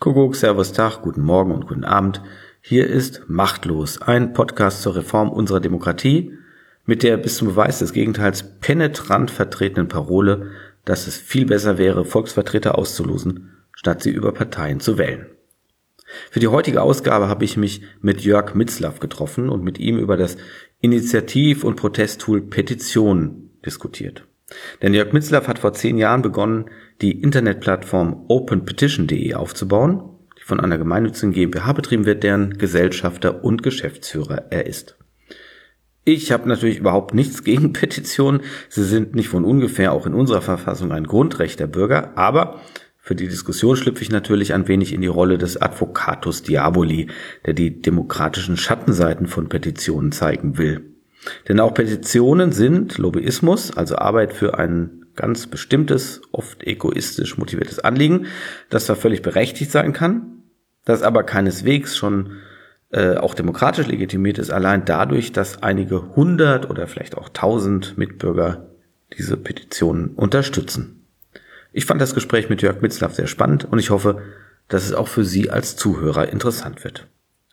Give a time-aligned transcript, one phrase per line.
[0.00, 2.22] Kuckuck, Servus Tag, guten Morgen und guten Abend.
[2.60, 6.38] Hier ist Machtlos, ein Podcast zur Reform unserer Demokratie
[6.86, 10.52] mit der bis zum Beweis des Gegenteils penetrant vertretenen Parole,
[10.84, 15.26] dass es viel besser wäre, Volksvertreter auszulosen, statt sie über Parteien zu wählen.
[16.30, 20.16] Für die heutige Ausgabe habe ich mich mit Jörg Mitzlaff getroffen und mit ihm über
[20.16, 20.36] das
[20.80, 24.27] Initiativ- und Protesttool Petition diskutiert.
[24.82, 26.66] Denn Jörg Mitzlaff hat vor zehn Jahren begonnen,
[27.02, 30.02] die Internetplattform openpetition.de aufzubauen,
[30.38, 34.96] die von einer gemeinnützigen GmbH betrieben wird, deren Gesellschafter und Geschäftsführer er ist.
[36.04, 38.40] Ich habe natürlich überhaupt nichts gegen Petitionen.
[38.70, 42.60] Sie sind nicht von ungefähr auch in unserer Verfassung ein Grundrecht der Bürger, aber
[42.96, 47.08] für die Diskussion schlüpfe ich natürlich ein wenig in die Rolle des Advocatus Diaboli,
[47.46, 50.97] der die demokratischen Schattenseiten von Petitionen zeigen will.
[51.48, 58.26] Denn auch Petitionen sind Lobbyismus, also Arbeit für ein ganz bestimmtes, oft egoistisch motiviertes Anliegen,
[58.70, 60.42] das zwar völlig berechtigt sein kann,
[60.84, 62.36] das aber keineswegs schon
[62.90, 68.68] äh, auch demokratisch legitimiert ist, allein dadurch, dass einige hundert oder vielleicht auch tausend Mitbürger
[69.18, 71.04] diese Petitionen unterstützen.
[71.72, 74.22] Ich fand das Gespräch mit Jörg Mitzlaff sehr spannend und ich hoffe,
[74.68, 77.06] dass es auch für Sie als Zuhörer interessant wird.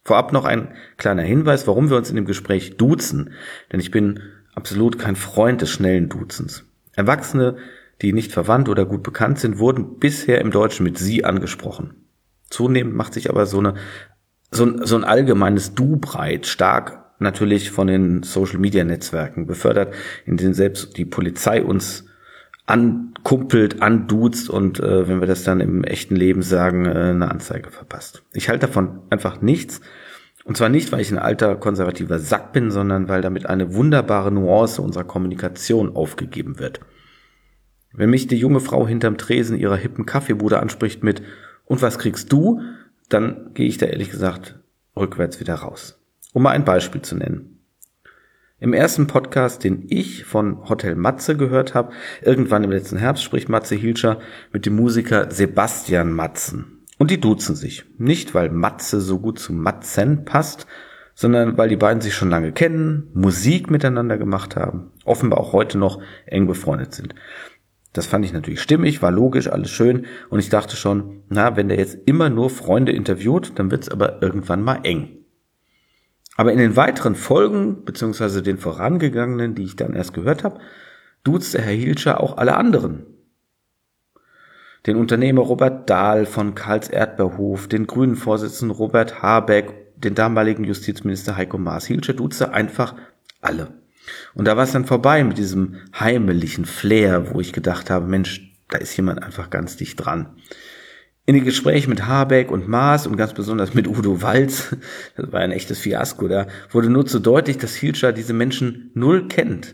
[0.05, 3.31] Vorab noch ein kleiner Hinweis, warum wir uns in dem Gespräch duzen,
[3.71, 4.19] denn ich bin
[4.53, 6.63] absolut kein Freund des schnellen Duzens.
[6.93, 7.57] Erwachsene,
[8.03, 11.95] die nicht verwandt oder gut bekannt sind, wurden bisher im Deutschen mit Sie angesprochen.
[12.51, 13.73] Zunehmend macht sich aber so, eine,
[14.51, 20.53] so, ein, so ein allgemeines Du breit, stark natürlich von den Social-Media-Netzwerken befördert, in denen
[20.53, 22.05] selbst die Polizei uns
[22.65, 27.69] ankumpelt, anduzt und äh, wenn wir das dann im echten Leben sagen, äh, eine Anzeige
[27.69, 28.23] verpasst.
[28.33, 29.81] Ich halte davon einfach nichts.
[30.45, 34.31] Und zwar nicht, weil ich ein alter konservativer Sack bin, sondern weil damit eine wunderbare
[34.31, 36.81] Nuance unserer Kommunikation aufgegeben wird.
[37.93, 41.23] Wenn mich die junge Frau hinterm Tresen ihrer hippen Kaffeebude anspricht mit
[41.65, 42.61] Und was kriegst du?
[43.09, 44.59] Dann gehe ich da ehrlich gesagt
[44.95, 45.99] rückwärts wieder raus.
[46.33, 47.54] Um mal ein Beispiel zu nennen.
[48.57, 51.91] Im ersten Podcast, den ich von Hotel Matze gehört habe,
[52.21, 54.19] irgendwann im letzten Herbst spricht Matze Hilscher
[54.53, 56.85] mit dem Musiker Sebastian Matzen.
[56.97, 57.83] Und die duzen sich.
[57.97, 60.67] Nicht, weil Matze so gut zu Matzen passt,
[61.15, 65.77] sondern weil die beiden sich schon lange kennen, Musik miteinander gemacht haben, offenbar auch heute
[65.77, 67.13] noch eng befreundet sind.
[67.91, 70.05] Das fand ich natürlich stimmig, war logisch, alles schön.
[70.29, 74.21] Und ich dachte schon, na, wenn der jetzt immer nur Freunde interviewt, dann wird's aber
[74.21, 75.14] irgendwann mal eng.
[76.35, 80.59] Aber in den weiteren Folgen, beziehungsweise den vorangegangenen, die ich dann erst gehört habe,
[81.23, 83.05] duzte Herr Hilscher auch alle anderen.
[84.85, 91.37] Den Unternehmer Robert Dahl von Karls Erdbeerhof, den grünen Vorsitzenden Robert Habeck, den damaligen Justizminister
[91.37, 91.85] Heiko Maas.
[91.85, 92.95] Hilscher duzte einfach
[93.41, 93.69] alle.
[94.35, 98.53] Und da war es dann vorbei mit diesem heimlichen Flair, wo ich gedacht habe, Mensch,
[98.69, 100.35] da ist jemand einfach ganz dicht dran.
[101.27, 104.75] In den Gesprächen mit Habeck und Maas und ganz besonders mit Udo Walz,
[105.17, 109.27] das war ein echtes Fiasko, da wurde nur zu deutlich, dass Hilscher diese Menschen null
[109.27, 109.73] kennt,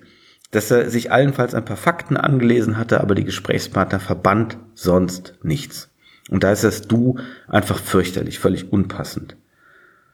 [0.51, 5.89] dass er sich allenfalls ein paar Fakten angelesen hatte, aber die Gesprächspartner verband sonst nichts.
[6.29, 7.17] Und da ist das Du
[7.49, 9.35] einfach fürchterlich, völlig unpassend.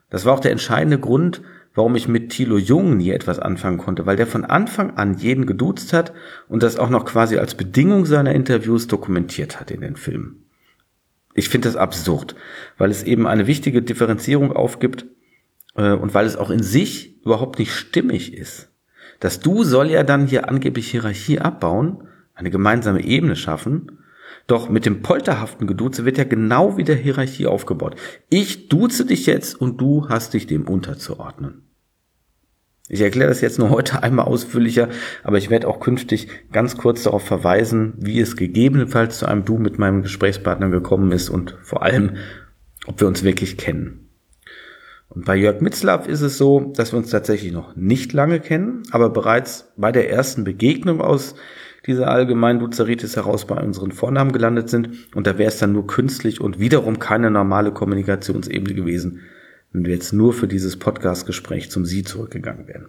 [0.10, 1.44] Das war auch der entscheidende Grund,
[1.76, 5.46] warum ich mit Thilo Jung nie etwas anfangen konnte, weil der von Anfang an jeden
[5.46, 6.14] geduzt hat
[6.48, 10.47] und das auch noch quasi als Bedingung seiner Interviews dokumentiert hat in den Filmen.
[11.38, 12.36] Ich finde das absurd,
[12.80, 15.06] weil es eben eine wichtige Differenzierung aufgibt
[15.76, 18.72] äh, und weil es auch in sich überhaupt nicht stimmig ist.
[19.20, 24.00] Das Du soll ja dann hier angeblich Hierarchie abbauen, eine gemeinsame Ebene schaffen,
[24.48, 27.98] doch mit dem polterhaften Geduze wird ja genau wieder Hierarchie aufgebaut.
[28.30, 31.67] Ich duze dich jetzt und du hast dich dem unterzuordnen.
[32.90, 34.90] Ich erkläre das jetzt nur heute einmal ausführlicher,
[35.24, 39.58] aber ich werde auch künftig ganz kurz darauf verweisen, wie es gegebenenfalls zu einem Du
[39.58, 42.18] mit meinem Gesprächspartner gekommen ist und vor allem,
[42.86, 44.08] ob wir uns wirklich kennen.
[45.10, 48.84] Und bei Jörg Mitzlaff ist es so, dass wir uns tatsächlich noch nicht lange kennen,
[48.92, 51.36] aber bereits bei der ersten Begegnung aus
[51.86, 55.88] dieser allgemeinen Duzeritis heraus bei unseren Vornamen gelandet sind und da wäre es dann nur
[55.88, 59.22] künstlich und wiederum keine normale Kommunikationsebene gewesen,
[59.72, 62.88] wenn wir jetzt nur für dieses Podcast-Gespräch zum Sie zurückgegangen wären.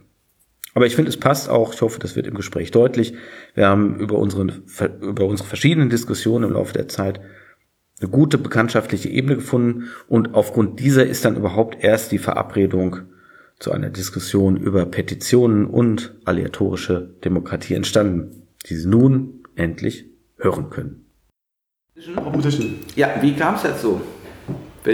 [0.75, 1.75] Aber ich finde, es passt auch.
[1.75, 3.15] Ich hoffe, das wird im Gespräch deutlich.
[3.55, 4.47] Wir haben über unsere,
[5.01, 7.21] über unsere verschiedenen Diskussionen im Laufe der Zeit
[8.01, 12.99] eine gute bekanntschaftliche Ebene gefunden und aufgrund dieser ist dann überhaupt erst die Verabredung
[13.59, 20.05] zu einer Diskussion über Petitionen und aleatorische Demokratie entstanden, die Sie nun endlich
[20.37, 21.07] hören können.
[22.95, 24.01] Ja, wie kam es dazu?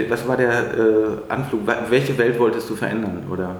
[0.09, 1.61] Was war der äh, Anflug?
[1.89, 3.23] Welche Welt wolltest du verändern?
[3.31, 3.57] Oder?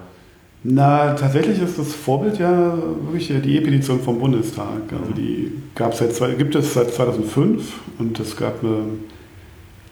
[0.64, 4.82] Na, tatsächlich ist das Vorbild ja wirklich die E-Petition vom Bundestag.
[4.92, 8.86] Also die gab seit, gibt es seit 2005 und es gab eine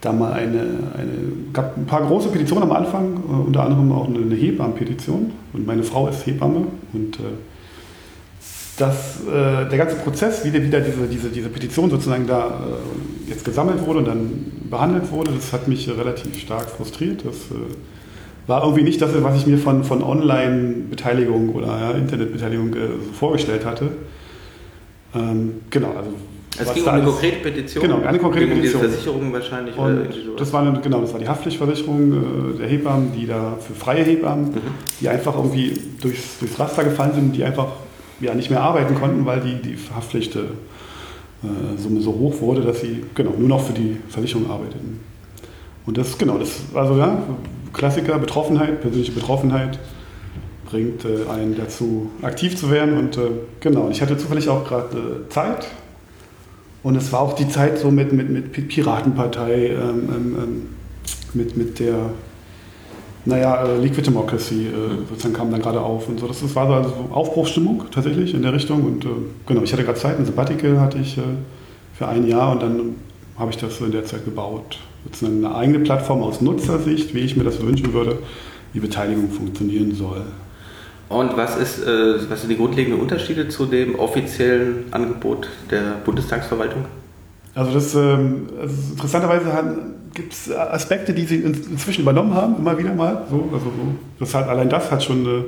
[0.04, 0.60] da mal eine,
[0.98, 1.14] eine,
[1.54, 5.32] gab ein paar große Petitionen am Anfang, äh, unter anderem auch eine, eine Hebammenpetition.
[5.54, 7.24] Und meine Frau ist Hebamme und äh,
[8.78, 13.46] dass äh, der ganze Prozess, wie wieder diese, diese, diese Petition sozusagen da äh, jetzt
[13.46, 17.24] gesammelt wurde und dann behandelt wurde, das hat mich relativ stark frustriert.
[17.24, 22.74] Das äh, war irgendwie nicht das, was ich mir von, von Online-Beteiligung oder ja, Internetbeteiligung
[22.74, 22.78] äh,
[23.18, 23.90] vorgestellt hatte.
[25.16, 26.10] Ähm, genau, also
[26.60, 27.84] es ging um eine konkrete Petition.
[27.84, 28.82] Genau, eine konkrete ging Petition.
[28.82, 29.76] Um diese Versicherung wahrscheinlich.
[30.38, 34.04] Das war eine, genau, das war die Haftpflichtversicherung äh, der Hebammen, die da für freie
[34.04, 34.62] Hebammen, mhm.
[35.00, 37.68] die einfach irgendwie durchs, durchs Raster gefallen sind, die einfach
[38.20, 40.50] ja, nicht mehr arbeiten konnten, weil die, die Haftpflichtsumme
[41.44, 45.00] äh, so hoch wurde, dass sie genau, nur noch für die Versicherung arbeiteten.
[45.86, 47.24] Und das, genau, das, also ja,
[47.74, 49.80] Klassiker, Betroffenheit, persönliche Betroffenheit
[50.66, 52.98] bringt äh, einen dazu, aktiv zu werden.
[52.98, 55.68] Und äh, genau, ich hatte zufällig auch gerade äh, Zeit.
[56.82, 60.62] Und es war auch die Zeit so mit, mit, mit Piratenpartei, ähm, ähm, ähm
[61.34, 62.12] mit, mit der
[63.26, 64.72] naja, äh, Liquid Democracy äh,
[65.10, 66.28] sozusagen kam dann gerade auf und so.
[66.28, 68.84] Das, das war so also Aufbruchsstimmung tatsächlich in der Richtung.
[68.84, 69.10] Und äh,
[69.48, 71.22] genau, ich hatte gerade Zeit, ein Sabbatical hatte ich äh,
[71.98, 72.96] für ein Jahr und dann
[73.38, 74.80] habe ich das in der Zeit gebaut.
[75.06, 78.20] Sozusagen eine eigene Plattform aus Nutzersicht, wie ich mir das wünschen würde,
[78.74, 80.22] wie Beteiligung funktionieren soll.
[81.10, 86.86] Und was, ist, was sind die grundlegenden Unterschiede zu dem offiziellen Angebot der Bundestagsverwaltung?
[87.56, 89.52] Also das ähm, also interessanterweise
[90.14, 93.26] gibt es Aspekte, die sie inzwischen übernommen haben, immer wieder mal.
[93.30, 93.96] So, also so.
[94.20, 95.46] Das hat, allein das hat schon eine,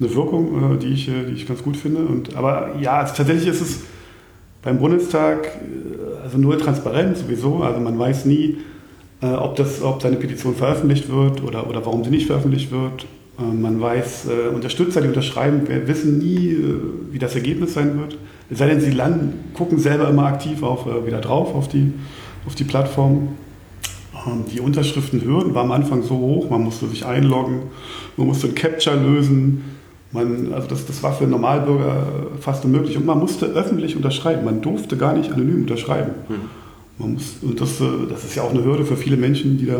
[0.00, 2.02] eine Wirkung, äh, die, ich, äh, die ich ganz gut finde.
[2.02, 3.80] Und, aber ja, also tatsächlich ist es
[4.62, 7.62] beim Bundestag äh, also null Transparenz sowieso.
[7.62, 8.58] Also man weiß nie,
[9.20, 13.06] ob, das, ob seine Petition veröffentlicht wird oder, oder warum sie nicht veröffentlicht wird.
[13.38, 16.56] Man weiß, Unterstützer, die unterschreiben, wissen nie,
[17.12, 18.18] wie das Ergebnis sein wird.
[18.52, 21.90] Es sei denn, sie landen, gucken selber immer aktiv auch wieder drauf auf die,
[22.46, 23.28] auf die Plattform.
[24.26, 27.62] Ähm, die Unterschriftenhürden war am Anfang so hoch, man musste sich einloggen,
[28.18, 29.64] man musste ein Capture lösen.
[30.12, 32.06] Man, also das, das war für Normalbürger
[32.40, 32.98] fast unmöglich.
[32.98, 34.44] Und man musste öffentlich unterschreiben.
[34.44, 36.12] Man durfte gar nicht anonym unterschreiben.
[36.28, 36.34] Mhm.
[36.98, 39.64] Man muss, und das, äh, das ist ja auch eine Hürde für viele Menschen, die
[39.64, 39.78] da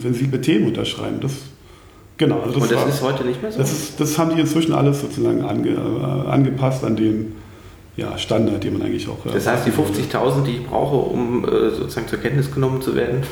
[0.00, 1.18] sensible Themen unterschreiben.
[1.20, 1.32] Das,
[2.16, 3.58] genau, also das und das war, ist heute nicht mehr so?
[3.58, 7.43] Das, ist, das haben die inzwischen alles sozusagen ange, äh, angepasst an den
[7.96, 9.24] ja, Standard, den man eigentlich auch.
[9.26, 12.94] Äh, das heißt, die 50.000, die ich brauche, um äh, sozusagen zur Kenntnis genommen zu
[12.96, 13.22] werden,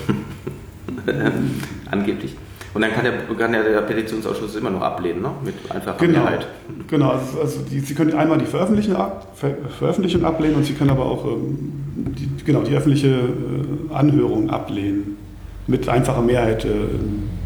[1.91, 2.37] angeblich.
[2.75, 5.31] Und dann kann der, kann der, der, Petitionsausschuss immer noch ablehnen, ne?
[5.45, 6.21] mit einfacher genau.
[6.21, 6.47] Mehrheit.
[6.89, 10.73] Genau, also, also die, Sie können einmal die Veröffentlichung, ab, Ver, Veröffentlichung ablehnen und Sie
[10.73, 11.75] können aber auch ähm,
[12.17, 15.19] die, genau, die öffentliche äh, Anhörung ablehnen
[15.67, 16.65] mit einfacher Mehrheit.
[16.65, 16.71] Äh,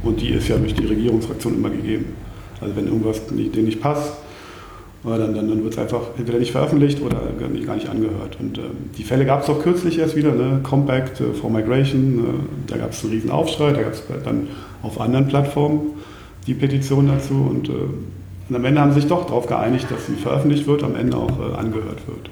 [0.05, 2.05] und die ist ja durch die Regierungsfraktion immer gegeben.
[2.61, 4.13] Also wenn irgendwas nicht, denen nicht passt,
[5.07, 8.39] dann, dann, dann wird es einfach entweder nicht veröffentlicht oder gar nicht, gar nicht angehört.
[8.41, 8.65] Und ähm,
[8.99, 10.61] die Fälle gab es auch kürzlich erst wieder, ne?
[10.63, 14.49] Compact äh, for Migration, äh, da gab es einen riesen Aufschrei, da gab es dann
[14.83, 15.93] auf anderen Plattformen
[16.47, 17.73] die Petition dazu und, äh,
[18.49, 21.17] und, am Ende haben sie sich doch darauf geeinigt, dass sie veröffentlicht wird, am Ende
[21.17, 22.31] auch äh, angehört wird.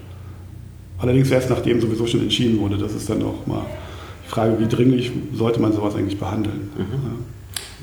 [0.98, 3.66] Allerdings erst nachdem sowieso schon entschieden wurde, das ist dann auch mal
[4.24, 6.70] die Frage, wie dringlich sollte man sowas eigentlich behandeln.
[6.76, 6.80] Mhm.
[6.80, 7.10] Ja.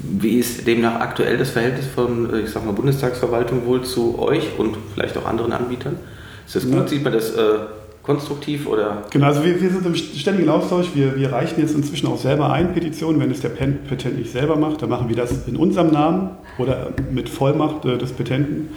[0.03, 4.57] Wie ist demnach aktuell das Verhältnis von, äh, ich sag mal, Bundestagsverwaltung wohl zu euch
[4.57, 5.98] und vielleicht auch anderen Anbietern?
[6.45, 6.75] Ist das gut?
[6.75, 6.88] Ja.
[6.88, 7.59] Sieht man das äh,
[8.03, 9.03] konstruktiv oder?
[9.12, 10.88] Genau, also wir, wir, sind im ständigen Austausch.
[10.95, 14.56] Wir, wir reichen jetzt inzwischen auch selber ein Petitionen, wenn es der Petent nicht selber
[14.56, 14.81] macht.
[14.81, 18.69] Dann machen wir das in unserem Namen oder mit Vollmacht äh, des Petenten.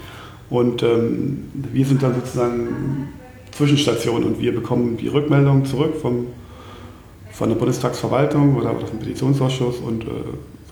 [0.51, 3.09] Und ähm, wir sind dann sozusagen
[3.53, 6.27] Zwischenstation und wir bekommen die Rückmeldung zurück vom,
[7.33, 10.07] von der Bundestagsverwaltung oder, oder vom Petitionsausschuss und äh,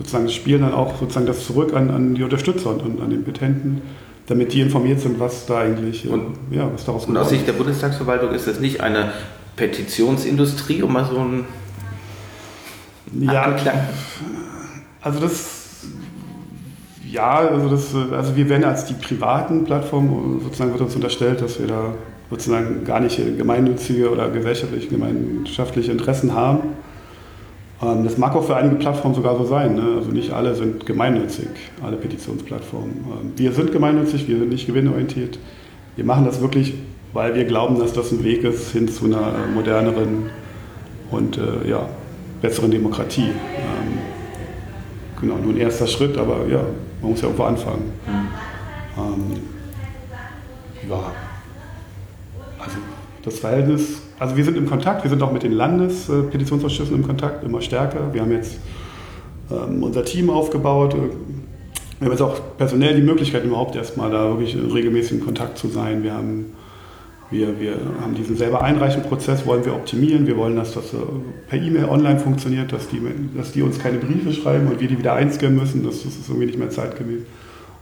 [0.03, 3.25] sozusagen spielen dann auch sozusagen das zurück an, an die Unterstützer und, und an den
[3.25, 3.83] Petenten,
[4.27, 7.47] damit die informiert sind, was da eigentlich, äh, und, ja, was daraus Und aus Sicht
[7.47, 9.13] der Bundestagsverwaltung ist das nicht eine
[9.57, 11.45] Petitionsindustrie, um mal so ein
[13.21, 13.81] ja, Abgeklang.
[15.03, 15.61] also das
[17.09, 21.61] ja, also, das, also wir werden als die privaten Plattformen, sozusagen wird uns unterstellt, dass
[21.61, 21.95] wir da
[22.31, 26.61] sozusagen gar nicht gemeinnützige oder gesellschaftliche, gemeinschaftliche Interessen haben.
[27.83, 29.75] Ähm, das mag auch für einige Plattformen sogar so sein.
[29.75, 29.97] Ne?
[29.97, 31.49] Also nicht alle sind gemeinnützig,
[31.83, 32.93] alle Petitionsplattformen.
[32.93, 35.39] Ähm, wir sind gemeinnützig, wir sind nicht gewinnorientiert.
[35.97, 36.75] Wir machen das wirklich,
[37.13, 40.31] weil wir glauben, dass das ein Weg ist hin zu einer äh, moderneren
[41.11, 41.89] und äh, ja,
[42.41, 43.31] besseren Demokratie.
[43.31, 43.99] Ähm,
[45.21, 46.63] genau, nur ein erster Schritt, aber ja,
[47.01, 47.93] man muss ja irgendwo anfangen.
[48.07, 48.29] Mhm.
[48.99, 49.41] Ähm,
[50.89, 51.13] ja,
[52.59, 52.77] also
[53.25, 57.45] das Verhältnis, also wir sind im Kontakt, wir sind auch mit den Landespetitionsausschüssen im Kontakt,
[57.45, 58.15] immer stärker.
[58.15, 58.59] Wir haben jetzt
[59.51, 60.95] ähm, unser Team aufgebaut.
[60.95, 65.69] Wir haben jetzt auch personell die Möglichkeit, überhaupt erstmal da wirklich in regelmäßigen Kontakt zu
[65.69, 66.03] sein.
[66.03, 66.53] Wir haben
[67.33, 70.27] Wir, wir haben diesen selber einreichen Prozess, wollen wir optimieren.
[70.27, 70.99] Wir wollen, dass das äh,
[71.49, 73.01] per E-Mail online funktioniert, dass die,
[73.35, 75.83] dass die uns keine Briefe schreiben und wir die wieder einscannen müssen.
[75.83, 77.23] Das, das ist irgendwie nicht mehr zeitgemäß.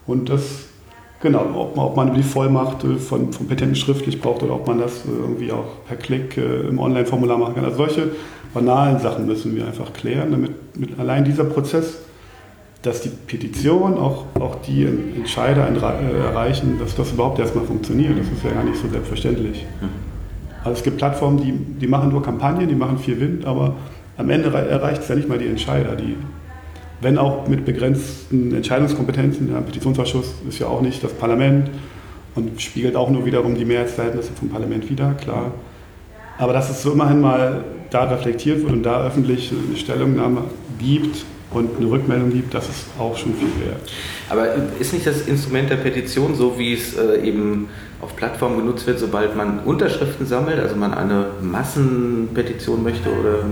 [0.06, 0.69] Und das,
[1.20, 4.66] genau, ob man, ob man die Vollmacht äh, von, vom Petenten schriftlich braucht oder ob
[4.66, 7.64] man das äh, irgendwie auch per Klick im Online-Formular machen kann.
[7.64, 8.10] Also solche
[8.52, 11.98] banalen Sachen müssen wir einfach klären, damit mit allein dieser Prozess
[12.82, 18.18] dass die Petition auch, auch die Entscheider äh, erreichen, dass das überhaupt erstmal funktioniert.
[18.18, 19.66] Das ist ja gar nicht so selbstverständlich.
[19.80, 19.88] Mhm.
[20.64, 23.74] Also es gibt Plattformen, die, die machen nur Kampagnen, die machen viel Wind, aber
[24.16, 25.94] am Ende erreicht es ja nicht mal die Entscheider.
[25.96, 26.16] Die,
[27.00, 31.70] wenn auch mit begrenzten Entscheidungskompetenzen, der Petitionsausschuss ist ja auch nicht das Parlament
[32.34, 35.52] und spiegelt auch nur wiederum die Mehrheitsverhältnisse vom Parlament wieder, klar.
[36.38, 40.44] Aber dass es so immerhin mal da reflektiert wird und da öffentlich eine Stellungnahme
[40.78, 43.80] gibt, und eine Rückmeldung gibt, das ist auch schon viel wert.
[44.28, 44.46] Aber
[44.78, 47.68] ist nicht das Instrument der Petition so, wie es äh, eben
[48.00, 53.44] auf Plattformen genutzt wird, sobald man Unterschriften sammelt, also man eine Massenpetition möchte oder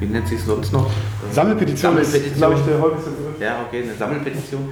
[0.00, 0.90] wie nennt sich es sonst noch?
[1.32, 2.32] Sammelpetition, Sammelpetition.
[2.32, 3.40] ist, glaube ich, der häufigste Begriff.
[3.40, 4.68] Ja, okay, eine Sammelpetition.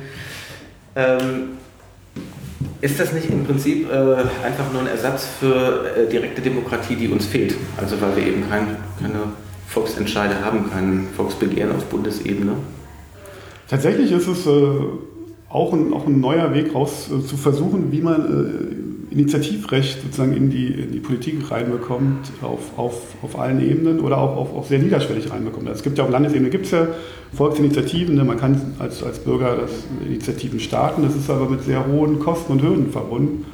[0.95, 1.49] Ähm,
[2.81, 3.95] ist das nicht im Prinzip äh,
[4.45, 7.55] einfach nur ein Ersatz für äh, direkte Demokratie, die uns fehlt?
[7.77, 9.21] Also weil wir eben kein, keine
[9.69, 12.55] Volksentscheide haben, kein Volksbegehren auf Bundesebene?
[13.69, 14.51] Tatsächlich ist es äh,
[15.49, 20.35] auch, ein, auch ein neuer Weg raus äh, zu versuchen, wie man äh, Initiativrecht sozusagen
[20.35, 24.67] in die, in die Politik reinbekommt, auf, auf, auf allen Ebenen oder auch, auch, auch
[24.67, 25.69] sehr niederschwellig reinbekommt.
[25.69, 26.89] Es gibt ja auf Landesebene gibt es ja
[27.35, 28.25] Volksinitiativen, ne?
[28.25, 29.71] man kann als, als Bürger das
[30.07, 33.45] Initiativen starten, das ist aber mit sehr hohen Kosten und Hürden verbunden.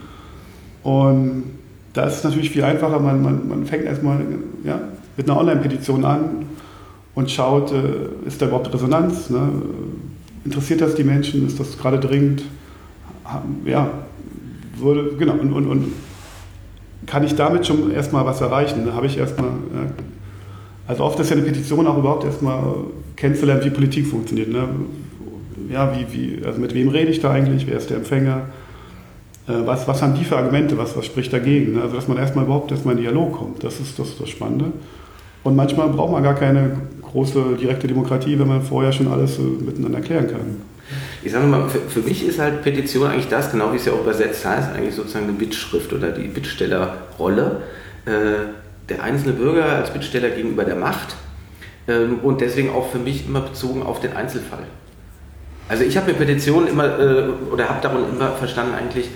[0.85, 1.45] Und
[1.93, 4.21] da ist es natürlich viel einfacher, man, man, man fängt erstmal
[4.65, 4.81] ja,
[5.17, 6.47] mit einer Online-Petition an
[7.17, 9.29] und schaut, äh, ist da überhaupt Resonanz?
[9.29, 9.51] Ne?
[10.45, 11.45] Interessiert das die Menschen?
[11.47, 12.45] Ist das gerade dringend?
[13.65, 13.91] Ja,
[14.81, 15.93] würde, genau, und, und, und
[17.07, 18.85] kann ich damit schon erstmal was erreichen?
[18.87, 19.51] Da habe ich erstmal,
[20.87, 22.63] also oft ist ja eine Petition auch überhaupt erstmal
[23.17, 24.49] kennenzulernen, wie Politik funktioniert.
[24.49, 24.69] Ne?
[25.71, 27.67] Ja, wie, wie, also mit wem rede ich da eigentlich?
[27.67, 28.43] Wer ist der Empfänger?
[29.49, 30.79] Äh, was, was haben die für Argumente?
[30.79, 31.75] Was, was spricht dagegen?
[31.75, 31.83] Ne?
[31.83, 33.65] Also, dass man erstmal überhaupt erstmal in Dialog kommt.
[33.65, 34.73] Das ist das, das Spannende.
[35.45, 39.43] Und manchmal braucht man gar keine große direkte Demokratie, wenn man vorher schon alles äh,
[39.43, 40.57] miteinander klären kann.
[41.23, 43.93] Ich sage mal, für, für, mich ist halt Petition eigentlich das, genau wie es ja
[43.93, 47.63] auch übersetzt heißt, eigentlich sozusagen eine Bittschrift oder die Bittstellerrolle.
[48.07, 48.11] Äh,
[48.89, 51.17] der einzelne Bürger als Bittsteller gegenüber der Macht
[51.89, 54.65] ähm, und deswegen auch für mich immer bezogen auf den Einzelfall.
[55.69, 59.11] Also ich habe mir Petitionen immer äh, oder habe darum immer verstanden eigentlich,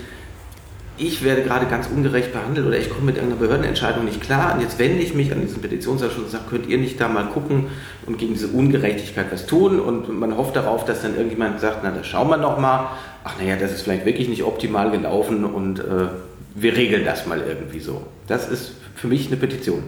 [0.97, 4.61] ich werde gerade ganz ungerecht behandelt oder ich komme mit irgendeiner Behördenentscheidung nicht klar und
[4.61, 7.65] jetzt wende ich mich an diesen Petitionsausschuss und sage, könnt ihr nicht da mal gucken
[8.05, 11.91] und gegen diese Ungerechtigkeit was tun und man hofft darauf, dass dann irgendjemand sagt, na,
[11.91, 12.91] da schauen wir noch mal,
[13.23, 16.07] ach naja, das ist vielleicht wirklich nicht optimal gelaufen und äh,
[16.55, 18.03] wir regeln das mal irgendwie so.
[18.27, 19.83] Das ist für mich eine Petition.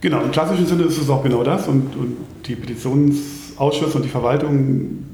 [0.00, 2.16] Genau, im klassischen Sinne ist es auch genau das und, und
[2.46, 5.04] die Petitionsausschüsse und die Verwaltung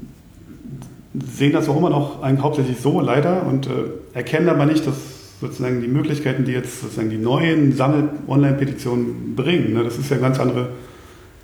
[1.13, 3.71] sehen das auch immer noch eigentlich hauptsächlich so, leider, und äh,
[4.13, 4.95] erkennen aber nicht, dass
[5.41, 10.25] sozusagen die Möglichkeiten, die jetzt sozusagen die neuen Sammel-Online-Petitionen bringen, ne, das ist ja eine
[10.25, 10.69] ganz andere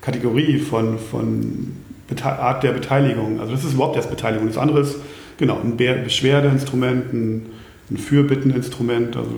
[0.01, 1.73] Kategorie von, von
[2.23, 3.39] Art der Beteiligung.
[3.39, 4.47] Also das ist überhaupt erst Beteiligung.
[4.47, 4.95] Das andere ist,
[5.37, 7.45] genau, ein Beschwerdeinstrument, ein,
[7.91, 9.29] ein Fürbitteninstrument, also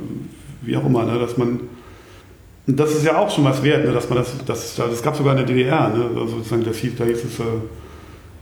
[0.61, 1.59] wie auch immer, ne, dass man
[2.67, 5.33] das ist ja auch schon was wert, ne, dass man das, das, das gab sogar
[5.33, 7.43] in der DDR, ne, also sozusagen das hieß, da hieß es, äh,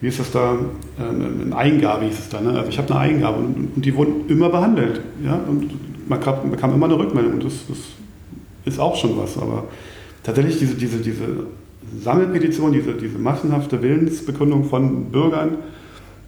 [0.02, 0.58] wie ist das da,
[0.98, 2.40] eine Eingabe hieß es da.
[2.40, 2.58] Ne?
[2.58, 5.02] Also ich habe eine Eingabe und, und, die wurden immer behandelt.
[5.24, 5.40] Ja?
[5.48, 5.72] Und
[6.08, 7.78] man kam, bekam immer eine Rückmeldung und das, das,
[8.66, 9.38] ist auch schon was.
[9.38, 9.66] Aber
[10.24, 11.26] tatsächlich diese, diese, diese
[12.02, 15.58] Sammelpetition, diese, diese massenhafte Willensbekundung von Bürgern,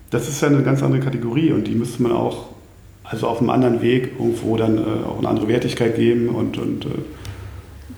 [0.09, 2.47] das ist ja eine ganz andere Kategorie und die müsste man auch
[3.03, 6.85] also auf einem anderen Weg irgendwo dann äh, auch eine andere Wertigkeit geben und, und
[6.85, 6.89] äh,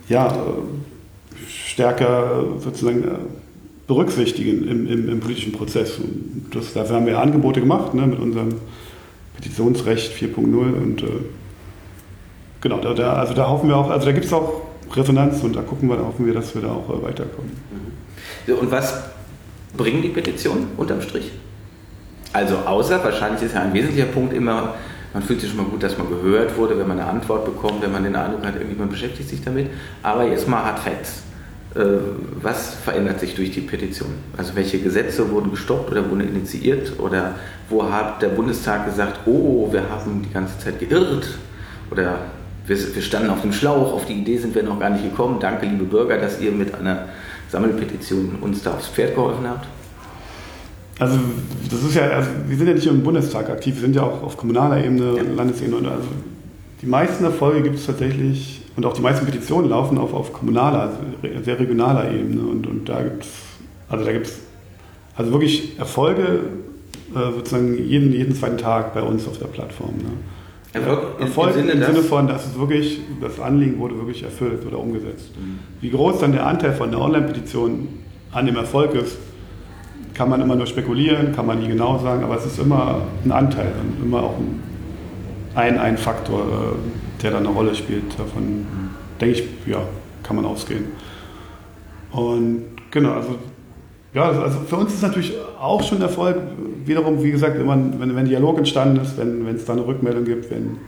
[0.08, 3.16] ja, äh, stärker sozusagen äh,
[3.86, 5.98] berücksichtigen im, im, im politischen Prozess.
[6.52, 8.56] Das, dafür haben wir Angebote gemacht ne, mit unserem
[9.36, 11.06] Petitionsrecht 4.0 und äh,
[12.60, 14.62] genau, da, da, also da hoffen wir auch, also da gibt es auch
[14.92, 17.50] Resonanz und da gucken wir, da hoffen wir, dass wir da auch äh, weiterkommen.
[18.46, 18.54] Mhm.
[18.54, 19.02] Und was
[19.76, 21.32] bringen die Petitionen unterm Strich?
[22.32, 24.74] Also außer, wahrscheinlich ist ja ein wesentlicher Punkt immer,
[25.12, 27.82] man fühlt sich schon mal gut, dass man gehört wurde, wenn man eine Antwort bekommt,
[27.82, 29.68] wenn man den Eindruck hat, irgendjemand beschäftigt sich damit.
[30.02, 31.22] Aber jetzt mal Hard Facts.
[31.74, 31.80] Äh,
[32.40, 34.10] was verändert sich durch die Petition?
[34.36, 36.92] Also welche Gesetze wurden gestoppt oder wurden initiiert?
[37.00, 37.34] Oder
[37.68, 41.26] wo hat der Bundestag gesagt, oh, wir haben die ganze Zeit geirrt?
[41.90, 42.18] Oder
[42.66, 45.38] wir, wir standen auf dem Schlauch, auf die Idee sind wir noch gar nicht gekommen.
[45.40, 47.06] Danke, liebe Bürger, dass ihr mit einer
[47.50, 49.66] Sammelpetition uns da aufs Pferd geholfen habt.
[50.98, 51.18] Also
[51.70, 54.02] das ist ja, also wir sind ja nicht nur im Bundestag aktiv, wir sind ja
[54.02, 55.22] auch auf kommunaler Ebene, ja.
[55.22, 55.90] Landesebene.
[55.90, 56.06] Also
[56.80, 60.80] die meisten Erfolge gibt es tatsächlich und auch die meisten Petitionen laufen auf, auf kommunaler,
[60.80, 60.96] also
[61.44, 62.42] sehr regionaler Ebene.
[62.42, 63.30] Und, und da gibt es,
[63.88, 64.40] also da gibt es
[65.16, 66.40] also wirklich Erfolge
[67.14, 69.94] äh, sozusagen jeden, jeden zweiten Tag bei uns auf der Plattform.
[69.98, 70.10] Ne?
[70.72, 74.66] Erfolg, Erfolg im, Sinne, im Sinne, von, dass es wirklich, das Anliegen wurde wirklich erfüllt
[74.66, 75.30] oder umgesetzt.
[75.38, 75.60] Mhm.
[75.80, 77.88] Wie groß dann der Anteil von der Online-Petition
[78.32, 79.16] an dem Erfolg ist,
[80.14, 83.30] kann man immer nur spekulieren, kann man nie genau sagen, aber es ist immer ein
[83.30, 84.34] Anteil und immer auch
[85.54, 88.12] ein, ein Faktor, äh, der da eine Rolle spielt.
[88.18, 88.90] Davon mhm.
[89.20, 89.78] denke ich, ja,
[90.22, 90.84] kann man ausgehen.
[92.12, 93.38] Und genau, also
[94.12, 96.36] ja, also, für uns ist es natürlich auch schon Erfolg.
[96.84, 100.50] Wiederum, wie gesagt, wenn, wenn, wenn Dialog entstanden ist, wenn, es da eine Rückmeldung gibt,
[100.52, 100.78] wenn,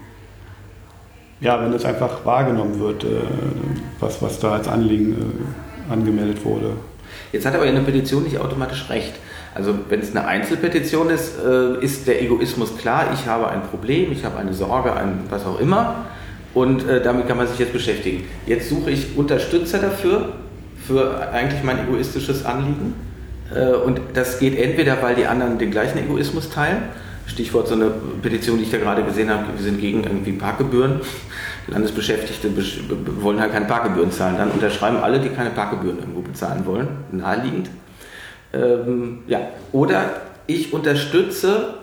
[1.41, 3.09] ja, wenn es einfach wahrgenommen wird, äh,
[3.99, 6.73] was, was da als Anliegen äh, angemeldet wurde.
[7.33, 9.15] Jetzt hat aber eine Petition nicht automatisch recht.
[9.55, 14.13] Also wenn es eine Einzelpetition ist, äh, ist der Egoismus klar, ich habe ein Problem,
[14.13, 16.05] ich habe eine Sorge, ein was auch immer
[16.57, 18.25] und äh, damit kann man sich jetzt beschäftigen.
[18.47, 20.33] Jetzt suche ich Unterstützer dafür,
[20.87, 22.95] für eigentlich mein egoistisches Anliegen
[23.55, 26.79] äh, und das geht entweder, weil die anderen den gleichen Egoismus teilen.
[27.27, 27.91] Stichwort so eine
[28.23, 31.01] Petition, die ich da gerade gesehen habe, wir sind gegen irgendwie Parkgebühren.
[31.67, 32.49] Landesbeschäftigte
[33.21, 34.37] wollen halt keine Parkgebühren zahlen.
[34.39, 36.89] Dann unterschreiben alle, die keine Parkgebühren irgendwo bezahlen wollen.
[37.13, 37.69] Naheliegend.
[38.55, 39.41] Ähm, ja.
[39.73, 41.75] Oder ich unterstütze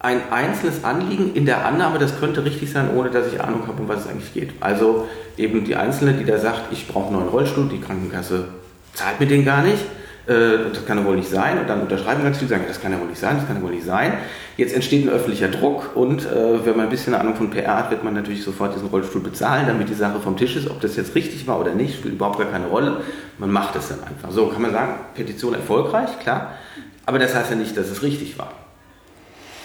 [0.00, 3.82] ein einzelnes Anliegen in der Annahme, das könnte richtig sein, ohne dass ich Ahnung habe,
[3.82, 4.50] um was es eigentlich geht.
[4.60, 8.46] Also eben die Einzelne, die da sagt, ich brauche einen neuen Rollstuhl, die Krankenkasse
[8.94, 9.84] zahlt mir den gar nicht
[10.26, 11.58] äh, das kann ja wohl nicht sein.
[11.58, 13.62] Und dann unterschreiben ganz viele, sagen, das kann ja wohl nicht sein, das kann ja
[13.62, 14.14] wohl nicht sein.
[14.56, 17.90] Jetzt entsteht ein öffentlicher Druck und äh, wenn man ein bisschen Ahnung von PR hat,
[17.90, 20.70] wird man natürlich sofort diesen Rollstuhl bezahlen, damit die Sache vom Tisch ist.
[20.70, 22.98] Ob das jetzt richtig war oder nicht, spielt überhaupt gar keine Rolle.
[23.38, 24.30] Man macht es dann einfach.
[24.30, 26.54] So kann man sagen, Petition erfolgreich, klar.
[27.06, 28.52] Aber das heißt ja nicht, dass es richtig war.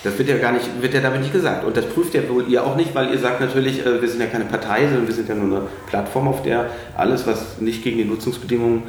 [0.05, 1.65] Das wird ja gar nicht, wird ja damit nicht gesagt.
[1.65, 4.19] Und das prüft ja wohl ihr auch nicht, weil ihr sagt natürlich, äh, wir sind
[4.19, 7.83] ja keine Partei, sondern wir sind ja nur eine Plattform, auf der alles, was nicht
[7.83, 8.83] gegen die Nutzungsbedingungen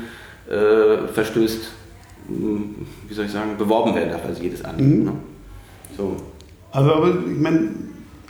[0.48, 1.70] äh, verstößt,
[2.28, 4.86] wie soll ich sagen, beworben werden darf, also jedes andere.
[4.86, 5.04] Mhm.
[5.04, 5.12] Ne?
[5.96, 6.16] So.
[6.70, 7.70] Also, aber ich meine,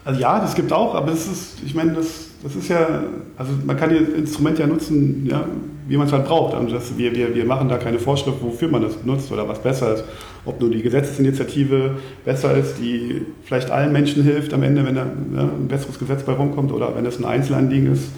[0.04, 3.02] also ja, das gibt auch, aber es ist, ich meine, das, das ist ja,
[3.36, 5.44] also man kann das Instrument ja nutzen, ja,
[5.88, 6.54] wie man es halt braucht.
[6.54, 9.60] Also das, wir, wir, wir machen da keine Vorschrift, wofür man das nutzt oder was
[9.60, 10.04] besser ist.
[10.46, 15.06] Ob nur die Gesetzesinitiative besser ist, die vielleicht allen Menschen hilft am Ende, wenn da
[15.34, 18.10] ja, ein besseres Gesetz bei rumkommt oder wenn es ein Einzelanliegen ist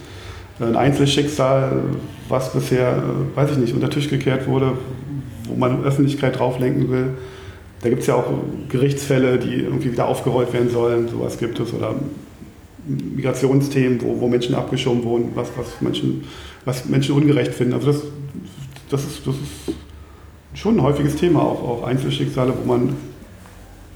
[0.60, 1.82] ein Einzelschicksal,
[2.28, 3.02] was bisher,
[3.34, 4.72] weiß ich nicht, unter Tisch gekehrt wurde,
[5.44, 7.10] wo man Öffentlichkeit drauf lenken will.
[7.80, 8.26] Da gibt es ja auch
[8.68, 11.72] Gerichtsfälle, die irgendwie wieder aufgerollt werden sollen, sowas gibt es.
[11.72, 11.94] Oder
[12.86, 16.24] Migrationsthemen, wo, wo Menschen abgeschoben wurden, was, was, Menschen,
[16.64, 17.74] was Menschen ungerecht finden.
[17.74, 18.02] Also das,
[18.90, 19.74] das, ist, das ist
[20.58, 22.96] schon ein häufiges Thema, auch, auch Einzelschicksale, wo man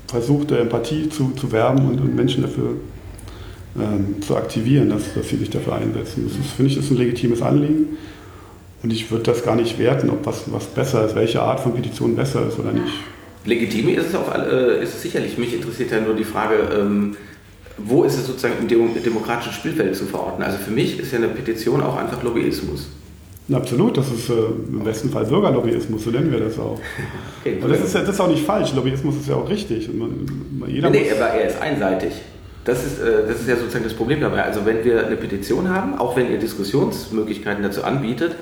[0.06, 2.76] versucht, Empathie zu, zu werben und, und Menschen dafür
[3.76, 6.28] ähm, zu aktivieren, dass, dass sie sich dafür einsetzen.
[6.28, 7.96] Das ist, finde ich, ist ein legitimes Anliegen.
[8.82, 11.74] Und ich würde das gar nicht werten, ob was, was besser ist, welche Art von
[11.74, 12.92] Petition besser ist oder nicht.
[13.44, 15.38] Legitim ist es, auch, äh, ist es sicherlich.
[15.38, 17.16] Mich interessiert ja nur die Frage, ähm,
[17.78, 20.44] wo ist es sozusagen im demokratischen Spielfeld zu verorten?
[20.44, 22.88] Also für mich ist ja eine Petition auch einfach Lobbyismus.
[23.50, 24.34] Absolut, das ist äh,
[24.68, 26.78] im besten Fall Bürgerlobbyismus, so nennen wir das auch.
[27.44, 29.92] Okay, Und das ist, ja, das ist auch nicht falsch, Lobbyismus ist ja auch richtig.
[29.92, 32.12] Man, jeder nee, aber er ist einseitig.
[32.64, 34.44] Das ist, äh, das ist ja sozusagen das Problem dabei.
[34.44, 38.36] Also wenn wir eine Petition haben, auch wenn ihr Diskussionsmöglichkeiten dazu anbietet,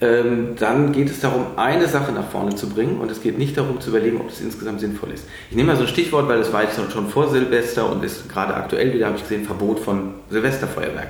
[0.00, 3.58] ähm, dann geht es darum, eine Sache nach vorne zu bringen und es geht nicht
[3.58, 5.26] darum zu überlegen, ob das insgesamt sinnvoll ist.
[5.50, 8.28] Ich nehme mal so ein Stichwort, weil das war jetzt schon vor Silvester und ist
[8.28, 11.08] gerade aktuell wieder, habe ich gesehen, Verbot von Silvesterfeuerwerk.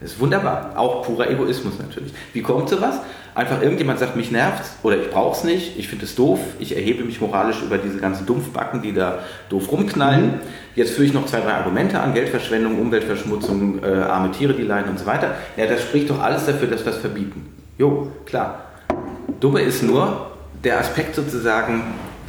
[0.00, 0.72] Das ist wunderbar.
[0.76, 2.12] Auch purer Egoismus natürlich.
[2.32, 3.00] Wie kommt sowas?
[3.34, 6.74] Einfach irgendjemand sagt, mich nervt oder ich brauche es nicht, ich finde es doof, ich
[6.74, 10.26] erhebe mich moralisch über diese ganzen Dumpfbacken, die da doof rumknallen.
[10.26, 10.40] Mhm.
[10.74, 14.90] Jetzt führe ich noch zwei, drei Argumente an, Geldverschwendung, Umweltverschmutzung, äh, arme Tiere, die leiden
[14.90, 15.36] und so weiter.
[15.56, 17.46] Ja, das spricht doch alles dafür, dass wir es verbieten.
[17.76, 18.64] Jo, klar.
[19.40, 20.32] Dumme ist nur
[20.64, 21.82] der Aspekt sozusagen,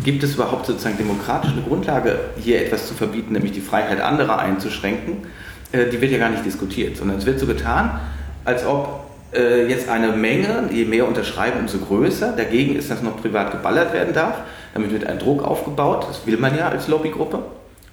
[0.04, 4.38] gibt es überhaupt sozusagen demokratisch eine Grundlage, hier etwas zu verbieten, nämlich die Freiheit anderer
[4.38, 5.26] einzuschränken?
[5.72, 8.00] Äh, die wird ja gar nicht diskutiert, sondern es wird so getan,
[8.46, 12.34] als ob äh, jetzt eine Menge, je mehr unterschreiben, umso größer.
[12.36, 14.42] Dagegen ist, dass noch privat geballert werden darf.
[14.74, 17.44] Damit wird ein Druck aufgebaut, das will man ja als Lobbygruppe.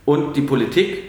[0.04, 1.02] Und die Politik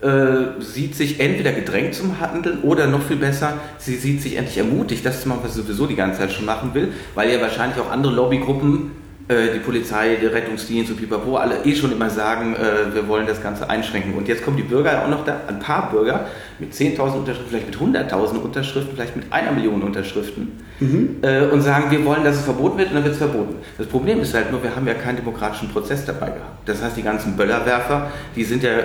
[0.00, 4.58] äh, sieht sich entweder gedrängt zum Handeln oder noch viel besser, sie sieht sich endlich
[4.58, 7.40] ermutigt, das zu machen, was sie sowieso die ganze Zeit schon machen will, weil ja
[7.40, 8.92] wahrscheinlich auch andere Lobbygruppen
[9.28, 13.26] äh, die Polizei, der Rettungsdienst und Pipapo alle eh schon immer sagen, äh, wir wollen
[13.26, 14.14] das Ganze einschränken.
[14.14, 16.26] Und jetzt kommen die Bürger auch noch da, ein paar Bürger
[16.58, 21.16] mit 10.000 Unterschriften, vielleicht mit 100.000 Unterschriften, vielleicht mit einer Million Unterschriften mhm.
[21.22, 23.56] äh, und sagen, wir wollen, dass es verboten wird und dann wird es verboten.
[23.76, 26.66] Das Problem ist halt nur, wir haben ja keinen demokratischen Prozess dabei gehabt.
[26.66, 28.78] Das heißt, die ganzen Böllerwerfer, die sind ja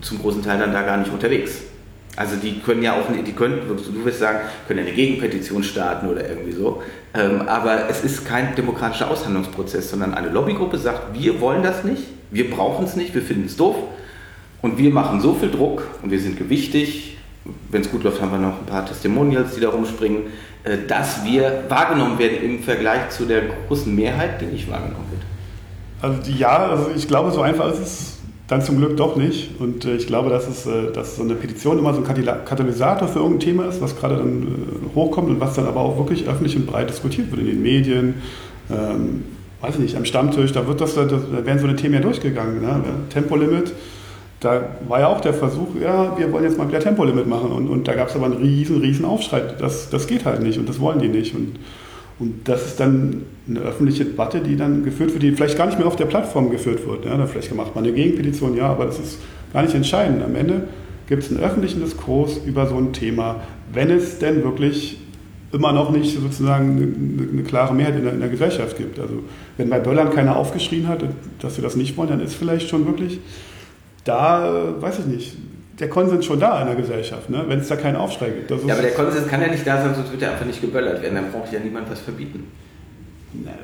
[0.00, 1.62] zum großen Teil dann da gar nicht unterwegs.
[2.16, 6.28] Also die können ja auch, die können, du wirst sagen, können eine Gegenpetition starten oder
[6.28, 6.82] irgendwie so.
[7.12, 12.02] Ähm, aber es ist kein demokratischer Aushandlungsprozess, sondern eine Lobbygruppe sagt, wir wollen das nicht,
[12.30, 13.76] wir brauchen es nicht, wir finden es doof
[14.62, 17.18] und wir machen so viel Druck und wir sind gewichtig.
[17.70, 20.22] Wenn es gut läuft, haben wir noch ein paar Testimonials, die da rumspringen,
[20.62, 25.22] äh, dass wir wahrgenommen werden im Vergleich zu der großen Mehrheit, die nicht wahrgenommen wird.
[26.00, 28.13] Also ja, also ich glaube, so einfach ist es
[28.46, 29.58] dann zum Glück doch nicht.
[29.58, 33.08] Und äh, ich glaube, dass, es, äh, dass so eine Petition immer so ein Katalysator
[33.08, 36.28] für irgendein Thema ist, was gerade dann äh, hochkommt und was dann aber auch wirklich
[36.28, 38.14] öffentlich und breit diskutiert wird in den Medien.
[38.70, 39.24] Ähm,
[39.60, 42.60] weiß ich nicht, am Stammtisch, da, wird das, da werden so eine Themen ja durchgegangen.
[42.60, 42.82] Ne?
[43.08, 43.72] Tempolimit,
[44.40, 47.50] da war ja auch der Versuch, ja, wir wollen jetzt mal wieder Tempolimit machen.
[47.50, 49.40] Und, und da gab es aber einen riesen, riesen Aufschrei.
[49.58, 51.34] Das, das geht halt nicht und das wollen die nicht.
[51.34, 51.58] Und
[52.18, 55.78] und das ist dann eine öffentliche Debatte, die dann geführt wird, die vielleicht gar nicht
[55.78, 57.04] mehr auf der Plattform geführt wird.
[57.04, 59.18] Ja, vielleicht macht man eine Gegenpetition, ja, aber das ist
[59.52, 60.22] gar nicht entscheidend.
[60.22, 60.68] Am Ende
[61.08, 64.98] gibt es einen öffentlichen Diskurs über so ein Thema, wenn es denn wirklich
[65.52, 68.98] immer noch nicht sozusagen eine, eine klare Mehrheit in der, in der, Gesellschaft gibt.
[68.98, 69.22] Also
[69.56, 71.04] wenn bei Böllern keiner aufgeschrien hat,
[71.40, 73.20] dass wir das nicht wollen, dann ist vielleicht schon wirklich
[74.04, 75.36] da, weiß ich nicht,
[75.78, 77.44] der Konsens schon da in der Gesellschaft, ne?
[77.48, 78.50] wenn es da keinen Aufschrei gibt.
[78.50, 81.02] ja, aber der Konsens kann ja nicht da sein, sonst wird er einfach nicht geböllert
[81.02, 81.14] werden.
[81.14, 82.46] Dann braucht ja niemand was verbieten.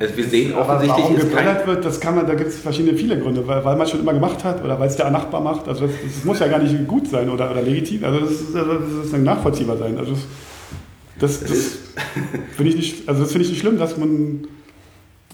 [0.01, 3.19] Also wir sehen offensichtlich, warum geböllert wird, das kann man, da gibt es verschiedene viele
[3.21, 5.69] Gründe, weil, weil man schon immer gemacht hat oder weil es der Nachbar macht.
[5.69, 8.03] Also das, das, muss ja gar nicht gut sein oder, oder legitim.
[8.03, 9.97] Also das, ist, also das ist nachvollziehbar sein.
[9.97, 10.17] Also
[11.21, 11.79] das, das, das
[12.57, 14.49] finde ich nicht, also das finde ich nicht schlimm, dass man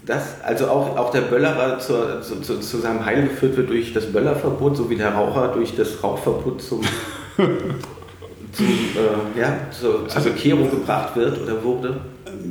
[0.07, 3.93] das, also auch, auch der Böllerer zur, zu, zu, zu, seinem Heil geführt wird durch
[3.93, 6.81] das Böllerverbot, so wie der Raucher durch das Rauchverbot zum,
[7.37, 12.01] zum, äh, ja, zur, zur Bekehrung gebracht wird oder wurde?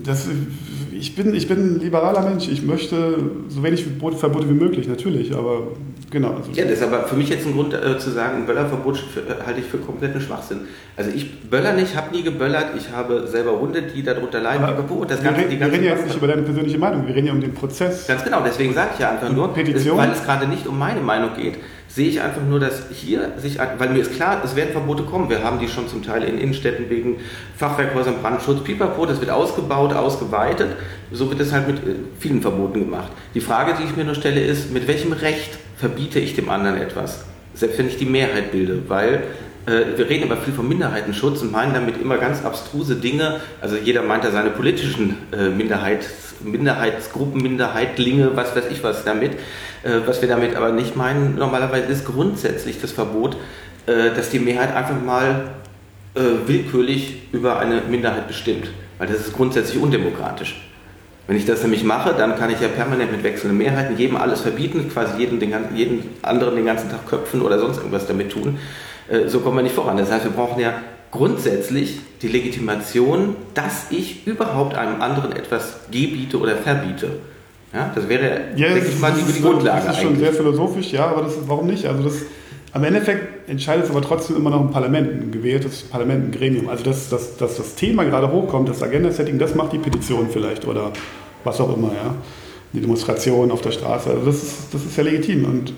[0.04, 0.28] Das,
[1.00, 2.48] ich, bin, ich bin ein liberaler Mensch.
[2.48, 3.18] Ich möchte
[3.50, 5.68] so wenig Verbote wie möglich, natürlich, aber
[6.10, 6.30] genau.
[6.30, 8.98] Also ja, das ist aber für mich jetzt ein Grund äh, zu sagen, ein Böllerverbot
[8.98, 10.62] äh, halte ich für kompletten Schwachsinn.
[10.98, 14.64] Also ich böller nicht, habe nie geböllert, ich habe selber Hunde, die darunter leiden.
[14.64, 17.06] Aber Verbot, das wir, ganze, reden, wir reden ja jetzt nicht über deine persönliche Meinung,
[17.06, 18.08] wir reden ja um den Prozess.
[18.08, 19.98] Ganz genau, deswegen sage ich ja einfach nur, Petition?
[19.98, 21.56] weil es gerade nicht um meine Meinung geht
[21.96, 25.30] sehe ich einfach nur, dass hier sich, weil mir ist klar, es werden Verbote kommen.
[25.30, 27.22] Wir haben die schon zum Teil in Innenstädten wegen
[27.56, 30.76] Fachwerkhäusern, Brandschutz, Pipapo, das wird ausgebaut, ausgeweitet.
[31.14, 33.14] So wird es halt mit äh, vielen Verboten gemacht.
[33.34, 36.76] Die Frage, die ich mir nur stelle, ist, mit welchem Recht verbiete ich dem anderen
[36.82, 37.24] etwas?
[37.54, 39.24] Selbst wenn ich die Mehrheit bilde, weil
[39.66, 43.40] äh, wir reden immer viel vom Minderheitenschutz und meinen damit immer ganz abstruse Dinge.
[43.62, 46.06] Also jeder meint ja seine politischen äh, Minderheit,
[46.44, 49.34] Minderheitsgruppen, Minderheitlinge, was weiß ich was damit.
[49.86, 53.38] Äh, was wir damit aber nicht meinen, normalerweise ist grundsätzlich das Verbot,
[53.86, 55.50] äh, dass die Mehrheit einfach mal
[56.16, 58.72] äh, willkürlich über eine Minderheit bestimmt.
[58.98, 60.70] Weil das ist grundsätzlich undemokratisch.
[61.28, 64.42] Wenn ich das nämlich mache, dann kann ich ja permanent mit wechselnden Mehrheiten jedem alles
[64.42, 68.60] verbieten, quasi jeden, den, jeden anderen den ganzen Tag köpfen oder sonst irgendwas damit tun.
[69.26, 69.98] So kommen wir nicht voran.
[69.98, 70.76] Das heißt, wir brauchen ja
[71.16, 77.20] grundsätzlich die Legitimation, dass ich überhaupt einem anderen etwas gebiete oder verbiete.
[77.74, 79.86] Ja, das wäre, ja, denke ich mal, die, die Grundlage.
[79.86, 81.86] Das ist schon sehr philosophisch, ja, aber das ist, warum nicht?
[81.86, 82.14] Also das,
[82.72, 86.70] am Endeffekt entscheidet es aber trotzdem immer noch ein Parlament, ein gewähltes Parlament, ein Gremium.
[86.70, 90.66] Also dass, dass, dass das Thema gerade hochkommt, das Agenda-Setting, das macht die Petition vielleicht
[90.66, 90.92] oder
[91.44, 92.16] was auch immer, ja.
[92.74, 95.46] Die Demonstration auf der Straße, also das ist, das ist ja legitim.
[95.46, 95.74] Und,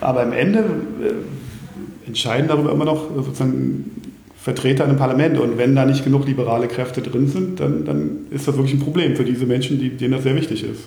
[0.00, 4.07] aber am Ende äh, entscheiden darüber immer noch sozusagen
[4.48, 5.38] Vertreter im Parlament.
[5.38, 8.80] Und wenn da nicht genug liberale Kräfte drin sind, dann, dann ist das wirklich ein
[8.80, 10.84] Problem für diese Menschen, die, denen das sehr wichtig ist.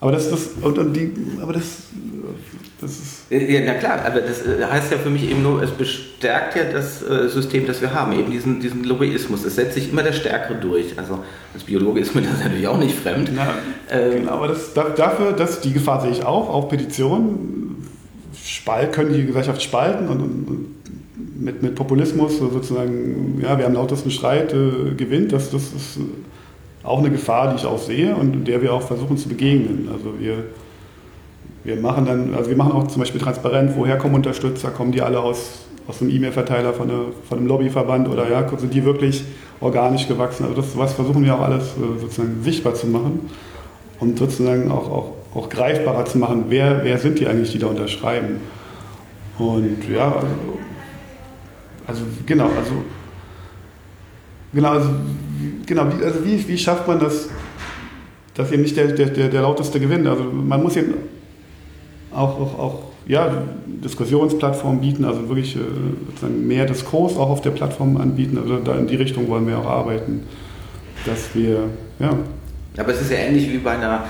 [0.00, 1.12] Aber das, das, und, und die,
[1.42, 1.88] aber das,
[2.80, 3.16] das ist.
[3.28, 6.64] Ja, na klar, aber das äh, heißt ja für mich eben nur, es bestärkt ja
[6.72, 9.44] das äh, System, das wir haben, eben diesen, diesen Lobbyismus.
[9.44, 10.98] Es setzt sich immer der Stärkere durch.
[10.98, 11.18] Also
[11.52, 13.30] als Biologe ist mir das natürlich auch nicht fremd.
[13.36, 13.56] Na,
[13.90, 17.86] ähm, genau, aber das, dafür, dass die Gefahr sehe ich auch, auch Petitionen
[18.42, 20.79] spalt, können die Gesellschaft spalten und, und
[21.40, 25.32] mit, mit Populismus sozusagen, ja, wer am lautesten schreit, äh, gewinnt.
[25.32, 25.98] Das, das ist
[26.82, 29.88] auch eine Gefahr, die ich auch sehe und der wir auch versuchen zu begegnen.
[29.92, 30.44] Also wir,
[31.64, 35.02] wir machen dann, also wir machen auch zum Beispiel transparent, woher kommen Unterstützer, kommen die
[35.02, 36.90] alle aus, aus einem E-Mail-Verteiler von,
[37.28, 39.24] von einem Lobbyverband oder ja, sind die wirklich
[39.60, 40.44] organisch gewachsen?
[40.44, 43.30] Also das was versuchen wir auch alles äh, sozusagen sichtbar zu machen
[43.98, 47.66] und sozusagen auch, auch, auch greifbarer zu machen, wer, wer sind die eigentlich, die da
[47.66, 48.40] unterschreiben.
[49.38, 50.26] Und ja, also,
[51.90, 52.84] also genau, also
[54.54, 54.90] genau, also
[55.66, 57.28] genau, wie, also wie, wie schafft man das,
[58.34, 60.06] dass eben nicht der, der, der, der lauteste gewinnt?
[60.06, 60.94] Also man muss eben
[62.12, 65.60] auch, auch, auch ja, Diskussionsplattformen bieten, also wirklich äh,
[66.06, 68.38] sozusagen mehr Diskurs auch auf der Plattform anbieten.
[68.38, 70.22] Also da in die Richtung wollen wir auch arbeiten,
[71.04, 71.64] dass wir,
[71.98, 72.16] ja.
[72.76, 74.04] Aber es ist ja ähnlich wie bei einer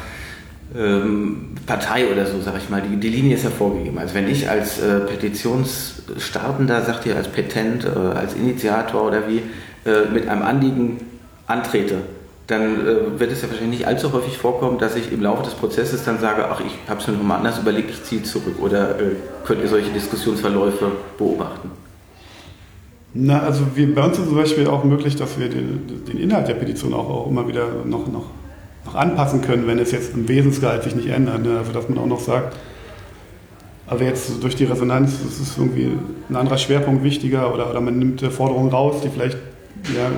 [0.77, 3.99] ähm, Partei oder so, sag ich mal, die, die Linie ist ja vorgegeben.
[3.99, 9.43] Also wenn ich als äh, Petitionsstartender, sagt ihr als Petent, äh, als Initiator oder wie,
[9.89, 10.99] äh, mit einem Anliegen
[11.47, 11.99] antrete,
[12.47, 15.55] dann äh, wird es ja wahrscheinlich nicht allzu häufig vorkommen, dass ich im Laufe des
[15.55, 18.61] Prozesses dann sage, ach, ich habe es mir nochmal anders überlegt, ich ziehe zurück.
[18.61, 21.71] Oder äh, könnt ihr solche Diskussionsverläufe beobachten?
[23.13, 26.47] Na, also wir, bei uns ist zum Beispiel auch möglich, dass wir den, den Inhalt
[26.47, 28.27] der Petition auch, auch immer wieder noch, noch,
[28.85, 31.43] noch, anpassen können, wenn es jetzt im Wesensgehalt sich nicht ändert.
[31.43, 31.59] Ne?
[31.59, 32.57] Also dass man auch noch sagt,
[33.87, 35.91] aber jetzt durch die Resonanz ist es irgendwie
[36.29, 39.37] ein anderer Schwerpunkt wichtiger oder, oder man nimmt Forderungen raus, die vielleicht
[39.95, 40.11] ja,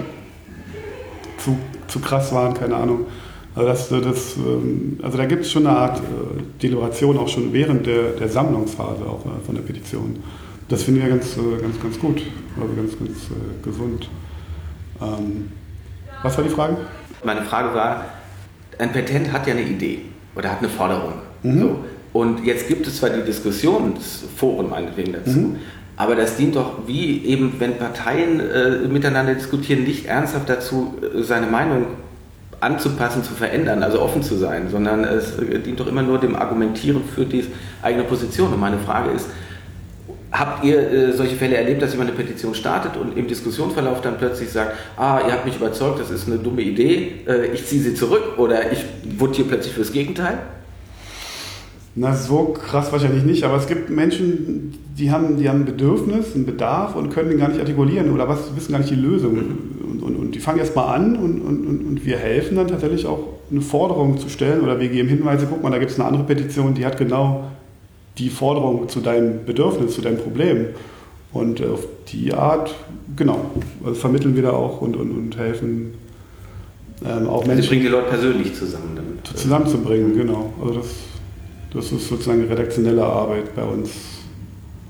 [1.39, 3.07] zu, zu krass waren, keine Ahnung.
[3.55, 7.53] Also, das, das, ähm, also da gibt es schon eine Art äh, Deliberation auch schon
[7.53, 10.17] während der, der Sammlungsphase auch äh, von der Petition.
[10.69, 12.23] Das finden wir ganz, äh, ganz, ganz gut,
[12.61, 13.19] also ganz, ganz
[13.63, 14.09] gesund.
[15.01, 15.51] Ähm,
[16.23, 16.77] was war die Frage?
[17.25, 18.05] Meine Frage war,
[18.79, 20.01] ein Petent hat ja eine Idee
[20.35, 21.15] oder hat eine Forderung.
[21.43, 21.61] Mhm.
[21.61, 21.85] So.
[22.13, 25.57] Und jetzt gibt es zwar die Diskussionsforen meinetwegen dazu, mhm.
[25.97, 31.23] aber das dient doch, wie eben, wenn Parteien äh, miteinander diskutieren, nicht ernsthaft dazu, äh,
[31.23, 31.87] seine Meinung
[32.61, 37.03] anzupassen, zu verändern, also offen zu sein, sondern es dient doch immer nur dem Argumentieren
[37.13, 37.45] für die
[37.83, 38.53] eigene Position.
[38.53, 39.27] Und meine Frage ist,
[40.33, 44.17] Habt ihr äh, solche Fälle erlebt, dass jemand eine Petition startet und im Diskussionsverlauf dann
[44.17, 47.83] plötzlich sagt, ah, ihr habt mich überzeugt, das ist eine dumme Idee, äh, ich ziehe
[47.83, 48.83] sie zurück oder ich
[49.19, 50.39] votiere plötzlich fürs Gegenteil?
[51.95, 56.35] Na, so krass wahrscheinlich nicht, aber es gibt Menschen, die haben, die haben ein Bedürfnis,
[56.35, 59.33] einen Bedarf und können den gar nicht artikulieren oder was, wissen gar nicht die Lösung.
[59.33, 63.05] Und, und, und die fangen erst mal an und, und, und wir helfen dann tatsächlich
[63.05, 66.09] auch eine Forderung zu stellen oder wir geben Hinweise, guck mal, da gibt es eine
[66.09, 67.51] andere Petition, die hat genau
[68.19, 70.67] die Forderung zu deinem Bedürfnis, zu deinem Problem.
[71.33, 72.75] Und äh, auf die Art,
[73.17, 73.51] genau,
[73.85, 75.95] also vermitteln wir da auch und, und, und helfen
[77.05, 77.59] ähm, auch Menschen.
[77.59, 79.27] Also bringen die Leute persönlich zusammen damit.
[79.37, 80.53] Zusammenzubringen, genau.
[80.61, 80.87] Also das,
[81.73, 83.91] das ist sozusagen redaktionelle Arbeit bei uns.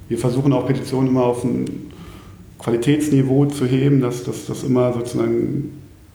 [0.09, 1.93] Wir versuchen auch Petitionen immer auf ein
[2.59, 5.71] Qualitätsniveau zu heben, dass das immer sozusagen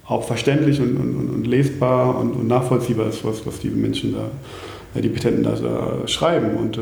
[0.05, 4.29] auch verständlich und, und, und lesbar und, und, nachvollziehbar ist, was, was die Menschen da
[5.01, 6.55] die Petenten da, da schreiben.
[6.55, 6.81] Und äh,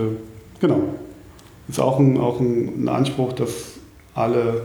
[0.60, 0.82] genau,
[1.68, 3.74] ist auch ein, auch ein, Anspruch, dass
[4.14, 4.62] alle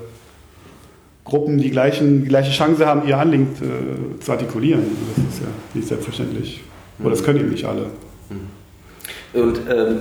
[1.25, 4.83] Gruppen die, gleichen, die gleiche Chance haben, ihr Anliegen äh, zu artikulieren.
[5.17, 6.63] Das ist ja nicht selbstverständlich.
[7.01, 7.87] Oder das können eben nicht alle.
[8.29, 9.41] Mhm.
[9.41, 9.99] Und ähm,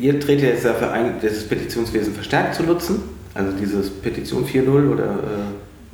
[0.00, 3.02] ihr tretet jetzt dafür ein, das Petitionswesen verstärkt zu nutzen?
[3.34, 5.08] Also dieses Petition 4.0 oder äh,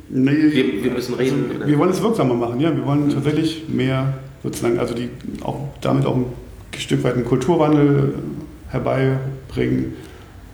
[0.09, 1.51] nee, wir, wir, müssen reden?
[1.55, 2.75] Also, wir wollen es wirksamer machen, ja.
[2.75, 5.11] Wir wollen tatsächlich mehr sozusagen, also die
[5.43, 6.27] auch damit auch ein
[6.73, 8.15] ein Stück weit einen Kulturwandel
[8.71, 9.95] herbeibringen,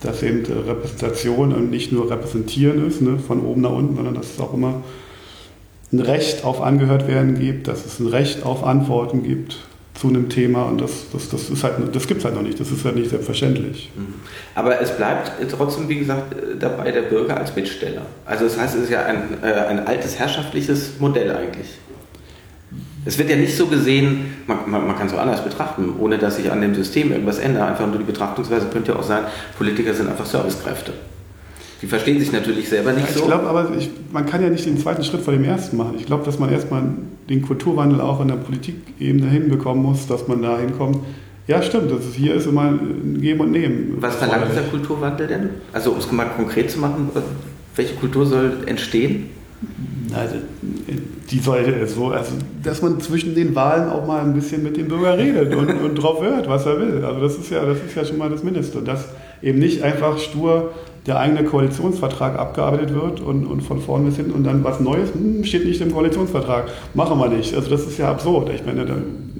[0.01, 4.33] dass eben Repräsentation und nicht nur Repräsentieren ist, ne, von oben nach unten, sondern dass
[4.33, 4.83] es auch immer
[5.91, 9.57] ein Recht auf Angehört werden gibt, dass es ein Recht auf Antworten gibt
[9.93, 12.69] zu einem Thema und das, das, das, halt, das gibt es halt noch nicht, das
[12.69, 13.91] ist halt nicht selbstverständlich.
[13.95, 14.15] Mhm.
[14.53, 18.01] Aber es bleibt trotzdem, wie gesagt, dabei der Bürger als Bittsteller.
[18.25, 21.67] Also das heißt, es ist ja ein, äh, ein altes herrschaftliches Modell eigentlich.
[23.05, 26.17] Es wird ja nicht so gesehen, man, man, man kann es auch anders betrachten, ohne
[26.17, 27.69] dass sich an dem System irgendwas ändert.
[27.69, 29.23] Einfach nur die Betrachtungsweise könnte ja auch sein,
[29.57, 30.93] Politiker sind einfach Servicekräfte.
[31.81, 33.21] Die verstehen sich natürlich selber nicht ja, ich so.
[33.21, 35.95] Ich glaube aber, ich, man kann ja nicht den zweiten Schritt vor dem ersten machen.
[35.99, 36.83] Ich glaube, dass man erstmal
[37.29, 40.97] den Kulturwandel auch in der Politikebene hinbekommen muss, dass man da hinkommt.
[41.47, 43.97] Ja, stimmt, das ist, hier ist immer ein Geben und Nehmen.
[43.99, 45.49] Was verlangt dieser Kulturwandel denn?
[45.73, 47.09] Also, um es mal konkret zu machen,
[47.75, 49.29] welche Kultur soll entstehen?
[50.15, 50.35] Also,
[51.29, 52.31] die sollte so, also,
[52.63, 55.95] dass man zwischen den Wahlen auch mal ein bisschen mit dem Bürger redet und, und
[55.95, 57.03] drauf hört, was er will.
[57.03, 58.81] Also das ist ja, das ist ja schon mal das Mindeste.
[58.81, 59.09] Dass
[59.41, 60.71] eben nicht einfach stur
[61.05, 65.13] der eigene Koalitionsvertrag abgearbeitet wird und, und von vorn bis hin und dann was Neues
[65.13, 66.69] hm, steht nicht im Koalitionsvertrag.
[66.93, 67.53] Machen wir nicht.
[67.53, 68.49] Also das ist ja absurd.
[68.55, 68.95] Ich meine, da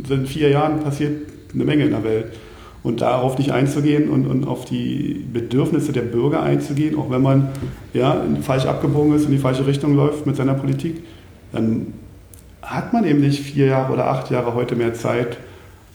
[0.07, 1.13] sind in vier Jahren passiert
[1.53, 2.25] eine Menge in der Welt.
[2.85, 7.49] Und darauf nicht einzugehen und, und auf die Bedürfnisse der Bürger einzugehen, auch wenn man
[7.95, 11.01] ja, falsch abgebogen ist, in die falsche Richtung läuft mit seiner Politik,
[11.51, 11.93] dann
[12.61, 15.37] hat man eben nicht vier Jahre oder acht Jahre heute mehr Zeit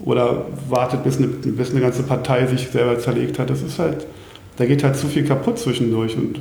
[0.01, 3.51] oder wartet, bis eine, bis eine ganze Partei sich selber zerlegt hat.
[3.51, 4.05] Das ist halt,
[4.57, 6.17] da geht halt zu viel kaputt zwischendurch.
[6.17, 6.41] Und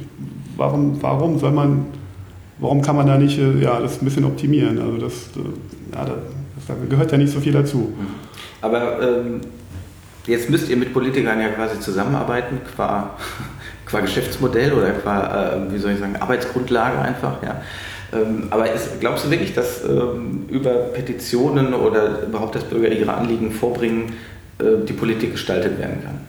[0.57, 1.85] warum, warum soll man,
[2.57, 4.79] warum kann man da nicht äh, ja, das ein bisschen optimieren?
[4.79, 7.93] Also das, äh, ja, das, gehört ja nicht so viel dazu.
[8.63, 9.41] Aber ähm
[10.27, 13.15] Jetzt müsst ihr mit Politikern ja quasi zusammenarbeiten, qua,
[13.86, 17.41] qua Geschäftsmodell oder qua, äh, wie soll ich sagen, Arbeitsgrundlage einfach.
[17.41, 17.62] Ja.
[18.13, 23.13] Ähm, aber ist, glaubst du wirklich, dass ähm, über Petitionen oder überhaupt, dass Bürger ihre
[23.13, 24.13] Anliegen vorbringen,
[24.60, 26.19] äh, die Politik gestaltet werden kann?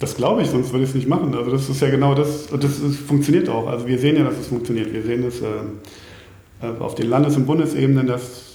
[0.00, 1.34] Das glaube ich, sonst würde ich es nicht machen.
[1.34, 3.68] Also das ist ja genau das, das ist, funktioniert auch.
[3.68, 4.92] Also wir sehen ja, dass es funktioniert.
[4.92, 8.54] Wir sehen es äh, auf den Landes- und Bundesebenen, dass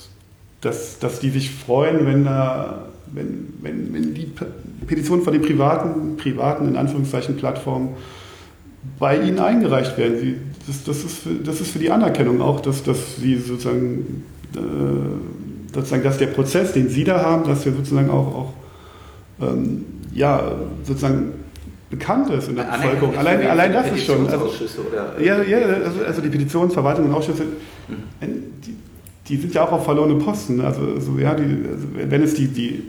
[0.62, 4.32] dass, dass die sich freuen, wenn, da, wenn, wenn, wenn die
[4.88, 7.90] Petitionen von den privaten, privaten, in Anführungszeichen, Plattformen
[8.98, 10.20] bei ihnen eingereicht werden.
[10.20, 10.36] Sie,
[10.68, 14.24] das, das, ist für, das ist für die Anerkennung auch, dass, dass sie sozusagen,
[14.56, 18.54] äh, sozusagen, dass der Prozess, den sie da haben, dass der sozusagen auch, auch
[19.42, 20.52] ähm, ja,
[20.84, 21.34] sozusagen
[21.90, 23.18] bekannt ist in der Bevölkerung.
[23.18, 24.28] Allein, allein das ist schon.
[24.28, 24.52] Also,
[25.20, 28.28] ja, ja also, also die Petitionsverwaltung und Ausschüsse, mhm.
[28.66, 28.76] die,
[29.28, 30.58] die, sind ja auch auf verlorene Posten.
[30.58, 30.66] Ne?
[30.66, 32.84] Also, also ja, die, also wenn es die, die,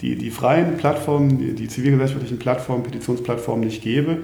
[0.00, 4.18] die, die freien Plattformen, die, die zivilgesellschaftlichen Plattformen, Petitionsplattformen nicht gäbe,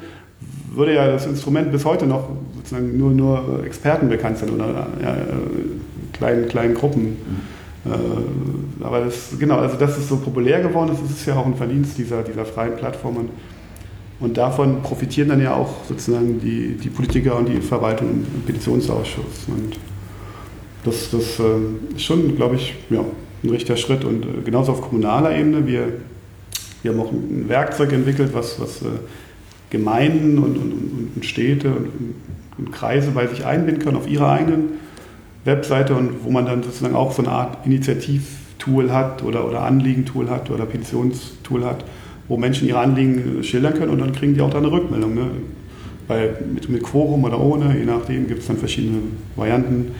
[0.72, 5.16] würde ja das Instrument bis heute noch sozusagen nur, nur Experten bekannt sein oder ja,
[6.12, 7.02] kleinen, kleinen Gruppen.
[7.84, 7.92] Mhm.
[7.92, 11.54] Äh, aber das, genau, also dass es so populär geworden ist, ist ja auch ein
[11.54, 13.30] Verdienst dieser, dieser freien Plattformen.
[14.20, 19.46] Und davon profitieren dann ja auch sozusagen die, die Politiker und die Verwaltung im Petitionsausschuss.
[19.48, 19.76] Und
[20.84, 23.04] das, das äh, ist schon, glaube ich, ja,
[23.44, 24.04] ein richtiger Schritt.
[24.04, 25.92] Und äh, genauso auf kommunaler Ebene, wir,
[26.82, 28.86] wir haben auch ein Werkzeug entwickelt, was, was äh,
[29.70, 31.88] Gemeinden und, und, und Städte und,
[32.58, 34.74] und, Kreise bei sich einbinden können auf ihrer eigenen
[35.44, 40.30] Webseite und wo man dann sozusagen auch so eine Art Initiativtool hat oder, oder Anliegentool
[40.30, 41.84] hat oder Petitionstool hat,
[42.28, 45.14] wo Menschen ihre Anliegen schildern können und dann kriegen die auch da eine Rückmeldung.
[45.14, 45.26] Ne?
[46.06, 48.98] Bei, mit, mit Quorum oder ohne, je nachdem gibt es dann verschiedene
[49.36, 49.92] Varianten,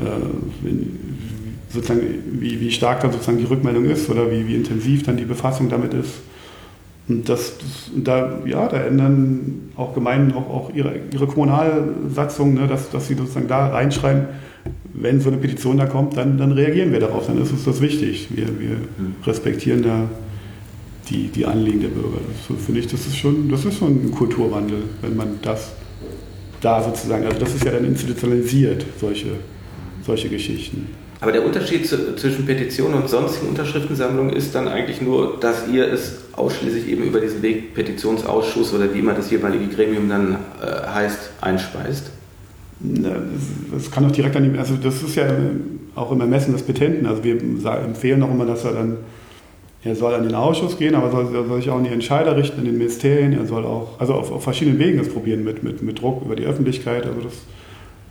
[0.00, 0.68] äh,
[1.74, 5.24] sozusagen, wie, wie stark dann sozusagen die Rückmeldung ist oder wie, wie intensiv dann die
[5.24, 6.14] Befassung damit ist.
[7.06, 12.66] Und das, das da, ja, da ändern auch Gemeinden auch, auch ihre, ihre Kommunalsatzung, ne,
[12.66, 14.26] dass, dass sie sozusagen da reinschreiben,
[14.94, 17.80] wenn so eine Petition da kommt, dann, dann reagieren wir darauf, dann ist uns das
[17.80, 18.28] wichtig.
[18.34, 19.16] Wir, wir mhm.
[19.26, 20.08] respektieren da
[21.10, 22.20] die, die Anliegen der Bürger.
[22.48, 25.72] So finde ich, das ist schon, das ist schon ein Kulturwandel, wenn man das
[26.60, 29.32] da sozusagen, also das ist ja dann institutionalisiert, solche,
[30.06, 30.86] solche Geschichten.
[31.24, 35.90] Aber der Unterschied zu, zwischen Petitionen und sonstigen Unterschriftensammlungen ist dann eigentlich nur, dass ihr
[35.90, 40.86] es ausschließlich eben über diesen Weg Petitionsausschuss oder wie immer das jeweilige Gremium dann äh,
[40.86, 42.10] heißt, einspeist.
[43.72, 45.24] Das kann auch direkt an ihm, also das ist ja
[45.94, 47.06] auch im Ermessen des Petenten.
[47.06, 48.98] Also wir empfehlen auch immer, dass er dann,
[49.82, 52.36] er soll an den Ausschuss gehen, aber soll, er soll sich auch an die Entscheider
[52.36, 53.32] richten, in den Ministerien.
[53.32, 56.36] Er soll auch, also auf, auf verschiedenen Wegen das probieren, mit, mit, mit Druck über
[56.36, 57.06] die Öffentlichkeit.
[57.06, 57.32] Also das,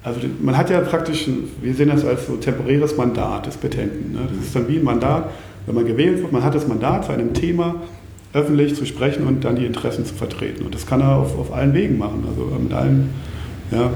[0.03, 1.27] also man hat ja praktisch,
[1.61, 4.11] wir sehen das als so temporäres Mandat des Petenten.
[4.13, 4.19] Ne?
[4.27, 5.29] Das ist dann wie ein Mandat,
[5.65, 7.75] wenn man gewählt wird, man hat das Mandat zu einem Thema
[8.33, 10.65] öffentlich zu sprechen und dann die Interessen zu vertreten.
[10.65, 13.11] Und das kann er auf, auf allen Wegen machen, also mit allen,
[13.71, 13.91] ja,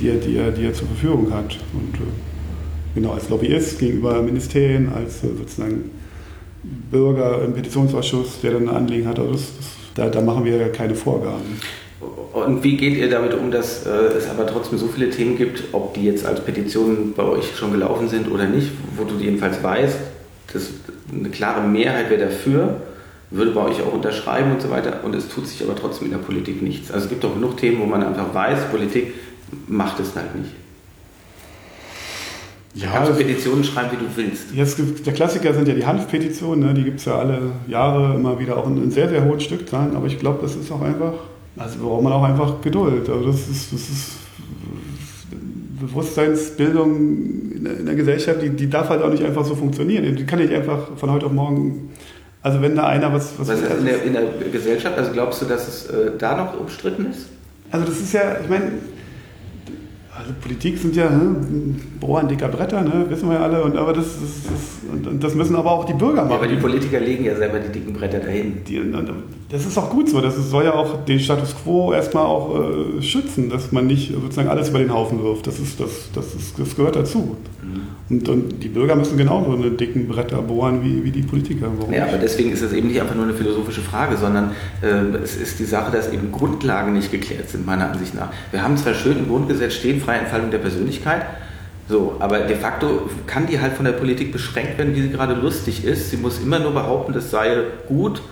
[0.00, 1.58] die, er, die, er, die er zur Verfügung hat.
[1.72, 5.90] Und äh, genau, als Lobbyist gegenüber Ministerien, als äh, sozusagen
[6.90, 10.56] Bürger im Petitionsausschuss, der dann ein Anliegen hat, also das, das, da, da machen wir
[10.56, 11.60] ja keine Vorgaben.
[12.00, 15.64] Und wie geht ihr damit um, dass äh, es aber trotzdem so viele Themen gibt,
[15.72, 19.62] ob die jetzt als Petitionen bei euch schon gelaufen sind oder nicht, wo du jedenfalls
[19.62, 19.96] weißt,
[20.52, 20.70] dass
[21.10, 22.80] eine klare Mehrheit wäre dafür,
[23.30, 26.12] würde bei euch auch unterschreiben und so weiter, und es tut sich aber trotzdem in
[26.12, 26.90] der Politik nichts.
[26.90, 29.14] Also es gibt auch genug Themen, wo man einfach weiß, Politik
[29.66, 30.50] macht es halt nicht.
[32.74, 34.52] Ja, kannst du Petitionen schreiben, wie du willst.
[34.52, 36.74] Jetzt, der Klassiker sind ja die Hanfpetitionen, ne?
[36.74, 39.96] die gibt es ja alle Jahre immer wieder, auch in, in sehr, sehr hohen Stückzahlen,
[39.96, 41.14] aber ich glaube, das ist auch einfach
[41.56, 43.08] also braucht man auch einfach Geduld.
[43.08, 44.12] Also das ist, das ist
[45.80, 50.16] Bewusstseinsbildung in der Gesellschaft, die, die darf halt auch nicht einfach so funktionieren.
[50.16, 51.90] Die kann nicht einfach von heute auf morgen.
[52.42, 53.38] Also wenn da einer was.
[53.38, 54.96] Was, was ist in der, in der Gesellschaft?
[54.96, 57.26] Also glaubst du, dass es äh, da noch umstritten ist?
[57.70, 58.72] Also das ist ja, ich meine,
[60.18, 61.36] also Politik sind ja ne,
[62.00, 63.62] Bohren dicker Bretter, ne, wissen wir ja alle.
[63.62, 66.30] Und, aber das, das, das, und das müssen aber auch die Bürger machen.
[66.30, 68.64] Ja, aber die Politiker legen ja selber die dicken Bretter dahin.
[68.64, 68.80] Die,
[69.50, 70.20] das ist auch gut so.
[70.20, 72.58] Das soll ja auch den Status quo erstmal auch
[72.98, 75.46] äh, schützen, dass man nicht sozusagen alles über den Haufen wirft.
[75.46, 77.36] Das, ist, das, das, ist, das gehört dazu.
[78.08, 81.66] Und, und, die Bürger müssen genauso eine dicken Bretter bohren wie, wie die Politiker.
[81.76, 85.16] Warum ja, aber deswegen ist es eben nicht einfach nur eine philosophische Frage, sondern äh,
[85.22, 88.32] es ist die Sache, dass eben Grundlagen nicht geklärt sind, meiner Ansicht nach.
[88.52, 91.22] Wir haben zwar schön im Grundgesetz stehen, freie Entfaltung der Persönlichkeit,
[91.88, 95.34] so, aber de facto kann die halt von der Politik beschränkt werden, wie sie gerade
[95.34, 96.10] lustig ist.
[96.10, 98.22] Sie muss immer nur behaupten, das sei gut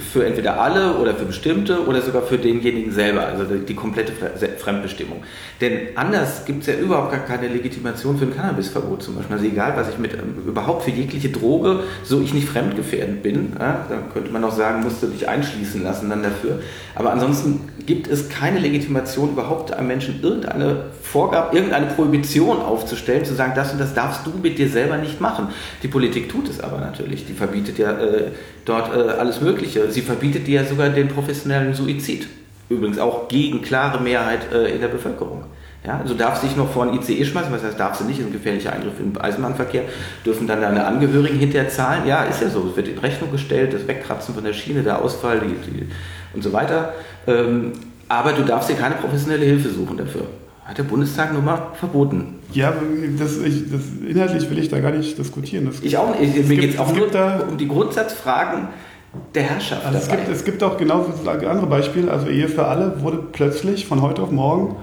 [0.00, 4.12] für entweder alle oder für bestimmte oder sogar für denjenigen selber, also die komplette
[4.58, 5.22] Fremdbestimmung.
[5.60, 9.36] Denn anders gibt es ja überhaupt gar keine Legitimation für ein Cannabisverbot zum Beispiel.
[9.36, 13.52] Also egal, was ich mit ähm, überhaupt für jegliche Droge, so ich nicht fremdgefährdend bin,
[13.58, 16.60] ja, da könnte man auch sagen, musst du dich einschließen lassen dann dafür.
[16.94, 23.34] Aber ansonsten gibt es keine Legitimation überhaupt einem Menschen irgendeine Vorgabe, irgendeine Prohibition aufzustellen, zu
[23.34, 25.48] sagen, das und das darfst du mit dir selber nicht machen.
[25.82, 27.26] Die Politik tut es aber natürlich.
[27.26, 28.30] Die verbietet ja äh,
[28.70, 29.90] dort äh, alles Mögliche.
[29.90, 32.26] Sie verbietet dir sogar den professionellen Suizid.
[32.68, 35.44] Übrigens auch gegen klare Mehrheit äh, in der Bevölkerung.
[35.84, 38.26] Ja, also darfst dich noch vor ein ICE schmeißen, was heißt, darfst du nicht, ist
[38.26, 39.84] ein gefährlicher Eingriff im Eisenbahnverkehr,
[40.26, 42.06] dürfen dann deine Angehörigen hinterher zahlen.
[42.06, 45.02] Ja, ist ja so, es wird in Rechnung gestellt, das Wegkratzen von der Schiene, der
[45.02, 45.86] Ausfall die, die,
[46.34, 46.92] und so weiter.
[47.26, 47.72] Ähm,
[48.08, 50.26] aber du darfst dir keine professionelle Hilfe suchen dafür.
[50.70, 52.38] Hat der Bundestag nun mal verboten.
[52.52, 52.72] Ja,
[53.18, 55.66] das, ich, das, inhaltlich will ich da gar nicht diskutieren.
[55.66, 56.48] Das ich auch nicht.
[56.48, 57.08] Mir geht es auch nur
[57.50, 58.68] um die Grundsatzfragen
[59.34, 59.84] der Herrschaft.
[59.84, 62.08] Also es, gibt, es gibt auch genau andere Beispiele.
[62.12, 64.76] Also Ehe für alle wurde plötzlich von heute auf morgen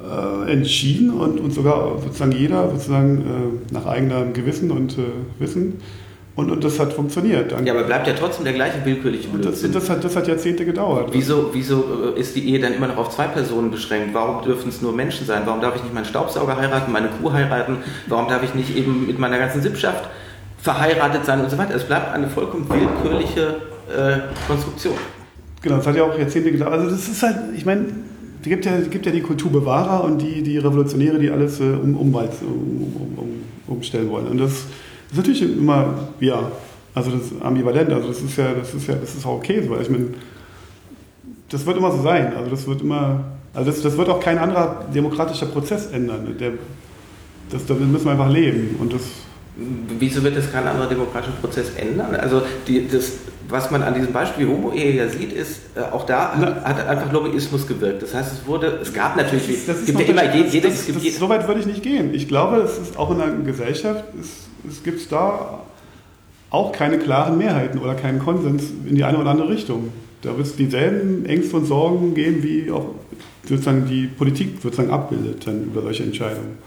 [0.00, 3.18] äh, entschieden und, und sogar sozusagen jeder sozusagen
[3.70, 5.02] äh, nach eigenem Gewissen und äh,
[5.38, 5.74] Wissen.
[6.34, 7.52] Und, und das hat funktioniert.
[7.64, 9.70] Ja, aber bleibt ja trotzdem der gleiche willkürliche Blödsinn.
[9.72, 11.10] Das, das, hat, das hat Jahrzehnte gedauert.
[11.12, 14.14] Wieso, wieso äh, ist die Ehe dann immer noch auf zwei Personen beschränkt?
[14.14, 15.42] Warum dürfen es nur Menschen sein?
[15.44, 17.78] Warum darf ich nicht meinen Staubsauger heiraten, meine Kuh heiraten?
[18.06, 20.08] Warum darf ich nicht eben mit meiner ganzen Sippschaft
[20.56, 21.74] verheiratet sein und so weiter?
[21.74, 23.56] Es bleibt eine vollkommen willkürliche
[23.94, 24.94] äh, Konstruktion.
[25.60, 26.72] Genau, das hat ja auch Jahrzehnte gedauert.
[26.72, 27.88] Also das ist halt, ich meine,
[28.40, 31.94] es gibt ja, gibt ja die Kulturbewahrer und die, die Revolutionäre, die alles äh, um,
[31.94, 33.28] um, um, um,
[33.68, 34.28] umstellen wollen.
[34.28, 34.64] Und das
[35.12, 36.50] ist natürlich immer, ja,
[36.94, 39.62] also das ist ambivalent, also das ist ja, das ist ja, das ist auch okay
[39.66, 39.78] so.
[39.80, 40.08] Ich meine,
[41.48, 42.34] das wird immer so sein.
[42.36, 46.36] Also das wird immer, also das, das wird auch kein anderer demokratischer Prozess ändern.
[46.38, 46.52] Der,
[47.50, 48.76] das, damit müssen wir einfach leben.
[48.80, 49.02] Und das
[49.98, 52.14] Wieso wird das kein anderer demokratischer Prozess ändern?
[52.16, 53.12] Also die, das,
[53.50, 57.12] was man an diesem Beispiel Homo-Ehe ja sieht, ist, äh, auch da hat, hat, einfach
[57.12, 58.02] Lobbyismus gewirkt.
[58.02, 60.68] Das heißt, es wurde, es gab natürlich, das ist, das gibt ja immer jede, jede,
[60.68, 62.14] das, das, So weit würde ich nicht gehen.
[62.14, 65.60] Ich glaube, es ist auch in einer Gesellschaft, es, es gibt da
[66.50, 69.90] auch keine klaren Mehrheiten oder keinen Konsens in die eine oder andere Richtung.
[70.20, 72.94] Da wird es dieselben Ängste und Sorgen geben, wie auch
[73.44, 76.58] sozusagen die Politik sozusagen abbildet dann über solche Entscheidungen.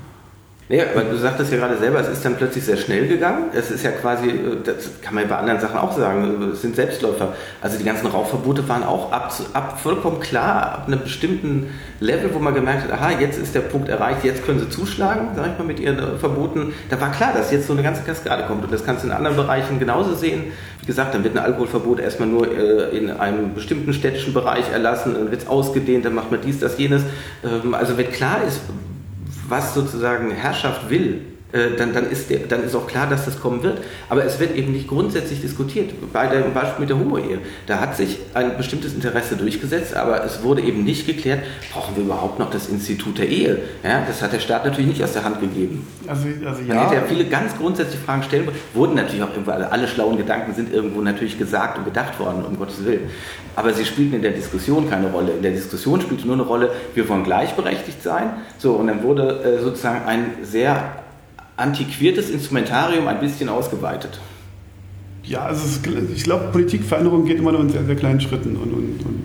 [0.68, 3.52] Nee, aber du sagtest ja gerade selber, es ist dann plötzlich sehr schnell gegangen.
[3.54, 6.64] Es ist ja quasi, äh, das kann man ja bei anderen Sachen auch sagen, es
[6.64, 7.34] sind Selbstläufer.
[7.62, 12.40] Also die ganzen Rauchverbote waren auch ab, ab vollkommen klar, ab einem bestimmten Level, wo
[12.40, 15.58] man gemerkt hat, aha, jetzt ist der Punkt erreicht, jetzt können sie zuschlagen, sag ich
[15.60, 16.74] mal, mit ihren äh, Verboten.
[16.90, 18.64] Da war klar, dass jetzt so eine ganze Kaskade kommt.
[18.64, 20.46] Und das kannst du in anderen Bereichen genauso sehen.
[20.82, 25.14] Wie gesagt, dann wird ein Alkoholverbot erstmal nur äh, in einem bestimmten städtischen Bereich erlassen,
[25.14, 27.04] dann wird es ausgedehnt, dann macht man dies, das, jenes.
[27.44, 28.62] Ähm, also wenn klar ist,
[29.50, 31.22] was sozusagen Herrschaft will,
[31.78, 33.80] dann, dann, ist der, dann ist auch klar, dass das kommen wird.
[34.10, 35.92] Aber es wird eben nicht grundsätzlich diskutiert.
[36.14, 40.44] Bei dem Beispiel mit der Homo-Ehe, da hat sich ein bestimmtes Interesse durchgesetzt, aber es
[40.44, 41.40] wurde eben nicht geklärt,
[41.74, 43.60] brauchen wir überhaupt noch das Institut der Ehe?
[43.84, 45.88] Ja, das hat der Staat natürlich nicht aus der Hand gegeben.
[46.08, 46.76] Also, also ja.
[46.76, 50.18] Man hätte ja viele ganz grundsätzliche Fragen stellen wurden natürlich auch irgendwo, alle, alle schlauen
[50.18, 53.10] Gedanken sind irgendwo natürlich gesagt und gedacht worden, um Gottes Willen.
[53.56, 55.32] Aber sie spielten in der Diskussion keine Rolle.
[55.32, 58.32] In der Diskussion spielte nur eine Rolle, wir wollen gleichberechtigt sein.
[58.58, 61.05] So, und dann wurde äh, sozusagen ein sehr
[61.58, 64.20] antiquiertes Instrumentarium ein bisschen ausgeweitet.
[65.24, 65.80] Ja, also es,
[66.16, 69.24] ich glaube, Politikveränderung geht immer nur in sehr, sehr kleinen Schritten und, und, und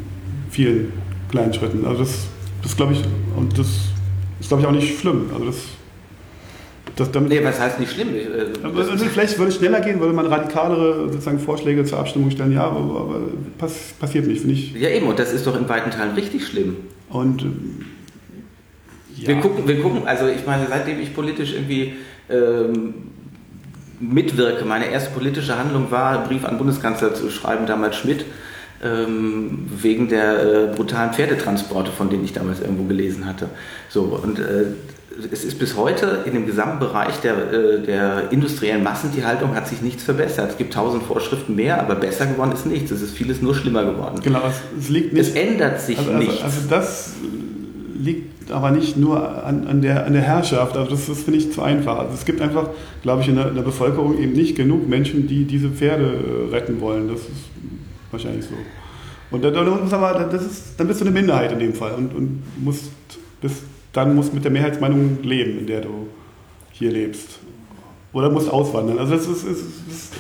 [0.51, 0.93] vielen
[1.31, 1.85] kleinen Schritten.
[1.85, 2.27] Also das,
[2.63, 3.03] das glaube ich,
[3.37, 3.67] und das
[4.41, 5.31] ist, glaube ich, auch nicht schlimm.
[5.33, 5.57] Also das,
[6.97, 8.09] das damit nee, was heißt nicht schlimm?
[8.75, 12.53] Also vielleicht würde es schneller gehen, würde man radikalere sozusagen Vorschläge zur Abstimmung stellen.
[12.53, 13.21] Ja, aber, aber
[13.59, 14.73] pass, passiert nicht, finde ich.
[14.75, 16.77] Ja, eben, und das ist doch in weiten Teilen richtig schlimm.
[17.11, 17.45] Und
[19.21, 19.29] ja.
[19.29, 21.95] wir, gucken, wir gucken, also ich meine, seitdem ich politisch irgendwie
[22.29, 22.95] ähm,
[24.01, 24.65] mitwirke.
[24.65, 28.25] Meine erste politische Handlung war, einen Brief an Bundeskanzler zu schreiben, damals Schmidt,
[28.83, 33.51] ähm, wegen der äh, brutalen Pferdetransporte, von denen ich damals irgendwo gelesen hatte.
[33.89, 34.67] So, und äh,
[35.31, 39.83] es ist bis heute in dem gesamten Bereich der, äh, der industriellen Massentierhaltung hat sich
[39.83, 40.53] nichts verbessert.
[40.53, 42.91] Es gibt tausend Vorschriften mehr, aber besser geworden ist nichts.
[42.91, 44.21] Es ist vieles nur schlimmer geworden.
[44.23, 45.29] Genau, es, es liegt nicht.
[45.29, 46.43] Es ändert sich also, also, nichts.
[46.43, 47.15] Also das
[48.01, 50.77] liegt aber nicht nur an, an, der, an der Herrschaft.
[50.77, 51.99] Also das, das finde ich zu einfach.
[51.99, 52.71] Also es gibt einfach,
[53.03, 56.55] glaube ich, in der, in der, Bevölkerung eben nicht genug Menschen, die diese Pferde äh,
[56.55, 57.09] retten wollen.
[57.09, 57.51] Das ist
[58.11, 58.55] wahrscheinlich so.
[59.31, 62.43] Und dann, dann, das ist, dann bist du eine Minderheit in dem Fall und, und
[62.59, 62.91] musst
[63.41, 66.09] bis, dann musst mit der Mehrheitsmeinung leben, in der du
[66.73, 67.39] hier lebst.
[68.13, 68.99] Oder musst auswandern.
[68.99, 70.13] Also das ist, ist, ist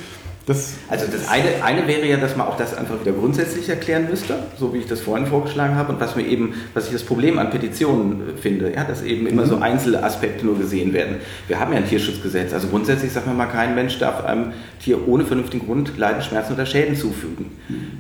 [0.51, 4.09] das also das eine, eine wäre ja, dass man auch das einfach wieder grundsätzlich erklären
[4.11, 7.05] müsste, so wie ich das vorhin vorgeschlagen habe und was mir eben, was ich das
[7.05, 9.63] Problem an Petitionen äh, finde, ja, dass eben immer so mhm.
[9.63, 11.17] einzelne Aspekte nur gesehen werden.
[11.47, 15.07] Wir haben ja ein Tierschutzgesetz, also grundsätzlich sagen wir mal, kein Mensch darf einem Tier
[15.07, 17.53] ohne vernünftigen Grund Leiden, Schmerzen oder Schäden zufügen.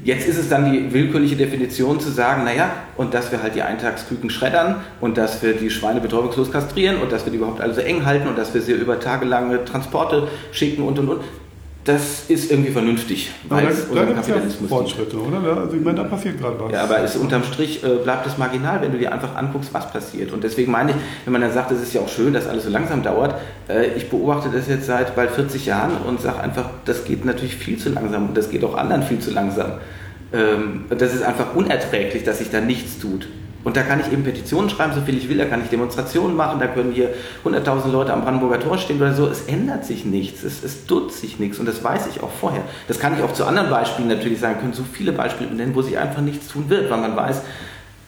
[0.02, 3.62] Jetzt ist es dann die willkürliche Definition zu sagen, naja, und dass wir halt die
[3.62, 7.74] Eintagsküken schreddern und dass wir die Schweine betäubungslos kastrieren und dass wir die überhaupt alle
[7.74, 11.20] so eng halten und dass wir sie über tagelange Transporte schicken und und und
[11.84, 15.56] das ist irgendwie vernünftig, weil es da, da Kapitalismus ja Fortschritte, oder?
[15.56, 16.72] Also ich meine, da passiert gerade was.
[16.72, 19.90] Ja, aber es, unterm Strich äh, bleibt es marginal, wenn du dir einfach anguckst, was
[19.90, 20.32] passiert.
[20.32, 22.64] Und deswegen meine ich, wenn man dann sagt, es ist ja auch schön, dass alles
[22.64, 23.34] so langsam dauert,
[23.68, 27.56] äh, ich beobachte das jetzt seit bald 40 Jahren und sage einfach, das geht natürlich
[27.56, 29.72] viel zu langsam und das geht auch anderen viel zu langsam.
[30.34, 33.26] Ähm, das ist einfach unerträglich, dass sich da nichts tut.
[33.62, 36.34] Und da kann ich eben Petitionen schreiben, so viel ich will, da kann ich Demonstrationen
[36.34, 37.10] machen, da können hier
[37.44, 39.26] 100.000 Leute am Brandenburger Tor stehen oder so.
[39.26, 42.62] Es ändert sich nichts, es, es tut sich nichts und das weiß ich auch vorher.
[42.88, 45.82] Das kann ich auch zu anderen Beispielen natürlich sagen, können so viele Beispiele nennen, wo
[45.82, 47.42] sich einfach nichts tun wird, weil man weiß,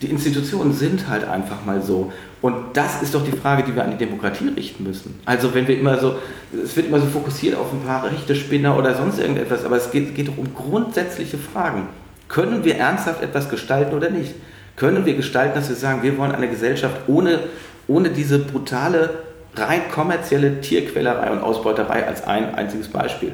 [0.00, 2.12] die Institutionen sind halt einfach mal so.
[2.40, 5.20] Und das ist doch die Frage, die wir an die Demokratie richten müssen.
[5.24, 6.16] Also wenn wir immer so,
[6.64, 9.90] es wird immer so fokussiert auf ein paar rechte Spinner oder sonst irgendetwas, aber es
[9.92, 11.86] geht, geht doch um grundsätzliche Fragen.
[12.26, 14.34] Können wir ernsthaft etwas gestalten oder nicht?
[14.82, 17.38] Können wir gestalten, dass wir sagen, wir wollen eine Gesellschaft ohne,
[17.86, 19.10] ohne diese brutale,
[19.54, 23.30] rein kommerzielle Tierquälerei und Ausbeuterei als ein einziges Beispiel?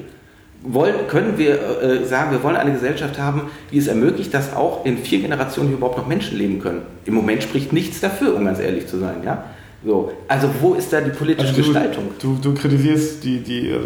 [0.63, 4.85] Wollen, können wir äh, sagen, wir wollen eine Gesellschaft haben, die es ermöglicht, dass auch
[4.85, 6.83] in vier Generationen hier überhaupt noch Menschen leben können?
[7.07, 9.23] Im Moment spricht nichts dafür, um ganz ehrlich zu sein.
[9.25, 9.45] Ja?
[9.83, 10.13] So.
[10.29, 12.05] Also wo ist da die politische also du, Gestaltung?
[12.21, 13.79] Du, du, kritisierst die, die, äh,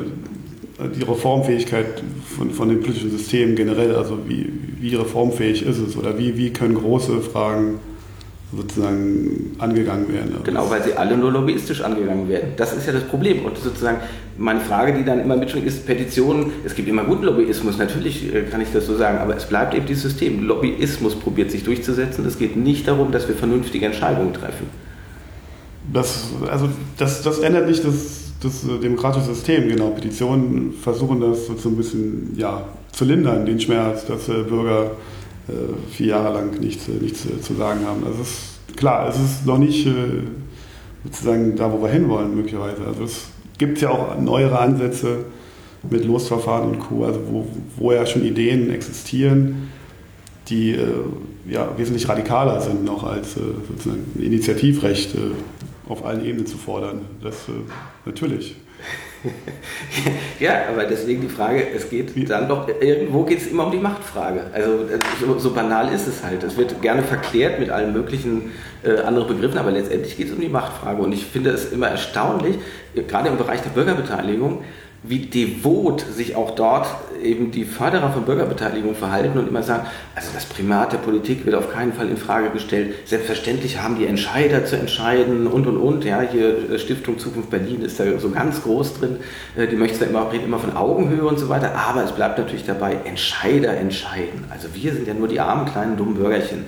[0.88, 2.02] die Reformfähigkeit
[2.36, 6.50] von, von den politischen Systemen generell, also wie, wie reformfähig ist es oder wie, wie
[6.50, 7.80] können große Fragen
[8.54, 10.36] sozusagen angegangen werden.
[10.44, 12.50] Genau, weil sie alle nur lobbyistisch angegangen werden.
[12.56, 13.44] Das ist ja das Problem.
[13.44, 13.98] Und sozusagen
[14.36, 16.52] meine Frage, die dann immer mitschwingt, ist Petitionen.
[16.64, 19.74] Es gibt immer guten Lobbyismus, natürlich äh, kann ich das so sagen, aber es bleibt
[19.74, 20.42] eben dieses System.
[20.42, 22.26] Lobbyismus probiert sich durchzusetzen.
[22.26, 24.66] Es geht nicht darum, dass wir vernünftige Entscheidungen treffen.
[25.90, 26.68] Das, also
[26.98, 29.90] das, das ändert nicht das das äh, demokratische System, genau.
[29.90, 34.92] Petitionen versuchen das so ein bisschen ja, zu lindern, den Schmerz, dass äh, Bürger
[35.48, 35.52] äh,
[35.90, 38.04] vier Jahre lang nichts, nichts zu sagen haben.
[38.04, 39.88] Also es ist klar, es ist noch nicht
[41.04, 42.82] sozusagen da, wo wir hinwollen, möglicherweise.
[42.86, 43.26] Also es
[43.58, 45.24] gibt ja auch neuere Ansätze
[45.90, 49.68] mit Losverfahren und Co., also wo, wo ja schon Ideen existieren,
[50.48, 50.76] die
[51.48, 55.16] ja, wesentlich radikaler sind noch als sozusagen Initiativrecht
[55.92, 57.02] auf allen Ebenen zu fordern.
[57.22, 57.52] Das äh,
[58.04, 58.56] natürlich.
[60.40, 62.24] ja, aber deswegen die Frage, es geht Wie?
[62.24, 64.46] dann doch, irgendwo geht es immer um die Machtfrage.
[64.52, 64.86] Also
[65.20, 66.42] so, so, banal ist es halt.
[66.42, 68.50] Es wird gerne verklärt mit allen möglichen
[68.82, 71.00] äh, anderen Begriffen, aber letztendlich geht es um die Machtfrage.
[71.02, 72.56] Und ich finde es immer erstaunlich,
[73.06, 74.64] gerade im Bereich der Bürgerbeteiligung,
[75.04, 76.86] wie devot sich auch dort
[77.22, 81.56] eben die Förderer von Bürgerbeteiligung verhalten und immer sagen, also das Primat der Politik wird
[81.56, 82.94] auf keinen Fall in Frage gestellt.
[83.06, 86.04] Selbstverständlich haben die Entscheider zu entscheiden und und und.
[86.04, 89.16] Ja, hier äh, Stiftung Zukunft Berlin ist da so ganz groß drin.
[89.56, 91.74] Äh, die möchte da immer, reden immer von Augenhöhe und so weiter.
[91.74, 94.44] Aber es bleibt natürlich dabei, Entscheider entscheiden.
[94.50, 96.64] Also wir sind ja nur die armen kleinen dummen Bürgerchen.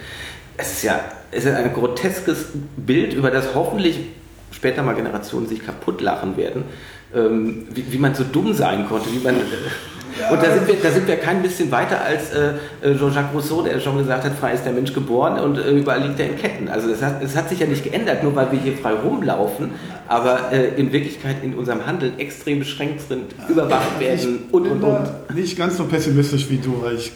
[0.57, 1.00] Es ist ja,
[1.30, 2.46] es ist ein groteskes
[2.76, 3.98] Bild, über das hoffentlich
[4.52, 6.64] später mal Generationen sich kaputt lachen werden
[7.14, 9.36] ähm, wie, wie, man so dumm sein konnte, wie man.
[10.20, 10.30] Ja.
[10.30, 13.62] Und da sind, wir, da sind wir kein bisschen weiter als äh, äh, Jean-Jacques Rousseau,
[13.62, 16.36] der schon gesagt hat, frei ist der Mensch geboren und äh, überall liegt er in
[16.36, 16.68] Ketten.
[16.68, 19.70] Also das hat, das hat sich ja nicht geändert, nur weil wir hier frei rumlaufen,
[20.08, 24.82] aber äh, in Wirklichkeit in unserem Handeln extrem beschränkt sind, überwacht werden ich und, und,
[24.82, 25.34] und.
[25.34, 27.12] Nicht ganz so pessimistisch wie du, weil ich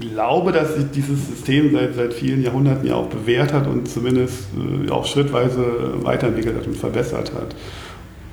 [0.00, 4.46] glaube, dass sich dieses System seit, seit vielen Jahrhunderten ja auch bewährt hat und zumindest
[4.86, 7.54] äh, auch schrittweise weiterentwickelt hat und verbessert hat.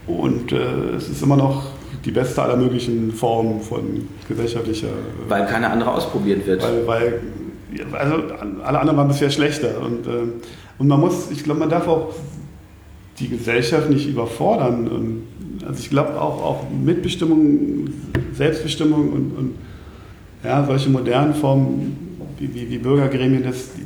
[0.06, 1.73] Und äh, es ist immer noch
[2.06, 4.90] die beste aller möglichen Formen von gesellschaftlicher.
[5.28, 6.62] Weil keine andere ausprobiert wird.
[6.62, 7.20] Weil, weil
[7.94, 8.16] also
[8.64, 9.82] alle anderen waren bisher schlechter.
[9.82, 10.32] Und, äh,
[10.78, 12.14] und man muss, ich glaube, man darf auch
[13.20, 14.88] die Gesellschaft nicht überfordern.
[14.88, 15.24] Und,
[15.66, 17.90] also ich glaube auch, auch Mitbestimmung,
[18.34, 19.56] Selbstbestimmung und, und
[20.44, 23.86] ja, solche modernen Formen wie, wie, wie Bürgergremien, das, die,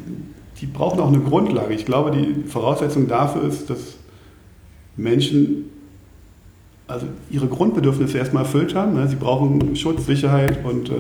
[0.60, 1.74] die brauchen auch eine Grundlage.
[1.74, 3.98] Ich glaube, die Voraussetzung dafür ist, dass
[4.96, 5.66] Menschen
[6.88, 8.96] also ihre Grundbedürfnisse erstmal erfüllt haben.
[8.96, 9.08] Ne?
[9.08, 10.94] Sie brauchen Schutz, Sicherheit und äh,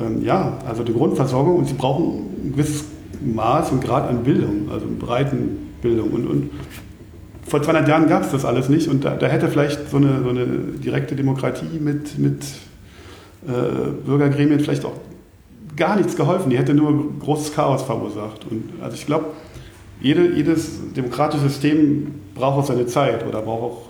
[0.00, 2.84] ähm, ja, also die Grundversorgung und sie brauchen ein gewisses
[3.24, 6.10] Maß und Grad an Bildung, also breiten Bildung.
[6.10, 6.50] Und, und
[7.46, 10.22] vor 200 Jahren gab es das alles nicht und da, da, hätte vielleicht so eine,
[10.22, 12.44] so eine direkte Demokratie mit, mit
[13.46, 14.96] äh, Bürgergremien vielleicht auch
[15.76, 16.50] gar nichts geholfen.
[16.50, 18.46] Die hätte nur großes Chaos verursacht.
[18.50, 19.26] Und also ich glaube,
[20.00, 23.82] jede, jedes demokratische System braucht auch seine Zeit oder braucht auch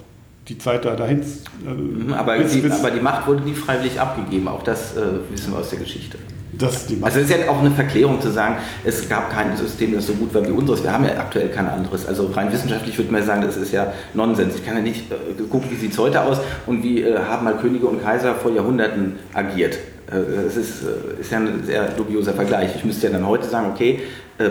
[0.49, 1.21] die Zeit da dahin.
[1.21, 5.01] Äh, aber, bis, die, bis aber, die, Macht wurde nie freiwillig abgegeben, auch das äh,
[5.31, 6.19] wissen wir aus der Geschichte.
[6.59, 10.07] Das also es ist ja auch eine Verklärung zu sagen, es gab kein System, das
[10.07, 10.83] so gut war wie unseres.
[10.83, 12.07] Wir haben ja aktuell kein anderes.
[12.07, 14.55] Also rein wissenschaftlich würde man sagen, das ist ja Nonsens.
[14.55, 17.45] Ich kann ja nicht äh, gucken, wie sieht es heute aus und wie äh, haben
[17.45, 19.77] mal Könige und Kaiser vor Jahrhunderten agiert.
[20.11, 20.17] Äh,
[20.47, 22.71] es ist, äh, ist ja ein sehr dubioser Vergleich.
[22.75, 24.01] Ich müsste ja dann heute sagen, okay,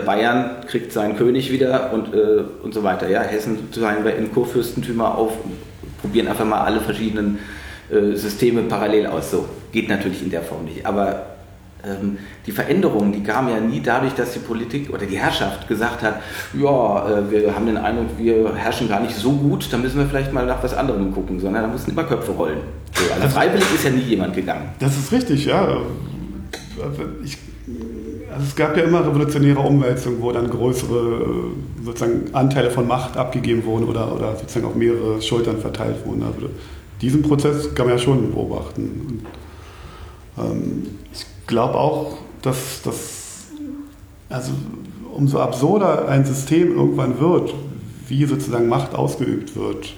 [0.04, 3.08] Bayern kriegt seinen König wieder und, und so weiter.
[3.08, 5.34] Ja, Hessen teilen wir in Kurfürstentümer auf
[6.06, 7.38] probieren einfach mal alle verschiedenen
[7.90, 9.30] äh, Systeme parallel aus.
[9.30, 10.86] So, geht natürlich in der Form nicht.
[10.86, 11.26] Aber
[11.84, 16.02] ähm, die Veränderungen, die kamen ja nie dadurch, dass die Politik oder die Herrschaft gesagt
[16.02, 16.20] hat,
[16.54, 20.06] ja, äh, wir haben den Eindruck, wir herrschen gar nicht so gut, da müssen wir
[20.06, 22.58] vielleicht mal nach was anderem gucken, sondern da mussten immer Köpfe rollen.
[22.94, 24.70] So, also freiwillig ist ja nie jemand gegangen.
[24.78, 25.80] Das ist richtig, ja.
[27.24, 27.36] ich,
[28.36, 31.24] also es gab ja immer revolutionäre Umwälzungen, wo dann größere
[31.82, 36.22] sozusagen Anteile von Macht abgegeben wurden oder, oder sozusagen auf mehrere Schultern verteilt wurden.
[36.22, 36.50] Also
[37.00, 39.22] diesen Prozess kann man ja schon beobachten.
[40.36, 43.46] Und, ähm, ich glaube auch, dass das,
[44.28, 44.52] also
[45.14, 47.54] umso absurder ein System irgendwann wird,
[48.06, 49.94] wie sozusagen Macht ausgeübt wird,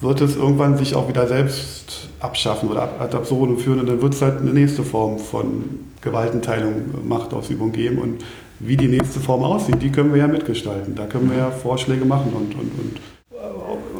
[0.00, 4.14] wird es irgendwann sich auch wieder selbst abschaffen oder ad absurdum führen und dann wird
[4.14, 5.64] es halt eine nächste Form von
[6.00, 8.24] Gewaltenteilung, Machtausübung geben und
[8.60, 10.94] wie die nächste Form aussieht, die können wir ja mitgestalten.
[10.94, 13.00] Da können wir ja Vorschläge machen und, und, und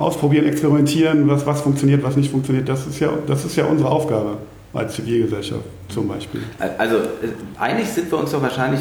[0.01, 2.69] ausprobieren, experimentieren, was, was funktioniert, was nicht funktioniert.
[2.69, 4.39] Das ist, ja, das ist ja unsere Aufgabe
[4.73, 6.43] als Zivilgesellschaft zum Beispiel.
[6.77, 7.01] Also äh,
[7.59, 8.81] einig sind wir uns doch wahrscheinlich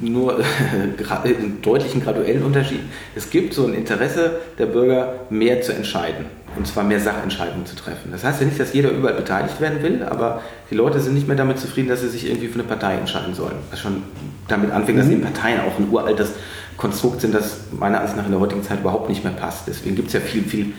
[0.00, 0.38] nur
[1.24, 2.80] einen deutlichen graduellen Unterschied.
[3.14, 6.26] Es gibt so ein Interesse der Bürger, mehr zu entscheiden.
[6.56, 8.10] Und zwar mehr Sachentscheidungen zu treffen.
[8.12, 11.26] Das heißt ja nicht, dass jeder überall beteiligt werden will, aber die Leute sind nicht
[11.26, 13.56] mehr damit zufrieden, dass sie sich irgendwie für eine Partei entscheiden sollen.
[13.70, 14.02] Was schon
[14.48, 15.12] damit anfängt, dass mhm.
[15.12, 16.32] eben Parteien auch ein uraltes
[16.76, 19.66] Konstrukt sind, das meiner Ansicht nach in der heutigen Zeit überhaupt nicht mehr passt.
[19.66, 20.72] Deswegen gibt es ja viel, viel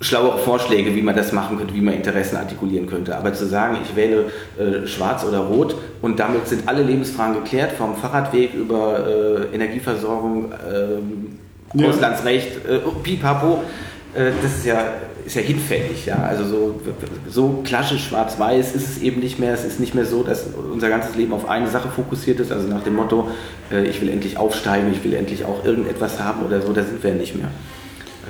[0.00, 3.16] schlauere Vorschläge, wie man das machen könnte, wie man Interessen artikulieren könnte.
[3.16, 4.26] Aber zu sagen, ich wähle
[4.58, 10.52] äh, schwarz oder rot und damit sind alle Lebensfragen geklärt, vom Fahrradweg über äh, Energieversorgung,
[10.52, 11.88] äh, ja.
[11.88, 13.62] Auslandsrecht, äh, pipapo,
[14.14, 14.84] äh, das ist ja,
[15.24, 16.06] ist ja hinfällig.
[16.06, 16.16] Ja?
[16.16, 16.80] Also so,
[17.28, 19.54] so klassisch schwarz-weiß ist es eben nicht mehr.
[19.54, 22.68] Es ist nicht mehr so, dass unser ganzes Leben auf eine Sache fokussiert ist, also
[22.68, 23.28] nach dem Motto,
[23.70, 27.02] äh, ich will endlich aufsteigen, ich will endlich auch irgendetwas haben oder so, da sind
[27.02, 27.48] wir ja nicht mehr.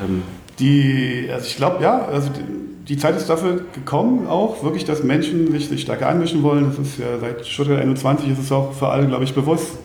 [0.05, 0.23] Ähm,
[0.59, 5.03] die, also ich glaube, ja, also die, die, Zeit ist dafür gekommen, auch wirklich, dass
[5.03, 6.67] Menschen sich, sich stärker einmischen wollen.
[6.67, 9.79] Das ist ja seit Stuttgart 21 ist es auch für alle, glaube ich, bewusst,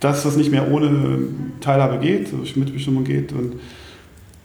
[0.00, 1.18] dass das nicht mehr ohne
[1.60, 3.32] Teilhabe geht, durch Mitbestimmung geht.
[3.32, 3.54] Und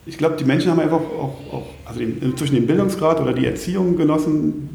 [0.05, 3.45] ich glaube, die Menschen haben einfach auch, auch also den, inzwischen den Bildungsgrad oder die
[3.45, 4.69] Erziehung genossen,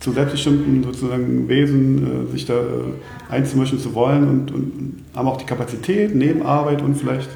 [0.00, 5.28] zu selbstbestimmten sozusagen Wesen äh, sich da äh, einzumischen zu wollen und, und, und, haben
[5.28, 7.30] auch die Kapazität, neben Arbeit und vielleicht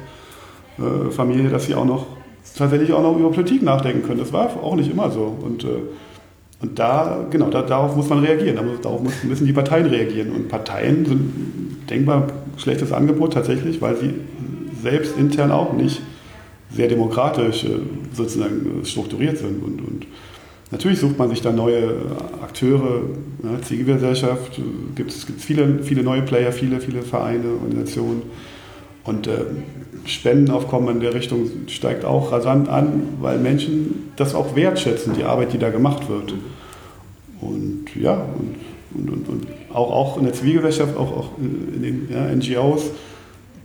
[0.77, 2.05] äh, Familie, dass sie auch noch
[2.55, 4.19] tatsächlich auch noch über Politik nachdenken können.
[4.19, 5.35] Das war auch nicht immer so.
[5.41, 5.67] Und, äh,
[6.61, 8.59] und da, genau, da, darauf muss man reagieren.
[8.81, 10.31] Darauf müssen die Parteien reagieren.
[10.31, 12.27] Und Parteien sind denkbar
[12.57, 14.13] schlechtes Angebot tatsächlich, weil sie
[14.83, 16.01] selbst intern auch nicht
[16.71, 17.79] sehr demokratisch äh,
[18.13, 19.63] sozusagen strukturiert sind.
[19.63, 20.07] Und, und
[20.71, 21.95] natürlich sucht man sich da neue
[22.41, 23.01] Akteure,
[23.43, 24.59] ja, Zivilgesellschaft,
[24.95, 28.23] gibt es viele, viele neue Player, viele, viele Vereine, Organisationen.
[29.03, 29.45] Und äh,
[30.05, 35.53] Spendenaufkommen in der Richtung steigt auch rasant an, weil Menschen das auch wertschätzen, die Arbeit,
[35.53, 36.33] die da gemacht wird.
[37.41, 38.25] Und ja,
[38.93, 42.91] und, und, und auch, auch in der Zivilgesellschaft, auch, auch in den ja, NGOs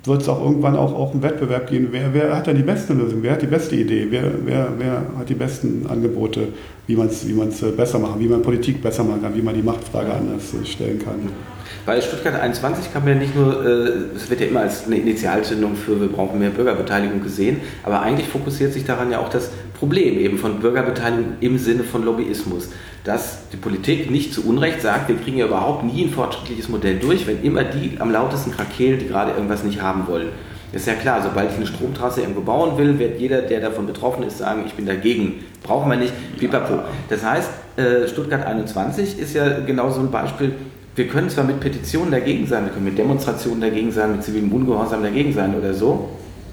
[0.05, 1.89] wird es auch irgendwann auch, auch einen Wettbewerb gehen.
[1.91, 3.23] Wer, wer hat da die beste Lösung?
[3.23, 4.07] Wer hat die beste Idee?
[4.11, 6.49] Wer, wer, wer hat die besten Angebote,
[6.87, 9.55] wie man es wie äh, besser machen, wie man Politik besser machen kann, wie man
[9.55, 11.31] die Machtfrage anders äh, stellen kann?
[11.87, 14.97] Bei Stuttgart 21 kann man ja nicht nur, äh, es wird ja immer als eine
[14.97, 19.51] Initialzündung für wir brauchen mehr Bürgerbeteiligung gesehen, aber eigentlich fokussiert sich daran ja auch das
[19.79, 22.71] Problem eben von Bürgerbeteiligung im Sinne von Lobbyismus.
[23.05, 26.99] Dass die Politik nicht zu Unrecht sagt, wir kriegen ja überhaupt nie ein fortschrittliches Modell
[26.99, 30.29] durch, wenn immer die am lautesten krakehlen, die gerade irgendwas nicht haben wollen.
[30.73, 34.25] Ist ja klar, sobald ich eine Stromtrasse irgendwo bauen will, wird jeder, der davon betroffen
[34.25, 35.45] ist, sagen, ich bin dagegen.
[35.63, 36.81] Brauchen wir nicht, pipapo.
[37.09, 40.53] Das heißt, äh, Stuttgart 21 ist ja genau so ein Beispiel,
[40.97, 44.51] wir können zwar mit Petitionen dagegen sein, wir können mit Demonstrationen dagegen sein, mit zivilem
[44.53, 46.09] Ungehorsam dagegen sein oder so,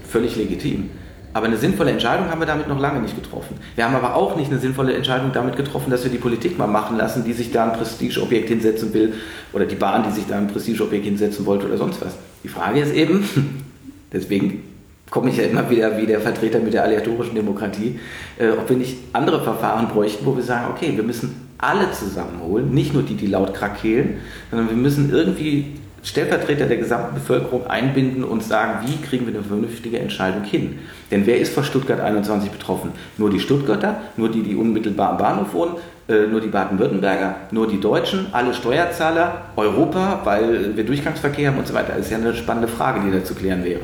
[0.07, 0.89] völlig legitim.
[1.33, 3.55] Aber eine sinnvolle Entscheidung haben wir damit noch lange nicht getroffen.
[3.75, 6.67] Wir haben aber auch nicht eine sinnvolle Entscheidung damit getroffen, dass wir die Politik mal
[6.67, 9.13] machen lassen, die sich da ein Prestigeobjekt hinsetzen will,
[9.53, 12.15] oder die Bahn, die sich da ein Prestigeobjekt hinsetzen wollte oder sonst was.
[12.43, 13.23] Die Frage ist eben,
[14.13, 14.63] deswegen
[15.09, 17.99] komme ich ja immer wieder wie der Vertreter mit der aleatorischen Demokratie,
[18.37, 22.73] äh, ob wir nicht andere Verfahren bräuchten, wo wir sagen, okay, wir müssen alle zusammenholen,
[22.73, 24.17] nicht nur die, die laut krakehlen,
[24.49, 29.43] sondern wir müssen irgendwie Stellvertreter der gesamten Bevölkerung einbinden und sagen, wie kriegen wir eine
[29.43, 30.79] vernünftige Entscheidung hin.
[31.11, 32.91] Denn wer ist vor Stuttgart 21 betroffen?
[33.17, 35.73] Nur die Stuttgarter, nur die, die unmittelbar am Bahnhof wohnen,
[36.09, 41.67] äh, nur die Baden-Württemberger, nur die Deutschen, alle Steuerzahler, Europa, weil wir Durchgangsverkehr haben und
[41.67, 41.93] so weiter.
[41.95, 43.81] Das ist ja eine spannende Frage, die da zu klären wäre.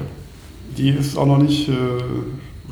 [0.75, 1.73] Die ist auch noch nicht äh,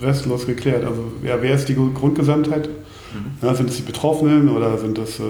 [0.04, 0.84] restlos geklärt.
[0.84, 2.68] Also ja, wer ist die Grundgesamtheit?
[2.68, 3.48] Mhm.
[3.48, 5.24] Ja, sind es die Betroffenen oder sind das äh,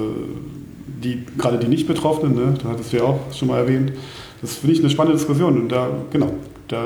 [1.06, 2.36] die, gerade die Nicht-Betroffenen?
[2.36, 2.54] Ne?
[2.62, 3.94] Da hattest ja auch schon mal erwähnt.
[4.42, 6.32] Das finde ich eine spannende Diskussion und da, genau,
[6.68, 6.84] da,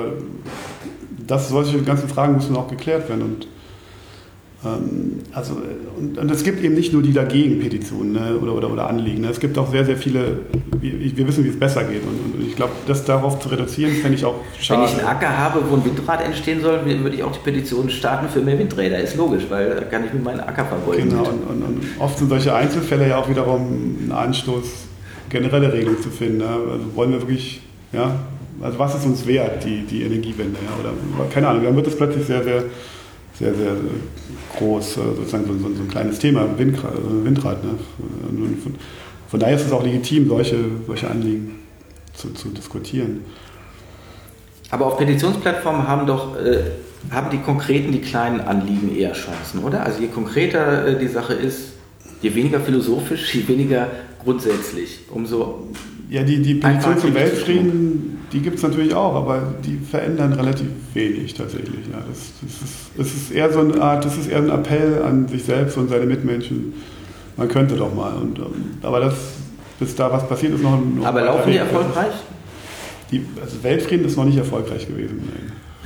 [1.26, 3.48] das, solche ganzen Fragen müssen auch geklärt werden und
[5.32, 5.54] also,
[5.98, 9.22] und, und, es gibt eben nicht nur die dagegen Petitionen ne, oder, oder, oder Anliegen.
[9.22, 9.30] Ne.
[9.30, 10.40] Es gibt auch sehr, sehr viele,
[10.82, 12.02] wir, wir wissen, wie es besser geht.
[12.04, 14.82] Und, und ich glaube, das darauf zu reduzieren, fände ich auch schade.
[14.82, 17.90] Wenn ich einen Acker habe, wo ein Windrad entstehen soll, würde ich auch die Petition
[17.90, 19.00] starten für mehr Windräder.
[19.00, 21.08] Ist logisch, weil da kann ich mit meinem Acker verfolgen.
[21.10, 24.66] Genau, und, und, oft sind solche Einzelfälle ja auch wiederum ein Anstoß,
[25.30, 26.42] generelle Regelung zu finden.
[26.42, 26.58] Ja?
[26.70, 27.62] Also wollen wir wirklich,
[27.94, 28.14] ja,
[28.62, 30.60] also was ist uns wert, die, die Energiewende?
[30.62, 30.82] Ja?
[30.82, 32.64] Oder keine Ahnung, dann wird das plötzlich sehr, sehr,
[33.40, 33.76] sehr, sehr
[34.58, 36.94] groß, äh, sozusagen so, so, so ein kleines Thema, Windrad.
[36.94, 37.72] Äh, Windrad ne?
[38.62, 38.76] von,
[39.30, 41.60] von, daher ist es auch legitim, solche, solche Anliegen
[42.14, 43.22] zu, zu diskutieren.
[44.72, 46.60] Aber auf Petitionsplattformen haben doch äh,
[47.12, 49.84] haben die konkreten, die kleinen Anliegen eher Chancen, oder?
[49.84, 51.74] Also je konkreter äh, die Sache ist,
[52.22, 53.88] je weniger philosophisch, je weniger
[54.24, 55.68] grundsätzlich, umso.
[56.10, 60.68] Ja, die, die Petition zum Weltfrieden, die gibt es natürlich auch, aber die verändern relativ
[60.94, 61.88] wenig tatsächlich.
[61.92, 65.04] Ja, das, das, ist, das ist eher so eine Art, das ist eher ein Appell
[65.04, 66.74] an sich selbst und seine Mitmenschen.
[67.38, 68.14] Man könnte doch mal.
[68.14, 69.14] Und, ähm, aber das,
[69.80, 71.00] bis da was passiert, ist noch ein.
[71.04, 72.14] Aber laufen die erfolgreich?
[73.12, 75.30] Die, also Weltfrieden ist noch nicht erfolgreich gewesen.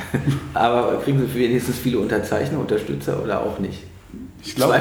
[0.53, 3.79] Aber kriegen Sie wenigstens viele Unterzeichner, Unterstützer oder auch nicht?
[4.45, 4.77] Ich glaube,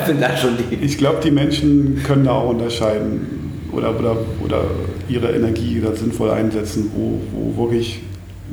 [0.80, 3.41] ich glaube, die Menschen können da auch unterscheiden
[3.72, 4.64] oder, oder, oder
[5.08, 8.00] ihre Energie da sinnvoll einsetzen, wo, wo wirklich,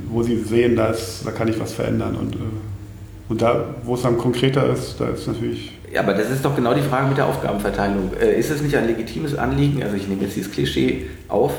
[0.09, 0.93] wo sie sehen, da,
[1.25, 2.15] da kann ich was verändern.
[2.15, 2.39] Und, äh,
[3.27, 5.73] und da, wo es dann konkreter ist, da ist natürlich.
[5.91, 8.11] Ja, aber das ist doch genau die Frage mit der Aufgabenverteilung.
[8.19, 11.53] Äh, ist es nicht ein legitimes Anliegen, also ich nehme jetzt dieses Klischee auf,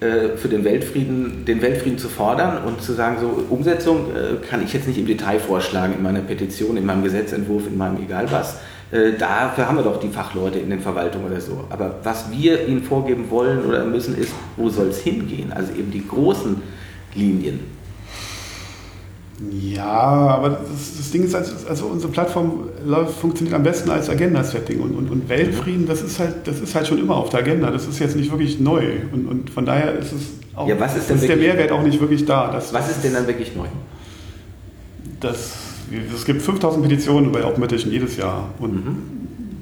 [0.00, 4.06] äh, für den Weltfrieden, den Weltfrieden zu fordern und zu sagen, so Umsetzung
[4.48, 8.02] kann ich jetzt nicht im Detail vorschlagen in meiner Petition, in meinem Gesetzentwurf, in meinem
[8.02, 8.56] egal was.
[8.94, 11.64] Äh, dafür haben wir doch die Fachleute in den Verwaltungen oder so.
[11.68, 15.52] Aber was wir ihnen vorgeben wollen oder müssen, ist, wo soll es hingehen?
[15.52, 16.62] Also eben die großen
[17.16, 17.58] Linien.
[19.50, 24.08] Ja, aber das, das, Ding ist, also, also unsere Plattform läuft, funktioniert am besten als
[24.08, 27.40] Agenda-Setting und, und, und, Weltfrieden, das ist, halt, das ist halt schon immer auf der
[27.40, 27.72] Agenda.
[27.72, 30.22] Das ist jetzt nicht wirklich neu und, und von daher ist es
[30.54, 32.52] auch ja, was ist, denn ist der Mehrwert auch nicht wirklich da.
[32.52, 33.66] Das, was ist denn dann wirklich neu?
[35.18, 35.63] Das,
[36.14, 38.96] es gibt 5000 Petitionen bei Open Petition jedes Jahr und mhm.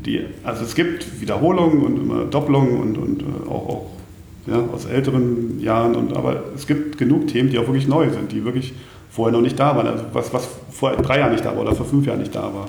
[0.05, 3.87] die, also es gibt Wiederholungen und immer Doppelungen und, und äh, auch, auch
[4.47, 8.33] ja, aus älteren Jahren, und, aber es gibt genug Themen, die auch wirklich neu sind,
[8.33, 8.75] die wirklich
[9.11, 9.87] vorher noch nicht da waren.
[9.87, 12.43] Also was, was vor drei Jahren nicht da war oder vor fünf Jahren nicht da
[12.43, 12.67] war.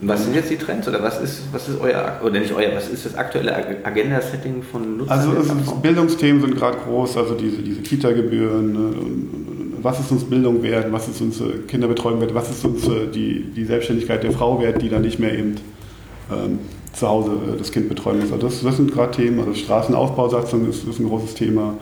[0.00, 2.74] Und was sind jetzt die Trends oder was ist, was ist euer, oder nicht euer,
[2.74, 5.18] was ist das aktuelle Agenda-Setting von Nutzern?
[5.18, 8.94] Also, Bildungsthemen sind gerade groß, also diese, diese Kita-Gebühren, ne,
[9.82, 13.64] was ist uns Bildung wert, was ist uns Kinderbetreuung wert, was ist uns die, die
[13.64, 15.56] Selbstständigkeit der Frau wert, die dann nicht mehr eben
[16.30, 16.58] ähm,
[16.92, 18.32] zu Hause äh, das Kind betreuen muss.
[18.32, 21.74] Also das, das sind gerade Themen, also Straßenausbausatzung ist, ist ein großes Thema.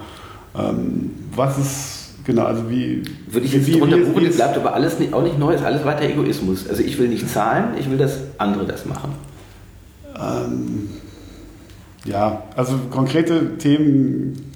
[0.56, 3.02] Ähm, was ist Genau, also wie.
[3.30, 5.64] Würde ich jetzt wie, drunter buchen, es bleibt aber alles nicht, auch nicht neu, ist
[5.64, 6.68] alles weiter Egoismus.
[6.68, 9.14] Also ich will nicht zahlen, ich will, dass andere das machen.
[10.14, 10.90] Ähm,
[12.04, 14.47] ja, also konkrete Themen,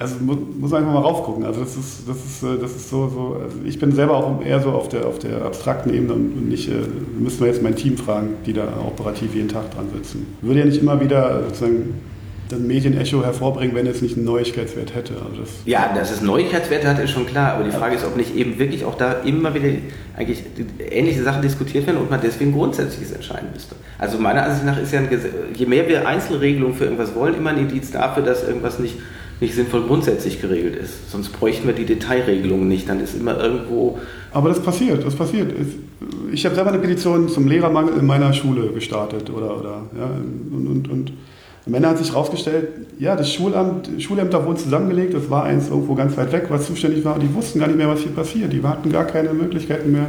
[0.00, 1.44] also muss, muss einfach mal raufgucken.
[1.44, 4.42] Also das ist, das ist, äh, das ist so, so also ich bin selber auch
[4.42, 6.72] eher so auf der, auf der abstrakten Ebene und nicht, äh,
[7.18, 10.26] müssen wir jetzt mein Team fragen, die da operativ jeden Tag dran sitzen.
[10.40, 12.00] Würde ja nicht immer wieder sozusagen
[12.48, 15.14] das Medienecho hervorbringen, wenn es nicht einen Neuigkeitswert hätte.
[15.14, 17.52] Also das ja, dass es Neuigkeitswerte hat, ist schon klar.
[17.52, 19.68] Aber die Frage ist, ob nicht eben wirklich auch da immer wieder
[20.16, 20.42] eigentlich
[20.78, 23.76] ähnliche Sachen diskutiert werden und man deswegen Grundsätzliches entscheiden müsste.
[23.98, 25.08] Also meiner Ansicht nach ist ja, ein,
[25.54, 28.96] je mehr wir Einzelregelungen für irgendwas wollen, immer ein Indiz dafür, dass irgendwas nicht,
[29.40, 31.10] nicht sinnvoll grundsätzlich geregelt ist.
[31.10, 32.88] Sonst bräuchten wir die Detailregelungen nicht.
[32.88, 33.98] Dann ist immer irgendwo...
[34.32, 35.52] Aber das passiert, das passiert.
[36.32, 39.30] Ich habe selber eine Petition zum Lehrermangel in meiner Schule gestartet.
[39.30, 40.10] Oder, oder, ja,
[40.52, 41.12] und, und, und
[41.66, 42.68] am Ende hat sich herausgestellt,
[42.98, 47.04] ja, das Schulamt, Schulämter wurden zusammengelegt, das war eins irgendwo ganz weit weg, was zuständig
[47.04, 48.52] war, die wussten gar nicht mehr, was hier passiert.
[48.52, 50.06] Die hatten gar keine Möglichkeiten mehr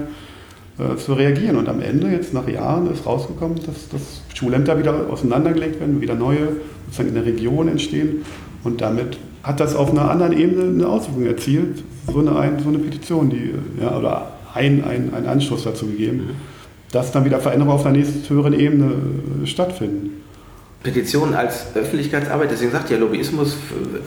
[0.79, 1.57] äh, zu reagieren.
[1.57, 6.15] Und am Ende, jetzt nach Jahren, ist rausgekommen, dass, dass Schulämter wieder auseinandergelegt werden, wieder
[6.15, 6.47] neue
[6.85, 8.23] sozusagen in der Region entstehen.
[8.63, 12.79] Und damit hat das auf einer anderen Ebene eine Auswirkung erzielt, so eine, so eine
[12.79, 16.29] Petition, die, ja, oder ein, ein, ein Anstoß dazu gegeben, mhm.
[16.91, 18.93] dass dann wieder Veränderungen auf einer nächsten höheren Ebene
[19.43, 20.21] äh, stattfinden.
[20.83, 23.55] Petitionen als Öffentlichkeitsarbeit, deswegen sagt ja Lobbyismus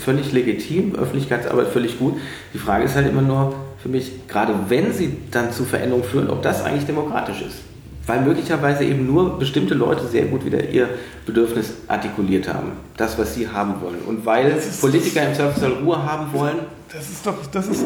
[0.00, 2.14] völlig legitim, Öffentlichkeitsarbeit völlig gut.
[2.52, 6.30] Die Frage ist halt immer nur für mich, gerade wenn sie dann zu Veränderungen führen,
[6.30, 7.59] ob das eigentlich demokratisch ist.
[8.07, 10.88] Weil möglicherweise eben nur bestimmte Leute sehr gut wieder ihr
[11.24, 12.72] Bedürfnis artikuliert haben.
[12.96, 14.00] Das, was sie haben wollen.
[14.07, 16.59] Und weil Politiker im Zweifelsfall Ruhe haben wollen.
[16.92, 17.84] Das ist doch, das ist,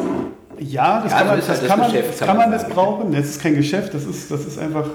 [0.59, 3.11] ja, das ja, kann man, das, das, kann man, das kann man missbrauchen.
[3.11, 4.87] Das ist kein Geschäft, das ist, das ist einfach,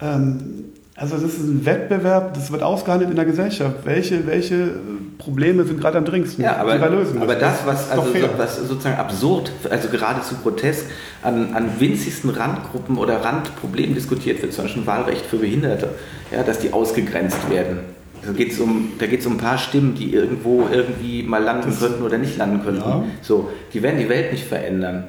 [0.00, 0.64] ähm,
[1.00, 3.76] also das ist ein Wettbewerb, das wird ausgehandelt in der Gesellschaft.
[3.84, 4.74] Welche, welche
[5.16, 6.44] Probleme sind gerade am dringendsten?
[6.44, 10.84] Ja, aber, aber das, was, also, was sozusagen absurd, also geradezu grotesk,
[11.22, 15.88] an, an winzigsten Randgruppen oder Randproblemen diskutiert wird, zum Beispiel Wahlrecht für Behinderte,
[16.30, 17.78] ja, dass die ausgegrenzt werden.
[18.22, 22.02] Da geht es um, um ein paar Stimmen, die irgendwo irgendwie mal landen das, könnten
[22.02, 22.80] oder nicht landen könnten.
[22.86, 23.04] Ja.
[23.22, 25.04] So, die werden die Welt nicht verändern.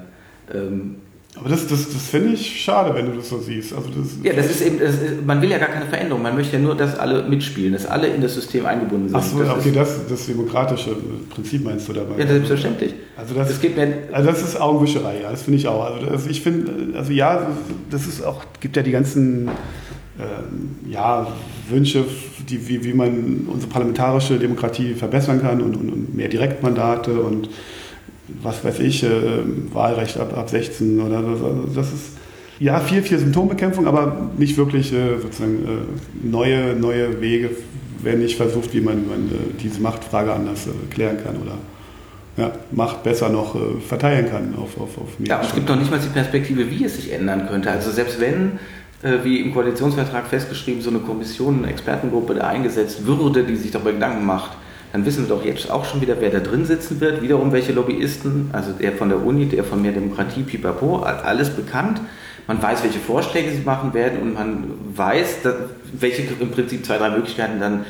[0.54, 0.96] Ähm,
[1.38, 3.74] Aber das, das, das finde ich schade, wenn du das so siehst.
[3.74, 6.22] Also das, ja, das ist eben, das ist, man will ja gar keine Veränderung.
[6.22, 9.18] Man möchte ja nur, dass alle mitspielen, dass alle in das System eingebunden sind.
[9.18, 10.96] Ach so, das okay, ist, das, das demokratische
[11.30, 12.20] Prinzip meinst du dabei?
[12.20, 12.94] Ja, selbstverständlich.
[13.16, 15.86] Also das, Es geht mir- also das ist Augenwischerei, ja, das finde ich auch.
[15.86, 17.48] Also das, ich finde, also ja,
[17.90, 19.48] das ist auch, gibt ja die ganzen
[20.20, 21.28] ähm, ja,
[21.70, 22.04] Wünsche,
[22.50, 27.50] die, wie, wie man unsere parlamentarische Demokratie verbessern kann und, und, und mehr Direktmandate und
[28.42, 29.10] was weiß ich, äh,
[29.74, 31.68] Wahlrecht ab, ab 16 oder so.
[31.76, 32.18] Das ist
[32.60, 37.50] ja viel, viel Symptombekämpfung, aber nicht wirklich äh, sozusagen äh, neue, neue Wege,
[38.04, 41.58] wenn nicht versucht, wie man, wie man äh, diese Machtfrage anders äh, klären kann oder
[42.38, 45.76] ja, Macht besser noch äh, verteilen kann auf, auf, auf Ja, und es gibt noch
[45.76, 47.70] nicht mal die Perspektive, wie es sich ändern könnte.
[47.70, 48.60] Also selbst wenn,
[49.24, 53.94] wie im Koalitionsvertrag festgeschrieben, so eine Kommission, eine Expertengruppe da eingesetzt würde, die sich darüber
[53.94, 54.52] Gedanken macht,
[54.92, 57.22] dann wissen wir doch jetzt auch schon wieder, wer da drin sitzen wird.
[57.22, 62.02] Wiederum welche Lobbyisten, also der von der Uni, der von Mehr Demokratie, Pipapo, alles bekannt.
[62.48, 64.64] Man weiß, welche Vorschläge sie machen werden und man
[64.96, 65.38] weiß,
[65.94, 67.86] welche im Prinzip zwei, drei Möglichkeiten dann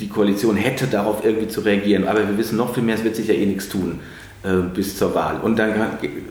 [0.00, 2.06] die Koalition hätte, darauf irgendwie zu reagieren.
[2.06, 4.00] Aber wir wissen noch viel mehr, es wird sich ja eh nichts tun
[4.74, 5.40] bis zur Wahl.
[5.40, 5.74] Und dann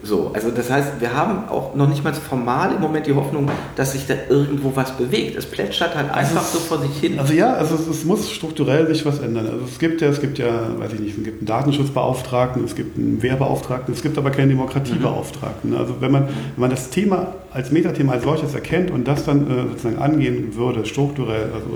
[0.02, 3.50] so, also das heißt, wir haben auch noch nicht mal formal im Moment die Hoffnung,
[3.74, 5.36] dass sich da irgendwo was bewegt.
[5.36, 7.18] Es plätschert halt einfach so vor sich hin.
[7.18, 9.46] Also ja, also es, es muss strukturell sich was ändern.
[9.46, 12.74] Also es gibt ja, es gibt ja, weiß ich nicht, es gibt einen Datenschutzbeauftragten, es
[12.74, 15.76] gibt einen Wehrbeauftragten, es gibt aber keinen Demokratiebeauftragten.
[15.76, 19.50] Also wenn man, wenn man das Thema als Metathema als solches erkennt und das dann
[19.50, 21.66] äh, sozusagen angehen würde, strukturell, also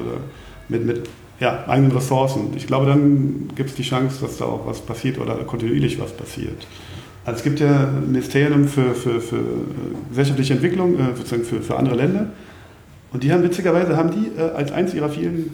[0.68, 1.02] mit, mit
[1.40, 5.18] ja, eigenen Ressourcen, ich glaube, dann gibt es die Chance, dass da auch was passiert
[5.18, 6.66] oder kontinuierlich was passiert.
[7.24, 9.40] Also es gibt ja Ministerien für, für, für äh,
[10.10, 12.26] gesellschaftliche Entwicklung, äh, sozusagen für, für andere Länder.
[13.12, 15.50] Und die haben witzigerweise haben die äh, als eins ihrer vielen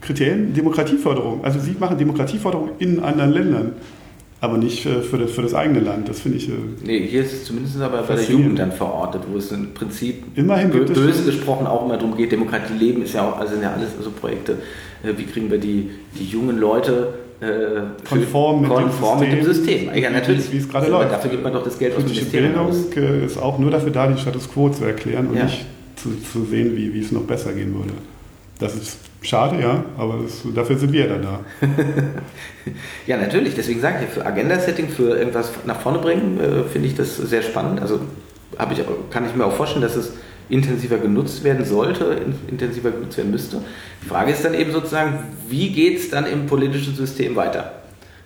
[0.00, 1.44] Kriterien Demokratieförderung.
[1.44, 3.72] Also sie machen Demokratieförderung in anderen Ländern,
[4.40, 6.08] aber nicht für, das, für das eigene Land.
[6.08, 6.50] Das finde ich.
[6.84, 8.24] Nee, hier ist es zumindest aber bei der.
[8.24, 12.74] Jugend dann verortet, wo es im Prinzip Immerhin böse gesprochen auch immer darum geht, Demokratie
[12.74, 14.58] leben ist ja auch, also sind ja alles so Projekte,
[15.16, 19.90] wie kriegen wir die, die jungen Leute äh, Konform mit dem konform mit dem System.
[19.94, 20.50] Ja, natürlich.
[20.52, 21.12] wie es gerade läuft.
[21.12, 22.96] Dafür gibt man doch das Geld aus dem Ministerium Bildung aus.
[22.96, 25.44] äh, ist auch nur dafür da, den Status quo zu erklären und Ja.
[25.44, 25.64] nicht
[25.96, 27.90] zu, zu sehen, wie, wie es noch besser gehen würde.
[28.58, 31.40] Das ist schade, ja, aber das, dafür sind wir dann da.
[33.06, 33.54] Ja, natürlich.
[33.54, 37.42] Deswegen sage ich, für Agenda-Setting, für irgendwas nach vorne bringen, äh, finde ich das sehr
[37.42, 37.80] spannend.
[37.82, 38.00] Also
[38.72, 40.12] ich, kann ich mir auch vorstellen, dass es
[40.48, 43.62] intensiver genutzt werden sollte, in, intensiver genutzt werden müsste.
[44.02, 45.18] Die Frage ist dann eben sozusagen,
[45.48, 47.72] wie geht es dann im politischen System weiter?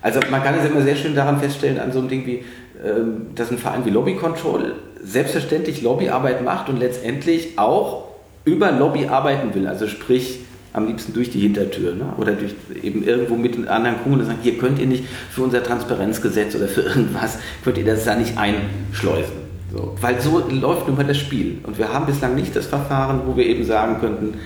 [0.00, 2.44] Also man kann es immer sehr schön daran feststellen, an so einem Ding wie,
[2.84, 8.08] ähm, dass ein Verein wie Lobby Control selbstverständlich Lobbyarbeit macht und letztendlich auch
[8.44, 9.66] über Lobby arbeiten will.
[9.66, 10.40] Also sprich,
[10.72, 12.12] am liebsten durch die Hintertür ne?
[12.18, 16.54] oder durch eben irgendwo mit anderen Kommunen sagen, hier könnt ihr nicht für unser Transparenzgesetz
[16.54, 19.47] oder für irgendwas, könnt ihr das da nicht einschleusen.
[19.70, 19.94] So.
[20.00, 21.58] Weil so läuft nun mal das Spiel.
[21.64, 24.38] Und wir haben bislang nicht das Verfahren, wo wir eben sagen könnten,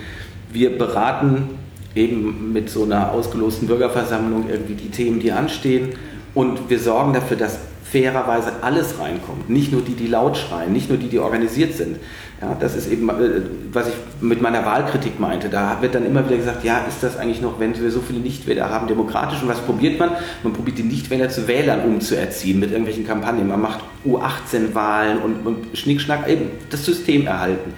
[0.51, 1.49] wir beraten
[1.95, 5.89] eben mit so einer ausgelosten Bürgerversammlung irgendwie die Themen, die anstehen
[6.33, 7.59] und wir sorgen dafür, dass
[7.93, 9.51] fairerweise alles reinkommt.
[9.51, 11.97] Nicht nur die, die laut schreien, nicht nur die, die organisiert sind.
[12.41, 13.41] Ja, das ist eben, äh,
[13.71, 15.47] was ich mit meiner Wahlkritik meinte.
[15.47, 18.19] Da wird dann immer wieder gesagt, ja, ist das eigentlich noch, wenn wir so viele
[18.19, 19.43] Nichtwähler haben, demokratisch?
[19.43, 20.09] Und was probiert man?
[20.41, 23.47] Man probiert die Nichtwähler zu Wählern umzuerziehen mit irgendwelchen Kampagnen.
[23.47, 27.73] Man macht U18-Wahlen und, und Schnickschnack, eben das System erhalten.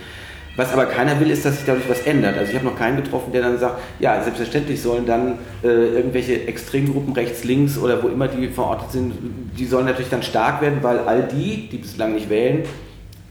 [0.56, 2.38] Was aber keiner will, ist, dass sich dadurch was ändert.
[2.38, 6.47] Also ich habe noch keinen getroffen, der dann sagt, ja, selbstverständlich sollen dann äh, irgendwelche
[6.47, 9.14] Extremgruppen rechts, links oder wo immer die verortet sind,
[9.58, 12.64] die sollen natürlich dann stark werden, weil all die, die bislang nicht wählen,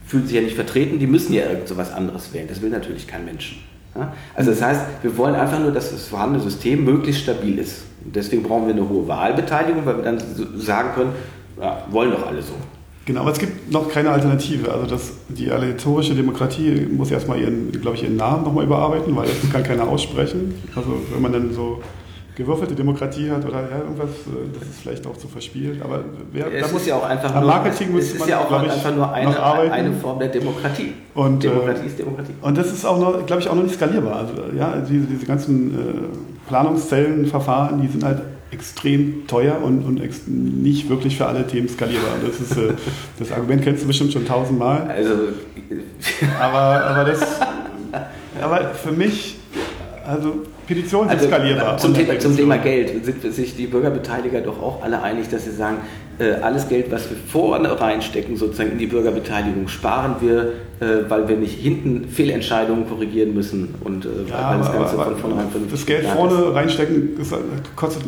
[0.07, 2.47] fühlen sich ja nicht vertreten, die müssen ja irgend so was anderes wählen.
[2.47, 3.65] Das will natürlich kein Mensch.
[3.95, 4.13] Ja?
[4.35, 7.85] Also das heißt, wir wollen einfach nur, dass das vorhandene System möglichst stabil ist.
[8.05, 10.21] Und deswegen brauchen wir eine hohe Wahlbeteiligung, weil wir dann
[10.59, 11.13] sagen können,
[11.59, 12.53] ja, wollen doch alle so.
[13.07, 14.73] Genau, aber es gibt noch keine Alternative.
[14.73, 19.29] Also das, die electorische Demokratie muss erstmal ihren, glaube ich, ihren Namen nochmal überarbeiten, weil
[19.29, 20.55] das kann keiner aussprechen.
[20.75, 21.83] Also wenn man dann so
[22.37, 25.83] gewürfelte Demokratie hat oder ja, irgendwas, äh, das ist vielleicht auch zu verspielt.
[25.83, 26.03] Aber
[26.33, 28.65] wer, Es ist ja auch einfach am nur, Marketing es müsste ist man, ja auch
[28.65, 30.95] ich, einfach nur eine, eine Form der Demokratie.
[31.15, 32.33] Und, äh, Demokratie ist Demokratie.
[32.41, 34.17] Und das ist auch noch, glaube ich, auch noch nicht skalierbar.
[34.17, 40.89] Also ja, diese, diese ganzen äh, Planungszellenverfahren, die sind halt extrem teuer und, und nicht
[40.89, 42.17] wirklich für alle Themen skalierbar.
[42.25, 42.73] Das, ist, äh,
[43.19, 44.89] das Argument kennst du bestimmt schon tausendmal.
[44.89, 45.15] Also,
[46.41, 47.41] Aber, aber das,
[48.41, 49.37] aber für mich,
[50.07, 51.79] also Petitionen sind also, skalierbar.
[51.79, 55.53] Zum, Thema, zum Thema Geld sind sich die Bürgerbeteiliger doch auch alle einig, dass sie
[55.53, 55.79] sagen,
[56.19, 60.53] äh, alles Geld, was wir vorne reinstecken, sozusagen in die Bürgerbeteiligung, sparen wir,
[61.09, 65.49] weil wir nicht hinten Fehlentscheidungen korrigieren müssen und äh, ja, weil das Ganze von vornherein
[65.71, 66.55] Das Geld vorne ist.
[66.55, 67.33] reinstecken das
[67.77, 68.03] kostet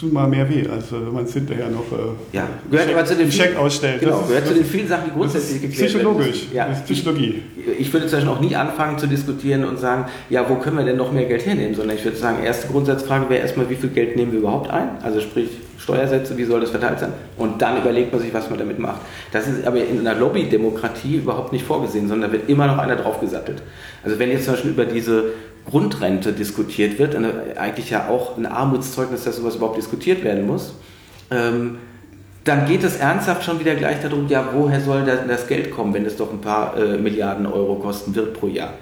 [0.00, 1.84] tut mal mehr weh, als wenn man es hinterher noch
[2.32, 4.00] ja, gehört Check, aber zu den Check ausstellt.
[4.00, 6.06] Genau, das gehört ist, zu den vielen Sachen, die grundsätzlich geklärt werden.
[6.06, 6.64] Psychologisch, ja.
[6.84, 7.42] Psychologie.
[7.56, 10.78] Ich, ich würde zum Beispiel auch nie anfangen zu diskutieren und sagen, ja, wo können
[10.78, 13.76] wir denn noch mehr Geld hernehmen, sondern ich würde sagen, erste Grundsatzfrage wäre erstmal, wie
[13.76, 14.88] viel Geld nehmen wir überhaupt ein?
[15.02, 15.48] Also sprich,
[15.82, 17.12] Steuersätze, wie soll das verteilt sein?
[17.36, 19.00] Und dann überlegt man sich, was man damit macht.
[19.32, 22.96] Das ist aber in einer Lobbydemokratie überhaupt nicht vorgesehen, sondern da wird immer noch einer
[22.96, 23.62] draufgesattelt.
[24.04, 25.32] Also wenn jetzt zum Beispiel über diese
[25.68, 27.16] Grundrente diskutiert wird,
[27.56, 30.74] eigentlich ja auch ein Armutszeugnis, dass sowas überhaupt diskutiert werden muss,
[31.30, 31.78] ähm,
[32.44, 36.04] dann geht es ernsthaft schon wieder gleich darum, ja, woher soll das Geld kommen, wenn
[36.04, 38.74] es doch ein paar äh, Milliarden Euro kosten wird pro Jahr?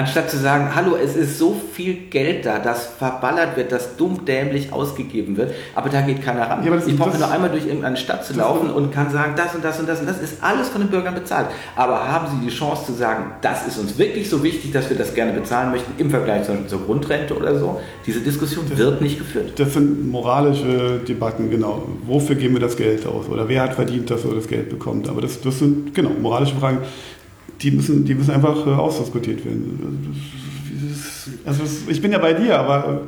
[0.00, 4.24] Anstatt zu sagen, hallo, es ist so viel Geld da, das verballert wird, das dumm
[4.24, 6.64] dämlich ausgegeben wird, aber da geht keiner ran.
[6.64, 9.62] Ja, ich brauche nur einmal durch irgendeine Stadt zu laufen und kann sagen, das und
[9.62, 11.48] das und das und das ist alles von den Bürgern bezahlt.
[11.76, 14.96] Aber haben sie die Chance zu sagen, das ist uns wirklich so wichtig, dass wir
[14.96, 17.78] das gerne bezahlen möchten im Vergleich zur, zur Grundrente oder so?
[18.06, 19.52] Diese Diskussion das, wird nicht geführt.
[19.60, 21.86] Das sind moralische Debatten, genau.
[22.06, 23.28] Wofür geben wir das Geld aus?
[23.28, 25.10] Oder wer hat verdient, dass er das Geld bekommt?
[25.10, 26.78] Aber das, das sind, genau, moralische Fragen
[27.62, 30.14] die müssen, die müssen einfach äh, ausdiskutiert werden.
[31.44, 33.02] Also ich bin ja bei dir, aber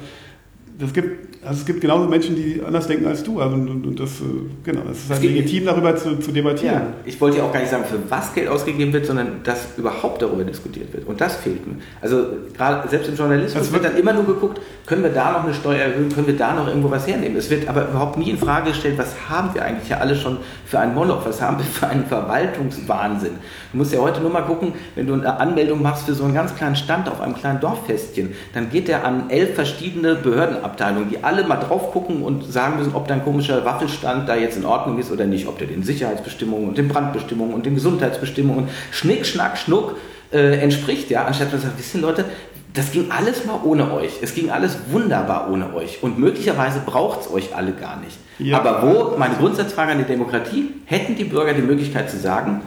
[0.79, 3.41] es gibt also es gibt genauso Menschen, die anders denken als du.
[3.41, 4.25] Also, und, das, äh,
[4.63, 6.75] genau, es ist halt legitim, darüber zu, zu debattieren.
[6.75, 9.77] Ja, ich wollte ja auch gar nicht sagen, für was Geld ausgegeben wird, sondern dass
[9.77, 11.05] überhaupt darüber diskutiert wird.
[11.09, 11.75] Und das fehlt mir.
[12.01, 12.27] Also
[12.57, 15.53] gerade selbst im Journalismus wird, wird dann immer nur geguckt, können wir da noch eine
[15.53, 17.37] Steuer erhöhen, können wir da noch irgendwo was hernehmen.
[17.37, 20.39] Es wird aber überhaupt nie in Frage gestellt, was haben wir eigentlich ja alle schon
[20.65, 23.33] für einen Moloch, was haben wir für einen Verwaltungswahnsinn.
[23.73, 26.35] Du musst ja heute nur mal gucken, wenn du eine Anmeldung machst für so einen
[26.35, 31.25] ganz kleinen Stand auf einem kleinen Dorffestchen, dann geht der an elf verschiedene Behördenabteilungen, die
[31.25, 34.99] alle mal drauf gucken und sagen müssen, ob dein komischer Waffelstand da jetzt in Ordnung
[34.99, 39.57] ist oder nicht, ob der den Sicherheitsbestimmungen und den Brandbestimmungen und den Gesundheitsbestimmungen Schnick, Schnack,
[39.57, 39.97] Schnuck
[40.33, 42.27] äh, entspricht, ja, anstatt zu sagen, wissen Leute,
[42.75, 44.13] das ging alles mal ohne euch.
[44.23, 46.03] Es ging alles wunderbar ohne euch.
[46.03, 48.17] Und möglicherweise braucht es euch alle gar nicht.
[48.39, 48.59] Ja.
[48.59, 52.63] Aber wo, meine Grundsatzfrage an die Demokratie, hätten die Bürger die Möglichkeit zu sagen,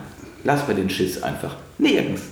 [0.46, 1.56] lass mal den Schiss einfach.
[1.78, 2.22] Nirgends.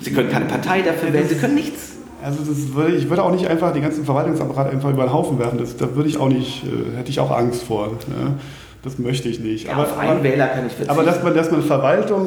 [0.00, 1.92] Sie können keine Partei dafür wählen, sie können nichts.
[2.22, 5.38] Also das würde, ich würde auch nicht einfach den ganzen Verwaltungsapparat einfach über den Haufen
[5.38, 5.58] werfen.
[5.58, 7.88] Das, da würde ich auch nicht, äh, hätte ich auch Angst vor.
[7.88, 8.34] Ne?
[8.82, 9.66] Das möchte ich nicht.
[9.66, 10.90] Ja, aber auf einen Wähler kann ich verzichten.
[10.90, 12.26] Aber dass man, dass man Verwaltung,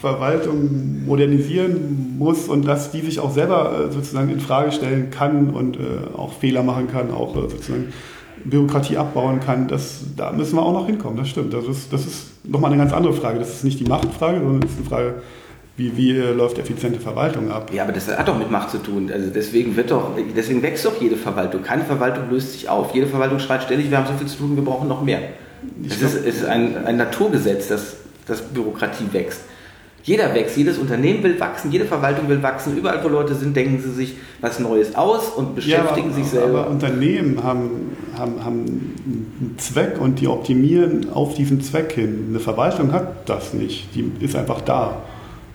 [0.00, 5.50] Verwaltung modernisieren muss und dass die sich auch selber äh, sozusagen in Frage stellen kann
[5.50, 7.92] und äh, auch Fehler machen kann, auch sozusagen
[8.44, 11.16] Bürokratie abbauen kann, das, da müssen wir auch noch hinkommen.
[11.16, 11.52] Das stimmt.
[11.54, 13.38] Das ist, das ist nochmal eine ganz andere Frage.
[13.38, 15.14] Das ist nicht die Machtfrage, sondern das ist eine Frage
[15.78, 17.70] wie, wie läuft effiziente Verwaltung ab?
[17.72, 19.10] Ja, aber das hat doch mit Macht zu tun.
[19.12, 21.62] Also deswegen wird doch, deswegen wächst doch jede Verwaltung.
[21.62, 22.92] Keine Verwaltung löst sich auf.
[22.94, 25.20] Jede Verwaltung schreit ständig, wir haben so viel zu tun, wir brauchen noch mehr.
[25.86, 27.94] Es ist, ist ein, ein Naturgesetz, dass,
[28.26, 29.42] dass Bürokratie wächst.
[30.08, 32.78] Jeder wächst, jedes Unternehmen will wachsen, jede Verwaltung will wachsen.
[32.78, 36.24] Überall, wo Leute sind, denken sie sich was Neues aus und beschäftigen ja, aber, sich
[36.24, 36.60] selber.
[36.60, 37.70] Aber Unternehmen haben,
[38.16, 42.24] haben, haben einen Zweck und die optimieren auf diesen Zweck hin.
[42.30, 43.94] Eine Verwaltung hat das nicht.
[43.94, 45.02] Die ist einfach da.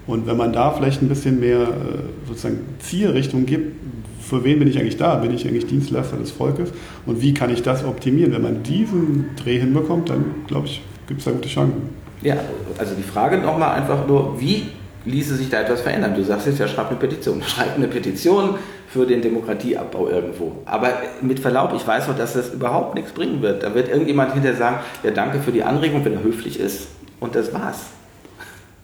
[0.05, 3.75] Und wenn man da vielleicht ein bisschen mehr äh, sozusagen Zielrichtung gibt,
[4.21, 5.15] für wen bin ich eigentlich da?
[5.15, 6.69] Bin ich eigentlich Dienstleister des Volkes?
[7.07, 8.31] Und wie kann ich das optimieren?
[8.31, 12.02] Wenn man diesen Dreh hinbekommt, dann glaube ich, gibt es da gute Chancen.
[12.23, 12.37] Ja,
[12.77, 14.69] also die Frage nochmal einfach nur, wie
[15.05, 16.15] ließe sich da etwas verändern?
[16.15, 17.41] Du sagst jetzt ja, schreib eine Petition.
[17.47, 18.55] Schreib eine Petition
[18.87, 20.53] für den Demokratieabbau irgendwo.
[20.65, 20.89] Aber
[21.21, 23.63] mit Verlaub, ich weiß doch, dass das überhaupt nichts bringen wird.
[23.63, 26.87] Da wird irgendjemand hinterher sagen, ja danke für die Anregung, wenn er höflich ist.
[27.19, 27.77] Und das war's.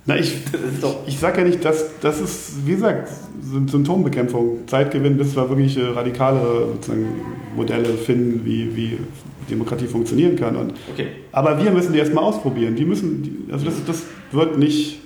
[0.06, 0.38] Na, ich,
[1.06, 3.10] ich sage ja nicht, dass das ist, wie gesagt,
[3.68, 4.68] Symptombekämpfung.
[4.68, 6.70] Zeitgewinn, bis wir wirklich äh, radikale
[7.56, 8.98] Modelle finden, wie, wie
[9.50, 10.56] Demokratie funktionieren kann.
[10.56, 11.08] Und, okay.
[11.32, 12.76] Aber wir müssen die erstmal ausprobieren.
[12.76, 15.00] Die müssen, also das, das wird nicht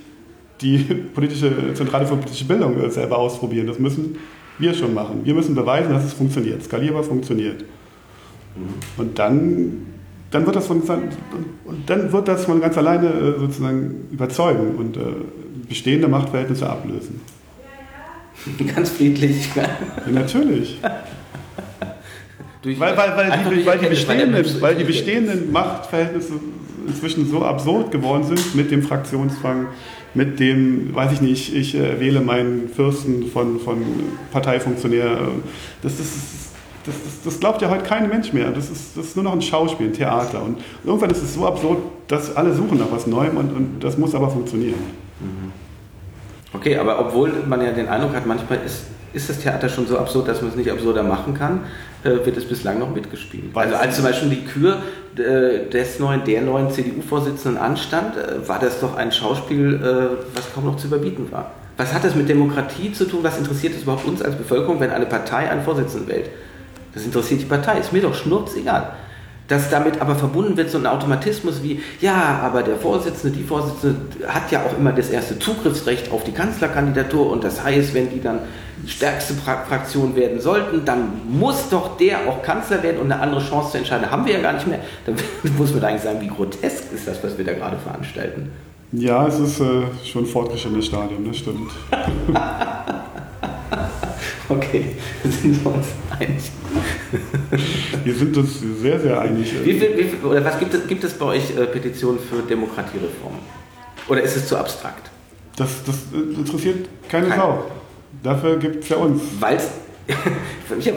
[0.62, 0.78] die
[1.14, 3.68] politische, Zentrale für politische Bildung äh, selber ausprobieren.
[3.68, 4.18] Das müssen
[4.60, 5.22] wir schon machen.
[5.24, 7.62] Wir müssen beweisen, dass es funktioniert, skalierbar funktioniert.
[7.62, 8.74] Mhm.
[8.98, 9.94] Und dann
[10.34, 14.98] dann wird das von, und dann wird das von ganz alleine äh, sozusagen überzeugen und
[14.98, 15.02] äh,
[15.70, 17.22] bestehende Machtverhältnisse ablösen.
[18.76, 19.50] Ganz friedlich.
[19.56, 19.70] Ja,
[20.12, 20.80] natürlich.
[22.64, 26.34] weil, weil, weil, die, weil, die bestehenden, weil die bestehenden Machtverhältnisse
[26.88, 29.68] inzwischen so absurd geworden sind mit dem Fraktionszwang,
[30.14, 33.84] mit dem, weiß ich nicht, ich äh, wähle meinen Fürsten von, von
[34.32, 35.18] Parteifunktionär.
[35.82, 36.14] Das ist
[36.86, 38.52] das, das, das, glaubt ja heute kein Mensch mehr.
[38.52, 40.44] Das ist, das ist nur noch ein Schauspiel, ein Theater.
[40.44, 41.78] Und irgendwann ist es so absurd,
[42.10, 44.80] dass alle suchen nach was Neuem und, und das muss aber funktionieren.
[45.22, 45.52] Mhm.
[46.54, 49.98] Okay, aber obwohl man ja den Eindruck hat, manchmal ist ist das Theater schon so
[49.98, 51.62] absurd, dass man es nicht absurder machen kann,
[52.04, 53.46] äh, wird es bislang noch mitgespielt.
[53.54, 54.82] Also als zum Beispiel die Kür
[55.16, 60.54] äh, des neuen, der neuen CDU-Vorsitzenden anstand, äh, war das doch ein Schauspiel, äh, was
[60.54, 61.52] kaum noch zu überbieten war.
[61.78, 63.20] Was hat das mit Demokratie zu tun?
[63.24, 66.30] Was interessiert es überhaupt uns als Bevölkerung, wenn eine Partei einen Vorsitzenden wählt?
[66.94, 68.94] Das interessiert die Partei, ist mir doch schnurzegal
[69.48, 74.28] dass damit aber verbunden wird so ein Automatismus wie, ja, aber der Vorsitzende, die Vorsitzende
[74.28, 78.22] hat ja auch immer das erste Zugriffsrecht auf die Kanzlerkandidatur und das heißt, wenn die
[78.22, 78.40] dann
[78.88, 83.72] stärkste Fraktion werden sollten, dann muss doch der auch Kanzler werden und eine andere Chance
[83.72, 84.80] zu entscheiden haben wir ja gar nicht mehr.
[85.06, 85.16] Dann
[85.58, 88.52] muss man eigentlich sagen, wie grotesk ist das, was wir da gerade veranstalten.
[88.92, 91.72] Ja, es ist äh, schon ein fortgeschrittenes Stadium, das stimmt.
[94.50, 95.88] okay, sind wir uns
[96.20, 96.52] einig.
[98.04, 99.54] Wir sind uns sehr, sehr einig.
[99.64, 102.42] Wie viel, wie viel, oder was gibt es, gibt es bei euch äh, Petitionen für
[102.42, 103.36] Demokratiereform?
[104.08, 105.10] Oder ist es zu abstrakt?
[105.56, 107.40] Das, das interessiert keine Kein.
[107.40, 107.66] Sau.
[108.22, 109.22] Dafür gibt es ja uns.
[109.40, 109.70] Weil es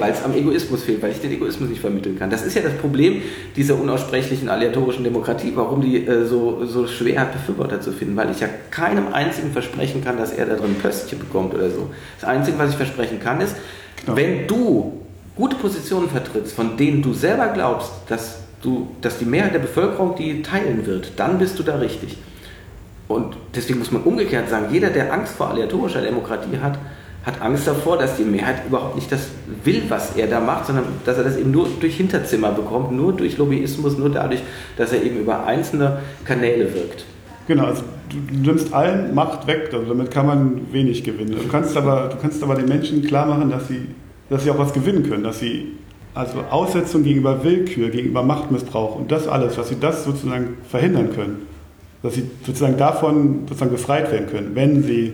[0.01, 2.29] weil es am Egoismus fehlt, weil ich den Egoismus nicht vermitteln kann.
[2.29, 3.23] Das ist ja das Problem
[3.55, 8.31] dieser unaussprechlichen aleatorischen Demokratie, warum die äh, so, so schwer hat, Befürworter zu finden, weil
[8.31, 11.89] ich ja keinem einzigen versprechen kann, dass er da drin Pöstchen bekommt oder so.
[12.21, 13.55] Das Einzige, was ich versprechen kann, ist,
[14.05, 14.17] genau.
[14.17, 15.01] wenn du
[15.37, 20.17] gute Positionen vertrittst, von denen du selber glaubst, dass, du, dass die Mehrheit der Bevölkerung
[20.17, 22.17] die teilen wird, dann bist du da richtig.
[23.07, 26.77] Und deswegen muss man umgekehrt sagen, jeder, der Angst vor aleatorischer Demokratie hat,
[27.27, 29.29] hat Angst davor, dass die Mehrheit überhaupt nicht das
[29.65, 33.13] will, was er da macht, sondern dass er das eben nur durch Hinterzimmer bekommt, nur
[33.13, 34.41] durch Lobbyismus, nur dadurch,
[34.77, 37.05] dass er eben über einzelne Kanäle wirkt.
[37.49, 41.33] Genau, also du nimmst allen Macht weg, also damit kann man wenig gewinnen.
[41.33, 43.87] Du kannst aber, du kannst aber den Menschen klar machen, dass sie
[44.29, 45.73] dass sie auch was gewinnen können, dass sie
[46.15, 51.47] also Aussetzung gegenüber Willkür, gegenüber Machtmissbrauch und das alles, dass sie das sozusagen verhindern können,
[52.03, 55.13] dass sie sozusagen davon sozusagen befreit werden können, wenn sie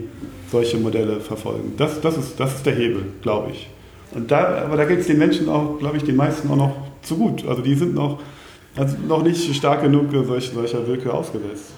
[0.53, 1.75] solche Modelle verfolgen.
[1.77, 3.69] Das, das, ist, das ist der Hebel, glaube ich.
[4.15, 6.77] Und da, aber da geht es den Menschen auch, glaube ich, den meisten auch noch
[7.03, 7.47] zu gut.
[7.49, 8.21] Also die sind noch,
[8.77, 11.73] also noch nicht stark genug solch, solcher Willkür ausgesetzt.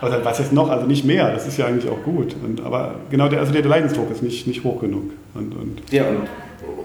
[0.00, 2.34] Also was jetzt noch, also nicht mehr, das ist ja eigentlich auch gut.
[2.42, 5.10] Und, aber genau der, also der Leidensdruck ist nicht, nicht hoch genug.
[5.34, 6.26] Und, und ja, und,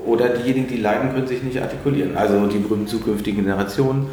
[0.05, 2.17] oder diejenigen, die leiden, können sich nicht artikulieren.
[2.17, 4.07] Also die berühmten zukünftigen Generationen,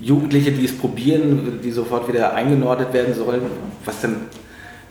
[0.00, 3.42] Jugendliche, die es probieren, die sofort wieder eingenordet werden sollen,
[3.84, 4.16] was dann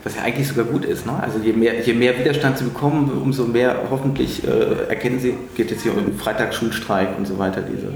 [0.05, 1.05] was ja eigentlich sogar gut ist.
[1.05, 1.13] Ne?
[1.21, 5.71] Also je mehr, je mehr Widerstand sie bekommen, umso mehr hoffentlich äh, erkennen sie, geht
[5.71, 7.91] jetzt hier um Freitagsschulstreik und so weiter, diese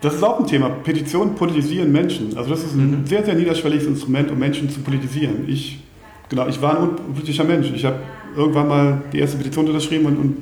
[0.00, 0.70] das ist auch ein Thema.
[0.70, 2.34] Petitionen politisieren Menschen.
[2.34, 3.06] Also das ist ein mhm.
[3.06, 5.44] sehr, sehr niederschwelliges Instrument, um Menschen zu politisieren.
[5.46, 5.82] Ich,
[6.30, 7.70] genau, ich war ein unpolitischer Mensch.
[7.74, 7.96] Ich habe
[8.34, 10.36] irgendwann mal die erste Petition unterschrieben und, und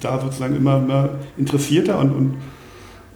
[0.00, 2.36] da sozusagen immer, immer interessierter und, und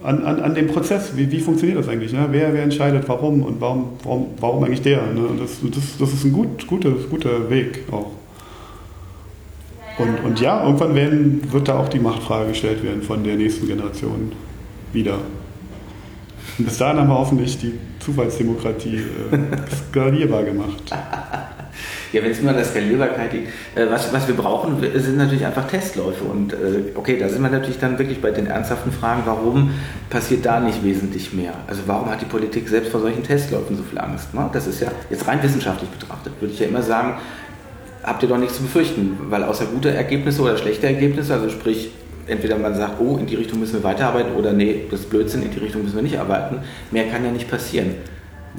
[0.04, 1.16] an, an, an dem Prozess.
[1.16, 2.12] Wie, wie funktioniert das eigentlich?
[2.12, 2.28] Ne?
[2.30, 5.02] Wer, wer entscheidet warum und warum, warum, warum eigentlich der?
[5.06, 5.22] Ne?
[5.38, 8.10] Das, das, das ist ein gut, guter, guter Weg auch.
[9.96, 13.66] Und, und ja, irgendwann werden, wird da auch die Machtfrage gestellt werden von der nächsten
[13.66, 14.32] Generation
[14.92, 15.18] wieder.
[16.58, 19.38] Und bis dahin haben wir hoffentlich die Zufallsdemokratie äh,
[19.90, 20.82] skalierbar gemacht.
[22.14, 23.48] Ja, wenn es nur an der Skalierbarkeit liegt.
[23.74, 26.22] Äh, was, was wir brauchen, sind natürlich einfach Testläufe.
[26.22, 26.56] Und äh,
[26.94, 29.70] okay, da sind wir natürlich dann wirklich bei den ernsthaften Fragen, warum
[30.10, 31.54] passiert da nicht wesentlich mehr?
[31.66, 34.32] Also warum hat die Politik selbst vor solchen Testläufen so viel Angst?
[34.32, 34.48] Ne?
[34.52, 37.14] Das ist ja jetzt rein wissenschaftlich betrachtet, würde ich ja immer sagen,
[38.04, 41.90] habt ihr doch nichts zu befürchten, weil außer gute Ergebnisse oder schlechte Ergebnisse, also sprich
[42.28, 45.42] entweder man sagt, oh, in die Richtung müssen wir weiterarbeiten oder nee, das ist Blödsinn,
[45.42, 46.58] in die Richtung müssen wir nicht arbeiten.
[46.92, 47.96] Mehr kann ja nicht passieren.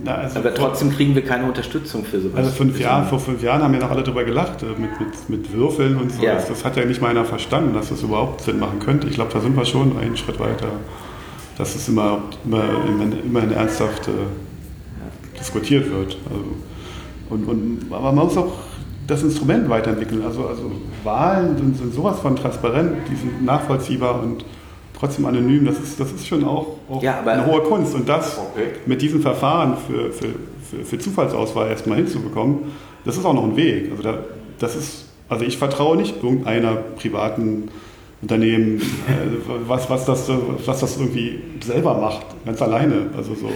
[0.04, 2.38] Na, also Aber trotzdem kriegen wir keine Unterstützung für sowas.
[2.38, 5.30] Also fünf Jahren, vor fünf Jahren haben ja noch alle darüber gelacht, äh, mit, mit,
[5.30, 6.24] mit Würfeln und so.
[6.24, 6.36] Ja.
[6.36, 9.08] Das, das, hat ja nicht mal einer verstanden, dass das überhaupt Sinn machen könnte.
[9.08, 10.68] Ich glaube, da sind wir schon einen Schritt weiter.
[11.58, 16.18] Dass es immer, immer, immer, immer ernsthaft äh, diskutiert wird.
[16.30, 16.46] Also,
[17.30, 18.52] und, und, aber man muss auch
[19.08, 20.24] das Instrument weiterentwickeln.
[20.26, 20.72] Also, also
[21.04, 24.44] Wahlen sind, sind sowas von transparent, die sind nachvollziehbar und
[24.98, 25.66] trotzdem anonym.
[25.66, 27.94] Das ist, das ist schon auch, auch ja, eine hohe Kunst.
[27.96, 28.68] Und das okay.
[28.86, 30.28] mit diesem Verfahren für, für,
[30.70, 32.72] für, für, Zufallsauswahl erstmal hinzubekommen,
[33.04, 33.92] das ist auch noch ein Weg.
[33.92, 34.18] Also, da,
[34.60, 37.70] das ist, also ich vertraue nicht irgendeiner privaten
[38.22, 38.82] Unternehmen, äh,
[39.68, 40.30] was, was, das,
[40.66, 43.08] was das irgendwie selber macht, ganz alleine.
[43.16, 43.50] Also so.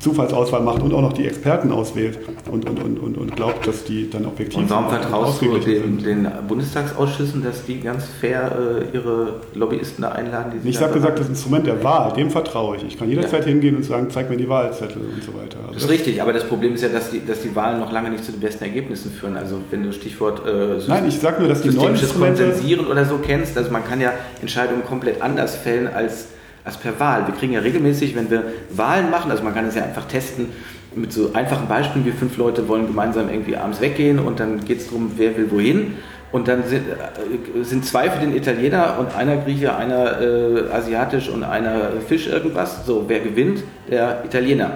[0.00, 2.18] Zufallsauswahl macht und auch noch die Experten auswählt
[2.50, 4.64] und, und, und, und, glaubt, dass die dann objektiv sind.
[4.64, 8.52] Und warum vertraust du den, den, Bundestagsausschüssen, dass die ganz fair
[8.92, 10.60] äh, ihre Lobbyisten da einladen?
[10.62, 12.84] ich habe gesagt, das Instrument der Wahl, dem vertraue ich.
[12.84, 13.48] Ich kann jederzeit ja.
[13.48, 15.58] hingehen und sagen, zeig mir die Wahlzettel und so weiter.
[15.60, 17.90] Also das ist richtig, aber das Problem ist ja, dass die, dass die Wahlen noch
[17.90, 19.36] lange nicht zu den besten Ergebnissen führen.
[19.36, 23.18] Also wenn du Stichwort äh, Nein, ich sag nur, dass die neuen Konsensieren oder so
[23.18, 26.28] kennst, also man kann ja Entscheidungen komplett anders fällen als
[26.68, 27.26] als per Wahl.
[27.26, 30.50] Wir kriegen ja regelmäßig, wenn wir Wahlen machen, also man kann es ja einfach testen,
[30.94, 34.78] mit so einfachen Beispielen, wie fünf Leute wollen gemeinsam irgendwie abends weggehen und dann geht
[34.78, 35.96] es darum, wer will wohin.
[36.30, 41.30] Und dann sind, äh, sind zwei für den Italiener und einer Grieche, einer äh, asiatisch
[41.30, 42.84] und einer Fisch irgendwas.
[42.84, 43.64] So, wer gewinnt?
[43.90, 44.72] Der Italiener.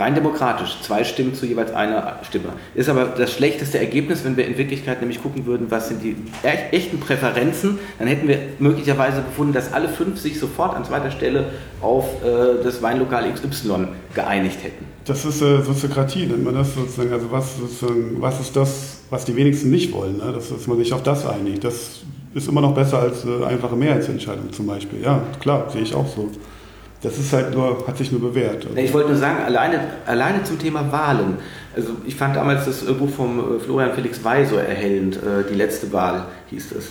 [0.00, 2.54] Rein demokratisch, zwei Stimmen zu jeweils einer Stimme.
[2.74, 6.16] Ist aber das schlechteste Ergebnis, wenn wir in Wirklichkeit nämlich gucken würden, was sind die
[6.42, 11.46] echten Präferenzen, dann hätten wir möglicherweise gefunden, dass alle fünf sich sofort an zweiter Stelle
[11.82, 14.86] auf äh, das Weinlokal XY geeinigt hätten.
[15.04, 17.12] Das ist äh, Soziokratie, nennt man das sozusagen.
[17.12, 17.56] Also was,
[18.18, 20.32] was ist das, was die wenigsten nicht wollen, ne?
[20.32, 21.64] dass, dass man sich auf das einigt.
[21.64, 22.00] Das
[22.34, 25.02] ist immer noch besser als äh, einfache Mehrheitsentscheidung zum Beispiel.
[25.02, 26.30] Ja, klar, sehe ich auch so.
[27.02, 28.66] Das ist halt nur, hat sich nur bewährt.
[28.76, 31.38] Ich wollte nur sagen, alleine, alleine zum Thema Wahlen.
[31.74, 35.54] Also ich fand damals das Buch vom äh, Florian Felix Wey so erhellend, äh, die
[35.54, 36.90] letzte Wahl hieß es.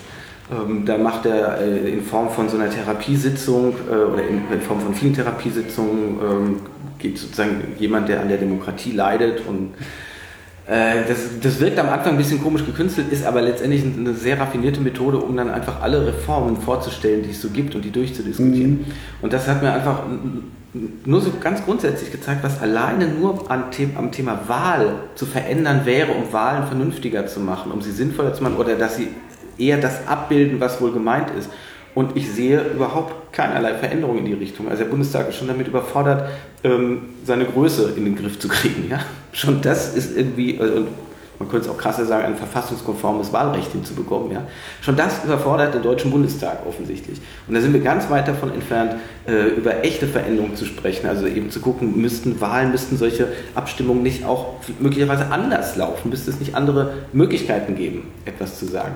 [0.51, 4.95] Ähm, da macht er äh, in Form von so einer Therapiesitzung oder in Form von
[4.95, 6.55] vielen Therapiesitzungen ähm,
[6.97, 9.83] geht sozusagen jemand, der an der Demokratie leidet und äh,
[10.69, 14.79] das, das wirkt am Anfang ein bisschen komisch gekünstelt, ist aber letztendlich eine sehr raffinierte
[14.81, 18.71] Methode, um dann einfach alle Reformen vorzustellen, die es so gibt und die durchzudiskutieren.
[18.71, 18.85] Mhm.
[19.23, 20.03] Und das hat mir einfach
[21.05, 23.63] nur so ganz grundsätzlich gezeigt, was alleine nur an,
[23.97, 28.43] am Thema Wahl zu verändern wäre, um Wahlen vernünftiger zu machen, um sie sinnvoller zu
[28.43, 29.07] machen oder dass sie
[29.57, 31.49] eher das abbilden, was wohl gemeint ist.
[31.95, 34.67] Und ich sehe überhaupt keinerlei Veränderung in die Richtung.
[34.69, 36.29] Also der Bundestag ist schon damit überfordert,
[36.63, 38.89] ähm, seine Größe in den Griff zu kriegen.
[38.89, 38.99] Ja?
[39.31, 40.83] Schon das ist irgendwie, äh,
[41.39, 44.31] man könnte es auch krasser sagen, ein verfassungskonformes Wahlrecht hinzubekommen.
[44.31, 44.43] Ja?
[44.81, 47.19] Schon das überfordert den Deutschen Bundestag offensichtlich.
[47.47, 48.95] Und da sind wir ganz weit davon entfernt,
[49.27, 51.07] äh, über echte Veränderungen zu sprechen.
[51.07, 56.09] Also eben zu gucken, müssten Wahlen, müssten solche Abstimmungen nicht auch möglicherweise anders laufen?
[56.09, 58.93] Müsste es nicht andere Möglichkeiten geben, etwas zu sagen?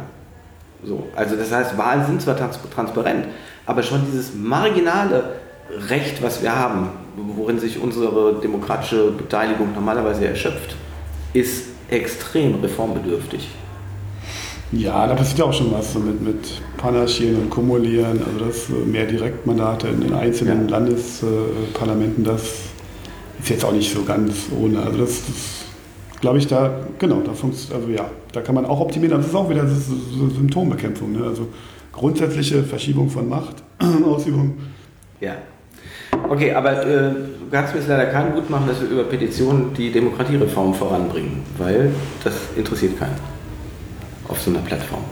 [0.86, 3.26] So, also das heißt, Wahlen sind zwar trans transparent,
[3.66, 5.36] aber schon dieses marginale
[5.90, 10.76] Recht, was wir haben, worin sich unsere demokratische Beteiligung normalerweise erschöpft,
[11.34, 13.50] ist extrem reformbedürftig.
[14.72, 18.70] Ja, da passiert ja auch schon was so mit, mit Panaschieren und Kumulieren, also das
[18.70, 20.78] mehr Direktmandate in den einzelnen ja.
[20.78, 22.42] Landesparlamenten, das
[23.40, 24.82] ist jetzt auch nicht so ganz ohne.
[24.82, 25.66] Also das, das
[26.22, 29.18] glaube ich, da, genau, da funktioniert, also ja, da kann man auch optimieren.
[29.18, 31.14] Das ist auch wieder so Symptombekämpfung.
[31.14, 31.26] Ne?
[31.26, 31.48] Also
[31.92, 33.64] grundsätzliche Verschiebung von Macht,
[34.06, 34.58] Ausübung.
[35.22, 35.36] Ja.
[36.30, 39.74] Okay, aber äh, du kannst mir jetzt leider keinen Gut machen, dass wir über Petitionen
[39.74, 41.92] die Demokratiereform voranbringen, weil
[42.24, 43.16] das interessiert keinen
[44.28, 45.04] auf so einer Plattform.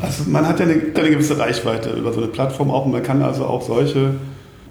[0.00, 3.02] Also man hat ja eine, eine gewisse Reichweite über so eine Plattform auch und man
[3.02, 4.16] kann also auch solche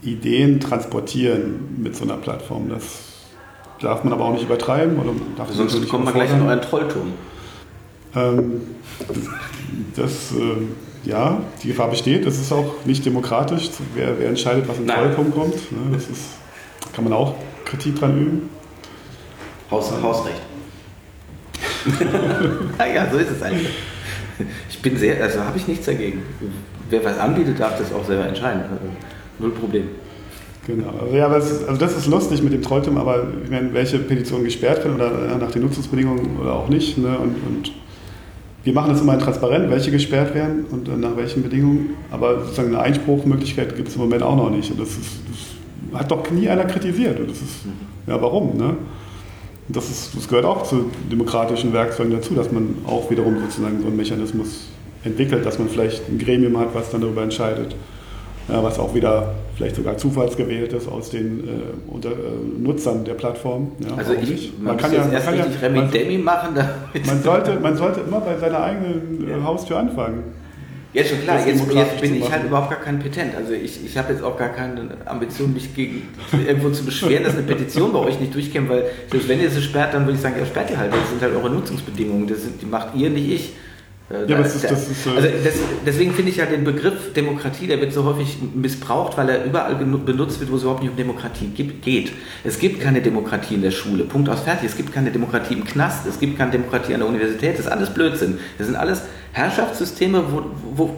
[0.02, 2.70] Ideen transportieren mit so einer Plattform.
[2.70, 2.84] Das
[3.82, 5.00] darf man aber auch nicht übertreiben.
[5.00, 5.12] Oder
[5.52, 7.14] Sonst kommt man gleich in euren Trollturm.
[8.16, 8.62] Ähm,
[9.96, 12.26] das, äh, ja, die Gefahr besteht.
[12.26, 13.70] Das ist auch nicht demokratisch.
[13.96, 15.72] Wer, wer entscheidet, was in den Trollturm kommt.
[15.72, 15.92] Ne?
[15.94, 16.24] Das ist,
[16.94, 17.36] kann man auch
[17.66, 18.50] Kritik dran üben.
[19.70, 20.42] Haus, Hausrecht.
[22.80, 23.74] ja, so ist es eigentlich.
[24.70, 26.22] Ich bin sehr, also habe ich nichts dagegen.
[26.90, 28.64] Wer was anbietet, darf das auch selber entscheiden.
[29.40, 29.90] Null Problem.
[30.68, 30.94] Genau.
[31.02, 34.44] Also, ja, das, also das ist lustig mit dem Trolltum, aber ich meine, welche Petitionen
[34.44, 36.98] gesperrt werden oder nach den Nutzungsbedingungen oder auch nicht.
[36.98, 37.18] Ne?
[37.18, 37.72] Und, und,
[38.64, 41.96] wir machen das immer transparent, welche gesperrt werden und nach welchen Bedingungen.
[42.12, 44.70] Aber sozusagen eine Einspruchmöglichkeit gibt es im Moment auch noch nicht.
[44.72, 47.20] Und das, ist, das hat doch nie einer kritisiert.
[47.20, 47.66] Und das ist,
[48.08, 48.58] ja, warum?
[48.58, 48.76] Ne?
[49.68, 53.88] Das, ist, das gehört auch zu demokratischen Werkzeugen dazu, dass man auch wiederum sozusagen so
[53.88, 54.68] einen Mechanismus
[55.04, 57.76] entwickelt, dass man vielleicht ein Gremium hat, was dann darüber entscheidet
[58.52, 61.52] was auch wieder vielleicht sogar zufallsgewählt ist aus den äh,
[61.88, 62.14] unter, äh,
[62.60, 63.72] Nutzern der Plattform.
[63.80, 66.56] Ja, also ich, man, man kann ja, man kann ja Remi Demi machen.
[67.06, 69.44] Man sollte, man sollte immer bei seiner eigenen äh, ja.
[69.44, 70.24] Haustür anfangen.
[70.94, 71.46] Ja, schon klar.
[71.48, 73.34] Jetzt, jetzt, bin ich halt überhaupt gar kein Petent.
[73.36, 76.10] Also ich, ich habe jetzt auch gar keine Ambition, mich gegen
[76.46, 79.62] irgendwo zu beschweren, dass eine Petition bei euch nicht durchkäme, weil selbst wenn ihr sie
[79.62, 80.92] sperrt, dann würde ich sagen, ja, sperrt ihr halt.
[80.92, 82.28] Das sind halt eure Nutzungsbedingungen.
[82.28, 83.54] Das sind, die macht ihr, nicht ich.
[84.12, 85.54] Äh, ja, das ist, das ist, also das,
[85.86, 89.76] deswegen finde ich ja den Begriff Demokratie, der wird so häufig missbraucht, weil er überall
[89.76, 92.12] benutzt wird, wo es überhaupt nicht um Demokratie geht.
[92.44, 94.04] Es gibt keine Demokratie in der Schule.
[94.04, 94.70] Punkt aus fertig.
[94.70, 96.06] Es gibt keine Demokratie im Knast.
[96.08, 97.54] Es gibt keine Demokratie an der Universität.
[97.54, 98.40] Das ist alles Blödsinn.
[98.58, 99.04] Das sind alles
[99.34, 100.44] Herrschaftssysteme, wo,
[100.76, 100.98] wo,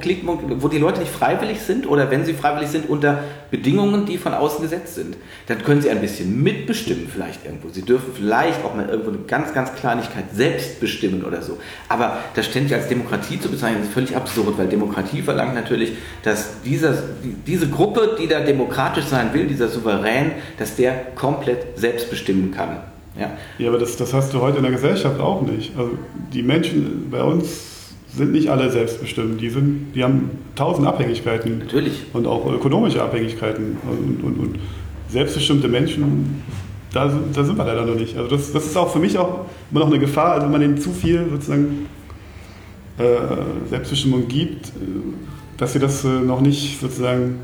[0.59, 3.19] wo die Leute nicht freiwillig sind oder wenn sie freiwillig sind, unter
[3.51, 5.15] Bedingungen, die von außen gesetzt sind.
[5.45, 7.69] Dann können sie ein bisschen mitbestimmen vielleicht irgendwo.
[7.69, 11.59] Sie dürfen vielleicht auch mal irgendwo eine ganz, ganz Kleinigkeit selbst bestimmen oder so.
[11.89, 15.91] Aber das ständig als Demokratie zu bezeichnen, ist völlig absurd, weil Demokratie verlangt natürlich,
[16.23, 16.95] dass dieser,
[17.45, 22.77] diese Gruppe, die da demokratisch sein will, dieser Souverän, dass der komplett selbst bestimmen kann.
[23.19, 23.29] Ja,
[23.59, 25.77] ja aber das, das hast du heute in der Gesellschaft auch nicht.
[25.77, 25.91] Also
[26.33, 27.72] die Menschen bei uns
[28.15, 29.41] sind nicht alle selbstbestimmt.
[29.41, 31.59] Die, sind, die haben tausend Abhängigkeiten.
[31.59, 32.03] Natürlich.
[32.13, 33.77] Und auch ökonomische Abhängigkeiten.
[33.89, 34.59] Und, und, und
[35.09, 36.43] selbstbestimmte Menschen,
[36.91, 38.15] da, da, sind wir leider noch nicht.
[38.17, 40.61] Also das, das ist auch für mich auch immer noch eine Gefahr, also wenn man
[40.61, 41.87] denen zu viel sozusagen
[42.99, 43.03] äh,
[43.69, 44.71] Selbstbestimmung gibt, äh,
[45.57, 47.39] dass sie das äh, noch nicht sozusagen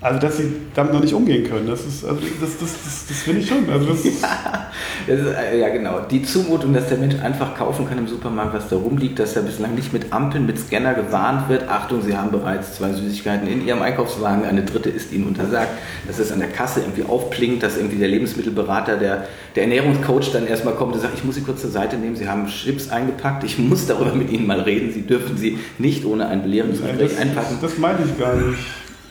[0.00, 3.16] also, dass sie damit noch nicht umgehen können, das ist, also das, das, das, das
[3.18, 3.68] finde ich schon.
[3.68, 4.04] Also das
[5.08, 6.00] ja, ist, äh, ja, genau.
[6.08, 9.42] Die Zumutung, dass der Mensch einfach kaufen kann im Supermarkt, was da rumliegt, dass er
[9.42, 11.68] bislang nicht mit Ampeln, mit Scanner gewarnt wird.
[11.68, 15.70] Achtung, Sie haben bereits zwei Süßigkeiten in Ihrem Einkaufswagen, eine dritte ist Ihnen untersagt.
[16.06, 19.26] Dass es an der Kasse irgendwie aufplinkt, dass irgendwie der Lebensmittelberater, der,
[19.56, 22.28] der Ernährungscoach dann erstmal kommt und sagt, ich muss Sie kurz zur Seite nehmen, Sie
[22.28, 26.28] haben Chips eingepackt, ich muss darüber mit Ihnen mal reden, Sie dürfen sie nicht ohne
[26.28, 27.58] ein belehrendes Gespräch einpacken.
[27.60, 28.58] Das meine ich gar nicht.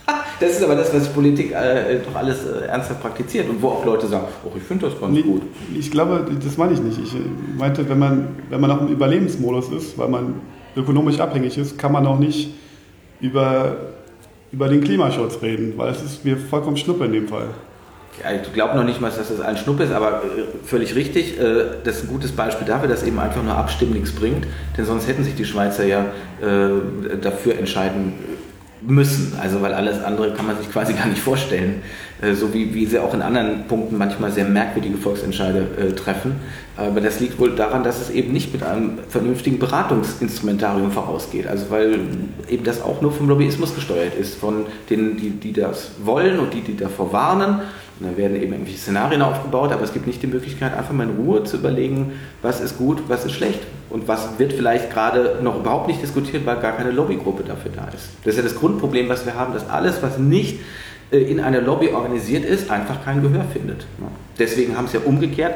[0.39, 3.85] Das ist aber das, was Politik äh, doch alles äh, ernsthaft praktiziert und wo auch
[3.85, 5.41] Leute sagen, oh, ich finde das ganz nee, gut.
[5.73, 6.99] Ich glaube, das meine ich nicht.
[7.01, 7.13] Ich
[7.57, 10.35] meinte, wenn man, wenn man auch im Überlebensmodus ist, weil man
[10.75, 12.53] ökonomisch abhängig ist, kann man auch nicht
[13.19, 13.77] über,
[14.51, 17.47] über den Klimaschutz reden, weil es ist mir vollkommen Schnuppe in dem Fall.
[18.23, 21.39] Ja, ich glaube noch nicht mal, dass das ein Schnuppe ist, aber äh, völlig richtig.
[21.39, 24.47] Äh, das ist ein gutes Beispiel dafür, dass eben einfach nur Abstimmen nichts bringt,
[24.77, 26.05] denn sonst hätten sich die Schweizer ja
[26.41, 28.13] äh, dafür entscheiden
[28.81, 29.33] müssen.
[29.41, 31.81] Also weil alles andere kann man sich quasi gar nicht vorstellen.
[32.21, 36.35] Äh, so wie, wie sie auch in anderen Punkten manchmal sehr merkwürdige Volksentscheide äh, treffen.
[36.75, 41.47] Aber das liegt wohl daran, dass es eben nicht mit einem vernünftigen Beratungsinstrumentarium vorausgeht.
[41.47, 41.99] Also weil
[42.49, 46.53] eben das auch nur vom Lobbyismus gesteuert ist, von denen, die, die das wollen und
[46.53, 47.61] die, die davor warnen
[47.99, 51.09] und dann werden eben irgendwelche Szenarien aufgebaut, aber es gibt nicht die Möglichkeit, einfach mal
[51.09, 53.59] in Ruhe zu überlegen, was ist gut, was ist schlecht
[53.89, 57.87] und was wird vielleicht gerade noch überhaupt nicht diskutiert, weil gar keine Lobbygruppe dafür da
[57.87, 58.09] ist.
[58.23, 60.59] Das ist ja das Grundproblem, was wir haben, dass alles, was nicht
[61.11, 63.85] äh, in einer Lobby organisiert ist, einfach kein Gehör findet.
[64.37, 65.55] Deswegen haben es ja umgekehrt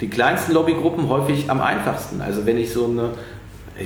[0.00, 2.20] die kleinsten Lobbygruppen häufig am einfachsten.
[2.20, 3.10] Also wenn ich so eine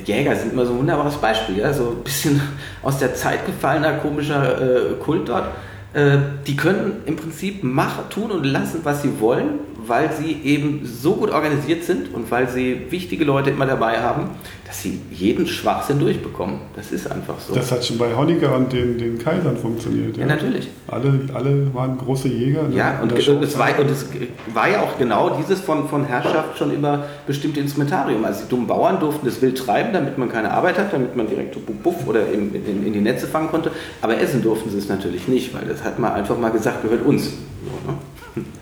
[0.05, 1.73] Jäger sind immer so ein wunderbares Beispiel, ja?
[1.73, 2.40] so ein bisschen
[2.82, 5.48] aus der Zeit gefallener komischer äh, Kult dort äh,
[5.94, 11.15] die können im Prinzip machen, tun und lassen, was sie wollen, weil sie eben so
[11.15, 14.31] gut organisiert sind und weil sie wichtige Leute immer dabei haben,
[14.69, 16.60] dass sie jeden Schwachsinn durchbekommen.
[16.77, 17.55] Das ist einfach so.
[17.55, 20.16] Das hat schon bei Honecker und den, den Kaisern funktioniert.
[20.19, 20.69] Ja, ja natürlich.
[20.89, 22.69] Alle, alle waren große Jäger.
[22.70, 24.06] Ja, und, und, es war, und es
[24.52, 28.24] war ja auch genau dieses von, von Herrschaft schon immer bestimmte Instrumentarium.
[28.27, 31.27] Also die dummen Bauern durften das wild treiben, damit man keine Arbeit hat, damit man
[31.27, 33.70] direkt buff oder in, in, in die Netze fangen konnte.
[34.02, 37.06] Aber essen durften sie es natürlich nicht, weil das hat man einfach mal gesagt, gehört
[37.06, 37.24] uns.
[37.24, 37.97] So, ne?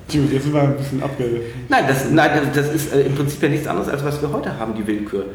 [0.09, 1.25] Jetzt sind wir ein bisschen abge...
[1.69, 4.57] Nein, das, nein, das ist äh, im Prinzip ja nichts anderes, als was wir heute
[4.59, 5.27] haben, die Willkür.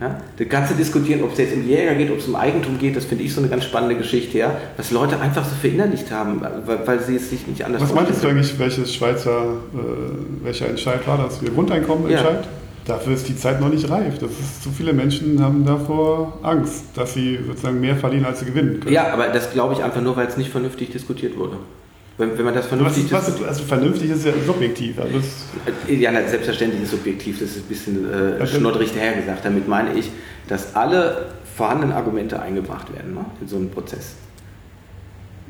[0.00, 0.20] Ja?
[0.36, 3.04] Das ganze Diskutieren, ob es jetzt um Jäger geht, ob es um Eigentum geht, das
[3.04, 4.56] finde ich so eine ganz spannende Geschichte, ja?
[4.76, 8.24] was Leute einfach so verinnerlicht haben, weil, weil sie es sich nicht anders Was meintest
[8.24, 11.40] du eigentlich, welches Schweizer, äh, welcher Entscheid war das?
[11.42, 12.44] Ihr Grundeinkommenentscheid?
[12.44, 12.50] Ja.
[12.86, 14.18] Dafür ist die Zeit noch nicht reif.
[14.18, 18.46] Das ist, zu viele Menschen haben davor Angst, dass sie sozusagen mehr verlieren, als sie
[18.46, 18.92] gewinnen können.
[18.92, 21.56] Ja, aber das glaube ich einfach nur, weil es nicht vernünftig diskutiert wurde.
[22.16, 23.10] Wenn, wenn man das vernünftig...
[23.10, 24.98] Was was, also vernünftig ist ja subjektiv.
[25.00, 25.18] Also
[25.88, 27.40] ja, selbstverständlich ist subjektiv.
[27.40, 29.44] Das ist ein bisschen äh, schnoddrig dahergesagt.
[29.44, 30.10] Damit meine ich,
[30.48, 31.26] dass alle
[31.56, 34.14] vorhandenen Argumente eingebracht werden ne, in so einen Prozess.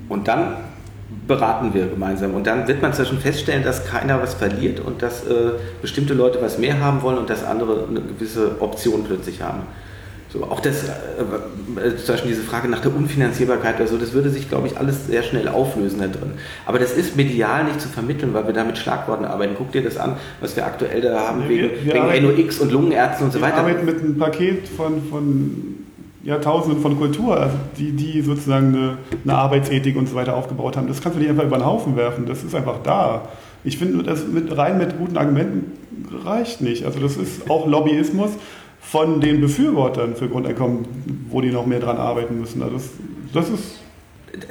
[0.08, 0.56] Und dann
[1.26, 2.34] beraten wir gemeinsam.
[2.34, 6.14] Und dann wird man zwar schon feststellen, dass keiner was verliert und dass äh, bestimmte
[6.14, 9.62] Leute was mehr haben wollen und dass andere eine gewisse Option plötzlich haben.
[10.34, 10.90] So, auch das, äh,
[11.80, 14.76] äh, zum Beispiel diese Frage nach der Unfinanzierbarkeit oder so, das würde sich, glaube ich,
[14.76, 16.32] alles sehr schnell auflösen da drin.
[16.66, 19.54] Aber das ist medial nicht zu vermitteln, weil wir da mit Schlagworten arbeiten.
[19.56, 22.72] Guck dir das an, was wir aktuell da haben, wegen, wir, wir wegen NOx und
[22.72, 23.58] Lungenärzten und so weiter.
[23.58, 25.76] Wir arbeiten mit einem Paket von, von
[26.24, 30.88] Jahrtausenden von Kultur, also die, die sozusagen eine, eine Arbeitsethik und so weiter aufgebaut haben.
[30.88, 33.28] Das kannst du nicht einfach über den Haufen werfen, das ist einfach da.
[33.62, 35.70] Ich finde, das mit, rein mit guten Argumenten
[36.24, 36.84] reicht nicht.
[36.84, 38.32] Also das ist auch Lobbyismus
[38.84, 40.86] von den Befürwortern für Grundeinkommen,
[41.30, 42.62] wo die noch mehr dran arbeiten müssen.
[42.62, 42.90] Also das,
[43.32, 43.80] das ist.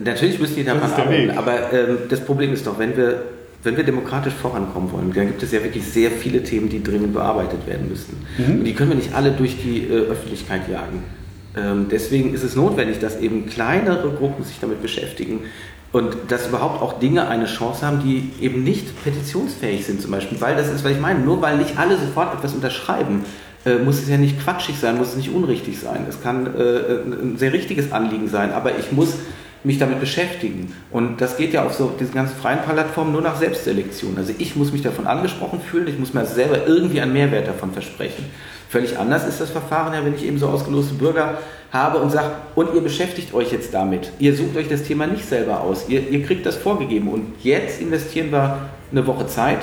[0.04, 3.24] Natürlich müssen die daran arbeiten, aber ähm, das Problem ist doch, wenn wir,
[3.64, 7.14] wenn wir demokratisch vorankommen wollen, dann gibt es ja wirklich sehr viele Themen, die dringend
[7.14, 8.26] bearbeitet werden müssen.
[8.38, 8.60] Mhm.
[8.60, 11.04] Und die können wir nicht alle durch die äh, Öffentlichkeit jagen.
[11.56, 15.42] Ähm, deswegen ist es notwendig, dass eben kleinere Gruppen sich damit beschäftigen,
[15.94, 20.42] und dass überhaupt auch Dinge eine Chance haben, die eben nicht petitionsfähig sind zum Beispiel.
[20.42, 23.24] Weil das ist, was ich meine, nur weil nicht alle sofort etwas unterschreiben,
[23.66, 26.06] äh, muss es ja nicht quatschig sein, muss es nicht unrichtig sein.
[26.10, 29.16] Es kann äh, ein sehr richtiges Anliegen sein, aber ich muss
[29.64, 30.74] mich damit beschäftigen.
[30.92, 34.18] Und das geht ja auf so diesen ganzen freien Plattformen nur nach Selbstselektion.
[34.18, 37.72] Also ich muss mich davon angesprochen fühlen, ich muss mir selber irgendwie einen Mehrwert davon
[37.72, 38.26] versprechen.
[38.70, 41.38] Völlig anders ist das Verfahren ja, wenn ich eben so ausgeloste Bürger
[41.72, 44.12] habe und sage, und ihr beschäftigt euch jetzt damit.
[44.20, 45.88] Ihr sucht euch das Thema nicht selber aus.
[45.88, 47.08] Ihr, ihr kriegt das vorgegeben.
[47.08, 49.60] Und jetzt investieren wir eine Woche Zeit,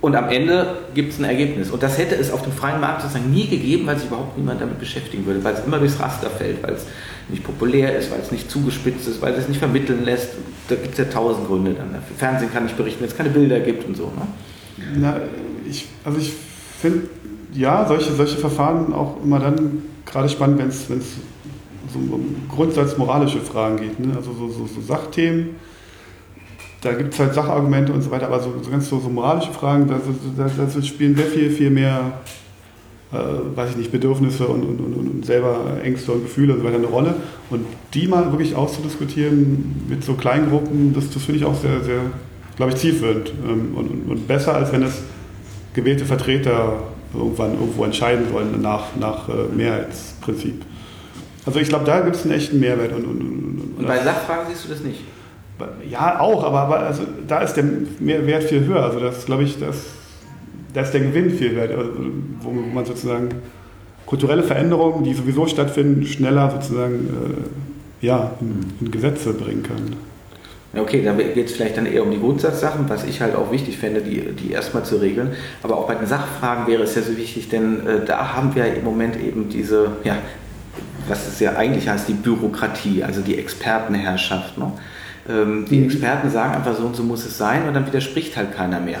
[0.00, 1.70] und am Ende gibt es ein Ergebnis.
[1.70, 4.60] Und das hätte es auf dem freien Markt sozusagen nie gegeben, weil sich überhaupt niemand
[4.60, 6.86] damit beschäftigen würde, weil es immer durchs Raster fällt, weil es
[7.28, 10.30] nicht populär ist, weil es nicht zugespitzt ist, weil es nicht vermitteln lässt.
[10.68, 11.96] Da gibt es ja tausend Gründe dann.
[12.16, 14.04] Fernsehen kann nicht berichten, wenn es keine Bilder gibt und so.
[14.04, 14.26] Ne?
[14.98, 15.16] Na,
[15.68, 16.32] ich, also ich
[16.80, 17.08] finde,
[17.52, 20.86] ja, solche, solche Verfahren auch immer dann gerade spannend, wenn es
[21.92, 23.98] so um grundsatzmoralische Fragen geht.
[23.98, 24.14] Ne?
[24.14, 25.56] Also so, so, so Sachthemen,
[26.80, 29.52] da gibt es halt Sachargumente und so weiter, aber so, so ganz so, so moralische
[29.52, 32.12] Fragen, da, spielen sehr viel, viel mehr,
[33.12, 33.16] äh,
[33.56, 36.76] weiß ich nicht, Bedürfnisse und, und, und, und, selber Ängste und Gefühle und so weiter
[36.76, 37.14] eine Rolle.
[37.50, 41.80] Und die mal wirklich auszudiskutieren mit so kleinen Gruppen, das, das finde ich auch sehr,
[41.80, 42.00] sehr,
[42.56, 43.74] glaube ich, zielführend ähm,
[44.08, 45.02] und, besser, als wenn es
[45.74, 50.62] gewählte Vertreter irgendwann irgendwo entscheiden sollen nach, nach äh, Mehrheitsprinzip.
[51.44, 52.92] Also ich glaube, da gibt es einen echten Mehrwert.
[52.92, 55.00] Und bei Sachfragen siehst du das nicht?
[55.88, 57.64] Ja, auch, aber, aber also, da ist der
[57.98, 58.82] Mehrwert viel höher.
[58.84, 59.86] Also das glaube ich, das,
[60.74, 61.90] da ist der Gewinn viel wert, also,
[62.40, 63.30] wo man sozusagen
[64.06, 67.08] kulturelle Veränderungen, die sowieso stattfinden, schneller sozusagen
[68.02, 69.96] äh, ja, in, in, Gesetze bringen kann.
[70.80, 73.78] Okay, dann geht es vielleicht dann eher um die Grundsatzsachen, was ich halt auch wichtig
[73.78, 75.32] fände, die, die erstmal zu regeln.
[75.62, 78.74] Aber auch bei den Sachfragen wäre es ja so wichtig, denn äh, da haben wir
[78.74, 80.16] im Moment eben diese, ja,
[81.08, 84.56] was es ja eigentlich heißt, die Bürokratie, also die Expertenherrschaft.
[84.56, 84.72] Ne?
[85.28, 85.84] Ähm, die mhm.
[85.84, 89.00] Experten sagen einfach so und so muss es sein und dann widerspricht halt keiner mehr.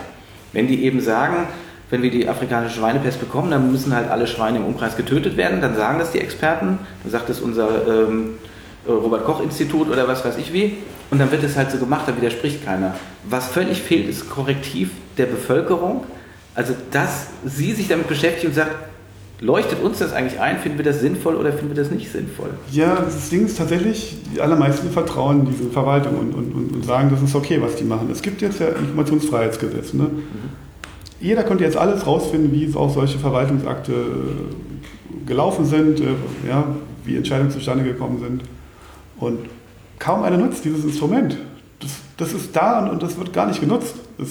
[0.52, 1.46] Wenn die eben sagen,
[1.90, 5.60] wenn wir die afrikanische Schweinepest bekommen, dann müssen halt alle Schweine im Umkreis getötet werden,
[5.60, 8.34] dann sagen das die Experten, dann sagt es unser ähm,
[8.86, 10.76] Robert Koch Institut oder was weiß ich wie
[11.10, 12.94] und dann wird es halt so gemacht, da widerspricht keiner.
[13.24, 16.04] Was völlig fehlt, ist Korrektiv der Bevölkerung,
[16.54, 18.72] also dass sie sich damit beschäftigt und sagt,
[19.40, 20.58] Leuchtet uns das eigentlich ein?
[20.58, 22.50] Finden wir das sinnvoll oder finden wir das nicht sinnvoll?
[22.72, 27.22] Ja, das Ding ist tatsächlich, die allermeisten vertrauen diese Verwaltung und, und, und sagen, das
[27.22, 28.08] ist okay, was die machen.
[28.10, 29.94] Es gibt jetzt ja Informationsfreiheitsgesetz.
[29.94, 30.04] Ne?
[30.04, 30.22] Mhm.
[31.20, 36.04] Jeder könnte jetzt alles rausfinden, wie auch solche Verwaltungsakte äh, gelaufen sind, äh,
[36.48, 36.64] ja,
[37.04, 38.42] wie Entscheidungen zustande gekommen sind.
[39.18, 39.38] Und
[40.00, 41.36] kaum einer nutzt dieses Instrument.
[41.78, 43.94] Das, das ist da und, und das wird gar nicht genutzt.
[44.18, 44.30] Das,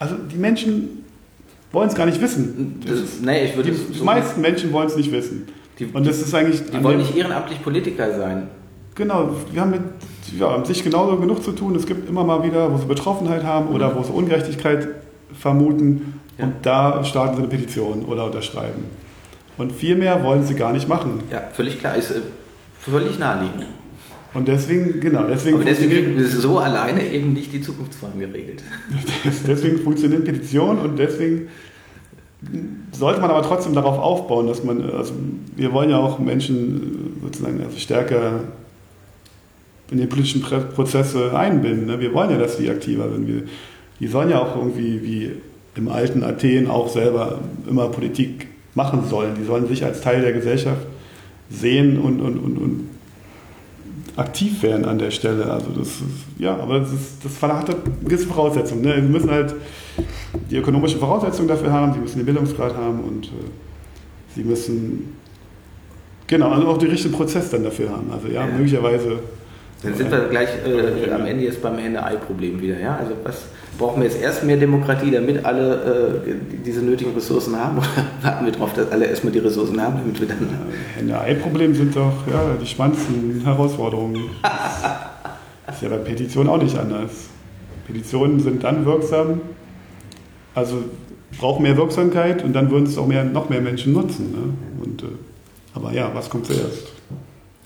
[0.00, 0.99] also die Menschen
[1.72, 2.80] wollen es gar nicht wissen.
[2.86, 5.46] Das nee, ich würde die so meisten Menschen wollen es nicht wissen.
[5.78, 6.62] Die, und das ist eigentlich.
[6.70, 8.48] Die wollen nicht ehrenamtlich Politiker sein.
[8.94, 9.80] Genau, wir haben mit
[10.38, 11.74] ja, sich genauso genug zu tun.
[11.76, 13.98] Es gibt immer mal wieder, wo sie Betroffenheit haben oder mhm.
[13.98, 14.88] wo sie Ungerechtigkeit
[15.32, 16.20] vermuten.
[16.36, 16.44] Ja.
[16.44, 18.84] Und da starten sie eine Petition oder unterschreiben.
[19.56, 21.22] Und viel mehr wollen sie gar nicht machen.
[21.30, 21.94] Ja, völlig klar.
[21.96, 22.20] Ist äh,
[22.78, 23.66] völlig naheliegend.
[24.32, 25.56] Und deswegen, genau, deswegen.
[25.56, 28.62] Aber deswegen ist so alleine eben nicht die Zukunftsfragen geregelt.
[29.46, 31.48] deswegen funktioniert Petition und deswegen
[32.92, 35.12] sollte man aber trotzdem darauf aufbauen, dass man, also
[35.56, 38.44] wir wollen ja auch Menschen sozusagen also stärker
[39.90, 41.86] in die politischen Prozesse einbinden.
[41.86, 42.00] Ne?
[42.00, 43.26] Wir wollen ja, dass die aktiver sind.
[43.26, 43.42] Wir,
[43.98, 45.30] die sollen ja auch irgendwie wie
[45.74, 49.34] im alten Athen auch selber immer Politik machen sollen.
[49.38, 50.86] Die sollen sich als Teil der Gesellschaft
[51.50, 52.89] sehen und, und, und, und
[54.20, 55.50] aktiv werden an der Stelle.
[55.50, 56.02] Also das ist,
[56.38, 57.74] ja, aber das, ist, das hat
[58.04, 58.82] gewisse Voraussetzungen.
[58.82, 58.94] Ne?
[58.96, 59.54] Sie müssen halt
[60.50, 63.30] die ökonomischen Voraussetzungen dafür haben, sie müssen den Bildungsgrad haben und äh,
[64.34, 65.16] sie müssen
[66.26, 68.10] genau also auch den richtigen Prozess dann dafür haben.
[68.12, 68.46] Also ja.
[68.46, 69.18] möglicherweise.
[69.82, 72.78] Dann sind wir gleich äh, am Ende jetzt beim Henne-Ei-Problem wieder.
[72.78, 72.96] Ja?
[72.96, 73.44] Also was
[73.78, 76.34] brauchen wir jetzt erst mehr Demokratie, damit alle äh,
[76.64, 77.78] diese nötigen Ressourcen haben?
[77.78, 80.48] Oder warten wir darauf, dass alle erstmal die Ressourcen haben, damit wir dann.
[80.96, 84.20] Henne-Ei-Problem sind doch ja, die spannendsten Herausforderungen.
[85.66, 87.10] das ist ja bei Petitionen auch nicht anders.
[87.86, 89.40] Petitionen sind dann wirksam,
[90.54, 90.84] also
[91.38, 94.30] braucht mehr Wirksamkeit und dann würden es auch mehr, noch mehr Menschen nutzen.
[94.30, 94.84] Ne?
[94.84, 95.06] Und, äh,
[95.74, 96.89] aber ja, was kommt zuerst?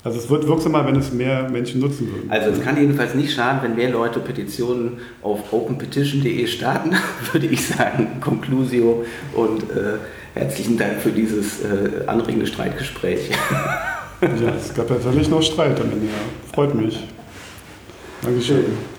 [0.05, 2.29] Also es wird wirksamer, wenn es mehr Menschen nutzen würden.
[2.29, 6.91] Also es kann jedenfalls nicht schaden, wenn mehr Leute Petitionen auf openpetition.de starten,
[7.31, 8.19] würde ich sagen.
[8.21, 9.03] Conclusio
[9.33, 9.97] und äh,
[10.35, 13.31] herzlichen Dank für dieses äh, anregende Streitgespräch.
[14.21, 16.07] ja, es gab ja tatsächlich noch Streit am Ende.
[16.53, 17.03] Freut mich.
[18.21, 18.94] Dankeschön.